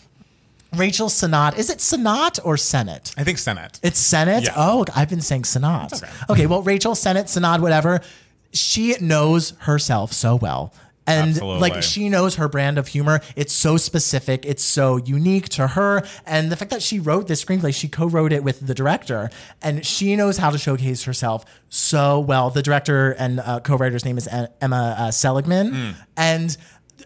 Rachel 0.76 1.08
Senat. 1.10 1.58
Is 1.58 1.70
it 1.70 1.80
Senat 1.80 2.40
or 2.44 2.58
Senate? 2.58 3.14
I 3.18 3.24
think 3.24 3.38
Senate. 3.38 3.80
It's 3.84 4.00
Senate. 4.00 4.44
Yeah. 4.46 4.54
Oh, 4.56 4.86
I've 4.96 5.10
been 5.10 5.22
saying 5.22 5.44
Senat. 5.44 5.94
okay. 6.02 6.12
Okay. 6.30 6.46
well, 6.48 6.62
Rachel 6.62 6.96
Senate, 6.96 7.26
Senat, 7.28 7.60
whatever. 7.60 8.02
She 8.54 8.96
knows 9.02 9.52
herself 9.60 10.14
so 10.14 10.36
well. 10.36 10.74
And 11.08 11.32
Absolutely. 11.32 11.60
like 11.62 11.82
she 11.84 12.10
knows 12.10 12.36
her 12.36 12.48
brand 12.48 12.78
of 12.78 12.88
humor. 12.88 13.22
It's 13.36 13.52
so 13.52 13.76
specific. 13.76 14.46
It's 14.46 14.64
so 14.64 14.98
unique 14.98 15.50
to 15.50 15.68
her. 15.68 16.04
And 16.28 16.52
the 16.52 16.56
fact 16.56 16.70
that 16.72 16.82
she 16.84 17.00
wrote 17.00 17.28
this 17.28 17.44
screenplay, 17.44 17.74
she 17.78 17.88
co-wrote 17.88 18.32
it 18.32 18.44
with 18.44 18.66
the 18.66 18.76
director, 18.76 19.30
and 19.64 19.84
she 19.86 20.16
knows 20.16 20.38
how 20.38 20.52
to 20.52 20.60
showcase 20.60 21.04
herself 21.06 21.44
so 21.70 22.20
well. 22.20 22.52
The 22.52 22.62
director 22.62 23.12
and 23.14 23.40
uh, 23.40 23.60
co-writer's 23.62 24.06
name 24.06 24.18
is 24.20 24.30
Emma 24.62 24.96
uh, 24.98 25.12
Seligman, 25.12 25.72
Mm. 25.72 25.96
and 26.16 26.56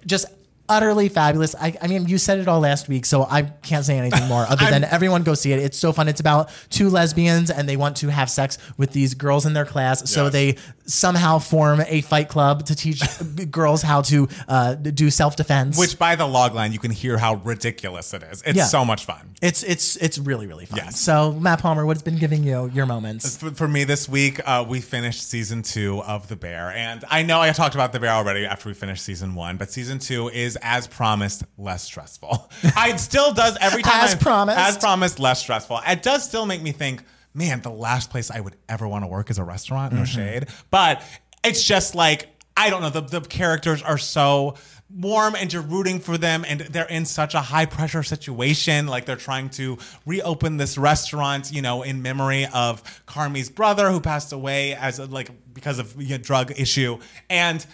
just 0.06 0.26
utterly 0.68 1.10
fabulous. 1.10 1.56
I, 1.56 1.76
I 1.82 1.88
mean, 1.88 2.08
you 2.08 2.18
said 2.18 2.40
it 2.40 2.48
all 2.48 2.60
last 2.60 2.88
week, 2.88 3.06
so 3.06 3.24
I 3.24 3.44
can't 3.44 3.86
say 3.86 3.98
anything 3.98 4.28
more 4.28 4.46
other 4.48 4.66
than 4.70 4.84
everyone 4.84 5.24
go 5.24 5.34
see 5.34 5.52
it. 5.52 5.60
It's 5.60 5.78
so 5.78 5.94
fun. 5.94 6.08
It's 6.08 6.20
about 6.20 6.50
two 6.70 6.90
lesbians 6.90 7.50
and 7.52 7.70
they 7.70 7.78
want 7.78 7.98
to 7.98 8.10
have 8.10 8.30
sex 8.30 8.58
with 8.78 8.92
these 8.92 9.14
girls 9.14 9.46
in 9.46 9.54
their 9.54 9.66
class. 9.66 10.10
So 10.10 10.30
they 10.30 10.58
somehow 10.86 11.40
form 11.40 11.82
a 11.88 12.02
fight 12.02 12.30
club 12.30 12.66
to 12.66 12.76
teach 12.76 13.02
girls 13.52 13.82
how 13.82 14.02
to 14.04 14.28
uh, 14.48 14.76
do 14.76 15.10
self 15.10 15.36
defense. 15.36 15.78
Which 15.78 15.98
by 15.98 16.16
the 16.16 16.28
log 16.28 16.54
line, 16.54 16.74
you 16.74 16.80
can 16.80 16.92
hear 16.92 17.18
how 17.18 17.36
ridiculous 17.36 18.14
it 18.14 18.24
is. 18.24 18.42
It's 18.46 18.58
Yeah. 18.58 18.66
so 18.66 18.86
much 18.86 19.06
fun. 19.06 19.36
it's 19.42 19.64
it's 19.64 19.96
it's 19.98 20.18
really 20.18 20.48
really 20.48 20.66
fun. 20.66 20.78
Yes. 20.78 21.00
So 21.00 21.32
Matt 21.34 21.60
Palmer, 21.62 21.86
what's 21.86 22.02
been 22.02 22.18
giving 22.18 22.44
you 22.44 22.70
your 22.74 22.86
moments? 22.86 23.38
For, 23.38 23.52
for 23.52 23.68
me 23.68 23.84
this 23.84 24.08
week, 24.08 24.40
uh, 24.46 24.66
we 24.68 24.82
finished 24.82 25.28
season 25.28 25.62
two 25.64 26.02
of 26.04 26.28
The 26.28 26.36
Bear. 26.36 26.72
And 26.72 27.04
I 27.10 27.24
know 27.24 27.42
I 27.42 27.52
talked 27.52 27.76
about 27.76 27.92
The 27.94 28.00
Bear 28.00 28.12
already 28.12 28.46
after 28.46 28.70
we 28.70 28.74
finished 28.76 29.04
season 29.04 29.36
one, 29.36 29.58
but 29.58 29.72
season 29.72 30.00
two 30.00 30.30
is, 30.30 30.58
as 30.62 30.88
promised, 30.88 31.44
less 31.58 31.84
stressful. 31.84 32.50
it 32.64 33.00
still 33.00 33.34
does 33.34 33.58
every 33.60 33.82
time. 33.82 34.04
As 34.04 34.14
I- 34.16 34.18
promised. 34.18 34.60
As 34.60 34.78
promised, 34.78 35.20
less 35.20 35.40
stressful. 35.40 35.80
It 35.88 36.04
does 36.04 36.24
still 36.24 36.46
make 36.46 36.62
me 36.62 36.72
think, 36.72 37.04
man, 37.36 37.62
the 37.62 37.70
last 37.70 38.10
place 38.10 38.32
I 38.32 38.40
would 38.40 38.56
ever 38.68 38.88
want 38.88 39.04
to 39.04 39.08
work 39.08 39.30
is 39.30 39.38
a 39.38 39.44
restaurant. 39.44 39.94
No 39.94 40.02
mm-hmm. 40.02 40.06
shade. 40.06 40.48
But 40.72 41.04
it's 41.44 41.64
just 41.64 41.94
like, 41.94 42.30
I 42.58 42.70
don't 42.70 42.82
know, 42.82 42.90
the, 42.90 43.02
the 43.02 43.22
characters 43.22 43.84
are 43.84 43.98
so 43.98 44.56
warm 44.90 45.36
and 45.36 45.52
you're 45.52 45.62
rooting 45.62 46.00
for 46.00 46.18
them 46.18 46.46
and 46.48 46.62
they're 46.62 46.88
in 46.88 47.06
such 47.06 47.34
a 47.34 47.42
high 47.42 47.66
pressure 47.66 48.04
situation 48.04 48.86
like 48.86 49.06
they're 49.06 49.16
trying 49.16 49.50
to 49.50 49.78
reopen 50.06 50.58
this 50.58 50.78
restaurant 50.78 51.52
you 51.52 51.60
know 51.60 51.82
in 51.82 52.04
memory 52.04 52.46
of 52.54 53.04
Carmy's 53.08 53.50
brother 53.50 53.90
who 53.90 54.00
passed 54.00 54.32
away 54.32 54.76
as 54.76 55.00
a, 55.00 55.06
like 55.06 55.32
because 55.56 55.80
of 55.80 56.00
you 56.00 56.10
know, 56.10 56.18
drug 56.20 56.54
issue 56.60 57.00
and 57.32 57.66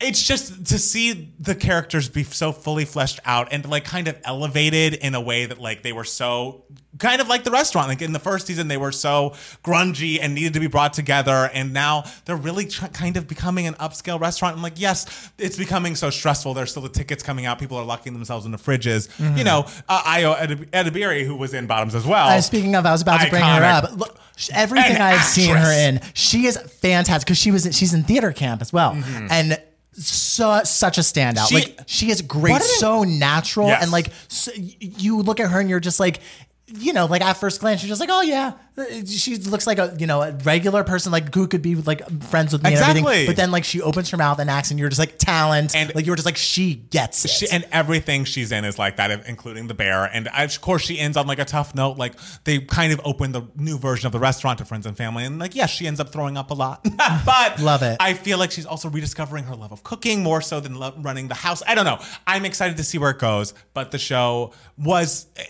it's 0.00 0.26
just 0.26 0.66
to 0.66 0.78
see 0.78 1.32
the 1.38 1.54
characters 1.54 2.08
be 2.08 2.24
so 2.24 2.52
fully 2.52 2.84
fleshed 2.84 3.20
out 3.24 3.48
and 3.52 3.64
like 3.68 3.84
kind 3.84 4.08
of 4.08 4.18
elevated 4.24 4.94
in 4.94 5.14
a 5.14 5.20
way 5.20 5.46
that 5.46 5.60
like 5.60 5.82
they 5.82 5.92
were 5.92 6.04
so 6.04 6.64
kind 6.98 7.20
of 7.20 7.28
like 7.28 7.44
the 7.44 7.50
restaurant. 7.50 7.88
Like 7.88 8.02
in 8.02 8.12
the 8.12 8.18
first 8.18 8.46
season 8.46 8.66
they 8.68 8.76
were 8.76 8.90
so 8.90 9.30
grungy 9.62 10.18
and 10.20 10.34
needed 10.34 10.52
to 10.54 10.60
be 10.60 10.66
brought 10.66 10.94
together 10.94 11.48
and 11.54 11.72
now 11.72 12.04
they're 12.24 12.36
really 12.36 12.66
tr- 12.66 12.86
kind 12.86 13.16
of 13.16 13.28
becoming 13.28 13.68
an 13.68 13.74
upscale 13.74 14.20
restaurant. 14.20 14.54
And 14.54 14.62
like 14.62 14.80
yes 14.80 15.30
it's 15.38 15.56
becoming 15.56 15.94
so 15.94 16.10
stressful. 16.10 16.54
There's 16.54 16.70
still 16.72 16.82
the 16.82 16.88
tickets 16.88 17.22
coming 17.22 17.46
out. 17.46 17.60
People 17.60 17.76
are 17.76 17.84
locking 17.84 18.14
themselves 18.14 18.46
in 18.46 18.52
the 18.52 18.58
fridges. 18.58 19.08
You 19.38 19.44
know 19.44 19.64
uh, 19.88 20.02
Ayo 20.02 20.36
Edib- 20.36 20.70
Edebiri 20.70 21.24
who 21.24 21.36
was 21.36 21.54
in 21.54 21.66
Bottoms 21.66 21.94
as 21.94 22.04
well. 22.04 22.28
Uh, 22.28 22.40
speaking 22.40 22.74
of, 22.74 22.84
I 22.84 22.90
was 22.92 23.02
about 23.02 23.20
to 23.22 23.30
bring 23.30 23.42
her 23.42 23.62
up. 23.62 23.96
Look, 23.96 24.18
everything 24.52 24.96
An 24.96 25.02
I've 25.02 25.22
seen 25.22 25.54
her 25.54 25.72
in, 25.72 26.00
she 26.14 26.46
is 26.46 26.58
fantastic 26.58 27.26
because 27.26 27.38
she 27.38 27.52
was 27.52 27.68
she's 27.76 27.94
in 27.94 28.02
theater 28.02 28.32
camp 28.32 28.60
as 28.60 28.72
well, 28.72 28.92
and 29.30 29.58
so 29.96 30.60
such 30.64 30.98
a 30.98 31.02
standout. 31.02 31.48
She- 31.48 31.54
like 31.54 31.78
she 31.86 32.10
is 32.10 32.20
great, 32.22 32.60
so 32.62 33.04
natural, 33.04 33.68
Yes. 33.68 33.82
and 33.82 33.92
like 33.92 34.08
so, 34.28 34.50
you 34.54 35.20
look 35.22 35.40
at 35.40 35.50
her 35.50 35.60
and 35.60 35.68
you're 35.70 35.80
just 35.80 36.00
like. 36.00 36.20
You 36.66 36.94
know, 36.94 37.04
like 37.04 37.20
at 37.20 37.34
first 37.34 37.60
glance, 37.60 37.82
you're 37.82 37.88
just 37.90 38.00
like, 38.00 38.08
oh 38.10 38.22
yeah, 38.22 38.52
she 39.06 39.36
looks 39.36 39.66
like 39.66 39.78
a 39.78 39.94
you 39.98 40.06
know 40.06 40.22
a 40.22 40.32
regular 40.32 40.82
person, 40.82 41.12
like 41.12 41.32
who 41.34 41.46
could 41.46 41.60
be 41.60 41.74
like 41.74 42.00
friends 42.24 42.54
with 42.54 42.62
me 42.62 42.68
and 42.68 42.74
Exactly. 42.78 43.00
everything. 43.02 43.26
But 43.26 43.36
then 43.36 43.50
like 43.50 43.64
she 43.64 43.82
opens 43.82 44.08
her 44.10 44.16
mouth 44.16 44.38
and 44.38 44.48
acts, 44.48 44.70
and 44.70 44.80
you're 44.80 44.88
just 44.88 44.98
like 44.98 45.18
talent, 45.18 45.76
And- 45.76 45.94
like 45.94 46.06
you're 46.06 46.16
just 46.16 46.24
like 46.24 46.38
she 46.38 46.76
gets 46.76 47.22
it. 47.26 47.30
She, 47.32 47.50
and 47.52 47.66
everything 47.70 48.24
she's 48.24 48.50
in 48.50 48.64
is 48.64 48.78
like 48.78 48.96
that, 48.96 49.26
including 49.28 49.66
the 49.66 49.74
bear. 49.74 50.04
And 50.04 50.26
uh, 50.28 50.30
of 50.38 50.58
course, 50.62 50.82
she 50.82 50.98
ends 50.98 51.18
on 51.18 51.26
like 51.26 51.38
a 51.38 51.44
tough 51.44 51.74
note. 51.74 51.98
Like 51.98 52.14
they 52.44 52.60
kind 52.60 52.94
of 52.94 53.00
open 53.04 53.32
the 53.32 53.42
new 53.56 53.76
version 53.78 54.06
of 54.06 54.12
the 54.12 54.18
restaurant 54.18 54.58
to 54.60 54.64
friends 54.64 54.86
and 54.86 54.96
family, 54.96 55.26
and 55.26 55.38
like 55.38 55.54
yes, 55.54 55.68
she 55.68 55.86
ends 55.86 56.00
up 56.00 56.12
throwing 56.12 56.38
up 56.38 56.50
a 56.50 56.54
lot. 56.54 56.82
but 57.26 57.60
Love 57.60 57.82
it. 57.82 57.98
I 58.00 58.14
feel 58.14 58.38
like 58.38 58.52
she's 58.52 58.64
also 58.66 58.88
rediscovering 58.88 59.44
her 59.44 59.54
love 59.54 59.70
of 59.70 59.84
cooking 59.84 60.22
more 60.22 60.40
so 60.40 60.60
than 60.60 60.78
running 61.02 61.28
the 61.28 61.34
house. 61.34 61.62
I 61.68 61.74
don't 61.74 61.84
know. 61.84 61.98
I'm 62.26 62.46
excited 62.46 62.78
to 62.78 62.84
see 62.84 62.96
where 62.96 63.10
it 63.10 63.18
goes. 63.18 63.52
But 63.74 63.90
the 63.90 63.98
show 63.98 64.52
was 64.78 65.26
eh, 65.36 65.42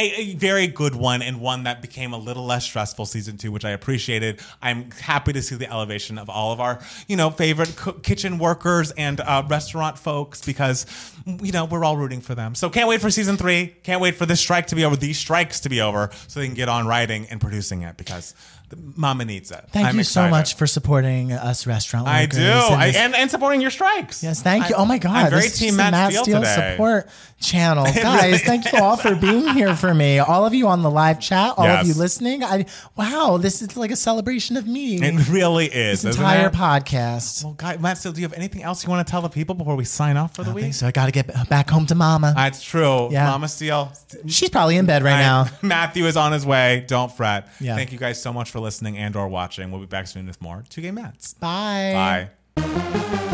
a, 0.00 0.20
a, 0.20 0.34
very 0.34 0.66
good 0.66 0.94
one 0.94 1.22
and 1.22 1.40
one 1.40 1.64
that 1.64 1.82
became 1.82 2.12
a 2.12 2.18
little 2.18 2.46
less 2.46 2.64
stressful 2.64 3.06
season 3.06 3.36
two, 3.36 3.52
which 3.52 3.64
I 3.64 3.70
appreciated. 3.70 4.40
I'm 4.62 4.90
happy 4.92 5.32
to 5.32 5.42
see 5.42 5.56
the 5.56 5.70
elevation 5.70 6.18
of 6.18 6.30
all 6.30 6.52
of 6.52 6.60
our 6.60 6.80
you 7.06 7.16
know 7.16 7.30
favorite 7.30 7.76
co- 7.76 7.92
kitchen 7.92 8.38
workers 8.38 8.90
and 8.92 9.20
uh, 9.20 9.42
restaurant 9.48 9.98
folks 9.98 10.44
because 10.44 10.86
you 11.26 11.52
know 11.52 11.66
we're 11.66 11.84
all 11.84 11.96
rooting 11.96 12.20
for 12.20 12.34
them. 12.34 12.54
So 12.54 12.70
can't 12.70 12.88
wait 12.88 13.00
for 13.00 13.10
season 13.10 13.36
three. 13.36 13.74
Can't 13.82 14.00
wait 14.00 14.16
for 14.16 14.26
this 14.26 14.40
strike 14.40 14.68
to 14.68 14.76
be 14.76 14.84
over. 14.84 14.96
These 14.96 15.18
strikes 15.18 15.60
to 15.60 15.68
be 15.68 15.80
over 15.80 16.10
so 16.26 16.40
they 16.40 16.46
can 16.46 16.54
get 16.54 16.68
on 16.68 16.86
writing 16.86 17.26
and 17.26 17.40
producing 17.40 17.82
it 17.82 17.96
because 17.96 18.34
mama 18.96 19.24
needs 19.24 19.50
it. 19.50 19.64
Thank 19.70 19.88
I'm 19.88 19.96
you 19.96 20.04
so 20.04 20.28
much 20.28 20.54
for 20.56 20.66
supporting 20.66 21.32
us 21.32 21.66
restaurant 21.66 22.06
I 22.08 22.22
workers. 22.22 22.38
do, 22.38 22.42
and 22.42 22.74
I, 22.74 22.86
and, 22.88 23.14
and 23.14 23.30
supporting 23.30 23.60
your 23.60 23.70
strikes. 23.70 24.22
Yes, 24.22 24.42
thank 24.42 24.68
you. 24.68 24.74
I- 24.76 24.78
oh 24.78 24.84
my 24.84 24.98
God, 24.98 25.16
I'm 25.16 25.30
very 25.30 25.42
this 25.42 25.58
team 25.58 25.72
the 25.76 25.90
Matt 25.90 26.12
Steele 26.12 26.44
support 26.44 27.08
channel, 27.40 27.84
guys. 27.84 28.24
really 28.24 28.38
thank 28.38 28.70
you 28.72 28.78
all 28.78 28.96
for 28.96 29.14
being 29.14 29.48
here 29.54 29.74
for 29.74 29.94
me. 29.94 30.18
All 30.18 30.44
of 30.46 30.54
you 30.54 30.68
on 30.68 30.82
the 30.82 30.90
live 30.90 31.20
chat, 31.20 31.54
all 31.56 31.64
Yes. 31.64 31.82
of 31.82 31.88
you 31.88 31.94
listening. 31.94 32.44
I 32.44 32.66
wow, 32.96 33.38
this 33.40 33.62
is 33.62 33.76
like 33.76 33.90
a 33.90 33.96
celebration 33.96 34.56
of 34.56 34.66
me. 34.66 34.96
It 35.02 35.28
really 35.28 35.66
is. 35.66 36.02
this 36.02 36.16
entire 36.16 36.48
it? 36.48 36.52
podcast. 36.52 37.44
Well, 37.44 37.54
guy, 37.54 37.76
Matt 37.78 37.98
Steele, 37.98 38.12
do 38.12 38.20
you 38.20 38.26
have 38.26 38.34
anything 38.36 38.62
else 38.62 38.84
you 38.84 38.90
want 38.90 39.06
to 39.06 39.10
tell 39.10 39.22
the 39.22 39.28
people 39.28 39.54
before 39.54 39.76
we 39.76 39.84
sign 39.84 40.16
off 40.16 40.34
for 40.34 40.44
the 40.44 40.50
I 40.50 40.54
week? 40.54 40.62
think 40.64 40.74
so. 40.74 40.86
I 40.86 40.90
got 40.90 41.06
to 41.06 41.12
get 41.12 41.48
back 41.48 41.70
home 41.70 41.86
to 41.86 41.94
Mama. 41.94 42.34
Ah, 42.36 42.44
That's 42.44 42.62
true. 42.62 43.10
Yeah. 43.10 43.26
Mama 43.30 43.48
Steele. 43.48 43.92
She's 44.28 44.50
probably 44.50 44.76
in 44.76 44.86
bed 44.86 45.02
right 45.02 45.18
now. 45.20 45.46
Matthew 45.62 46.04
is 46.06 46.16
on 46.16 46.32
his 46.32 46.44
way. 46.46 46.84
Don't 46.86 47.10
fret. 47.10 47.48
Yeah. 47.60 47.74
Thank 47.76 47.92
you 47.92 47.98
guys 47.98 48.20
so 48.20 48.32
much 48.32 48.50
for 48.50 48.59
listening 48.60 48.96
and 48.96 49.16
or 49.16 49.28
watching. 49.28 49.70
We'll 49.70 49.80
be 49.80 49.86
back 49.86 50.06
soon 50.06 50.26
with 50.26 50.40
more 50.40 50.64
Two 50.68 50.82
Gay 50.82 50.90
Matts. 50.90 51.34
Bye. 51.34 52.30
Bye. 52.56 53.26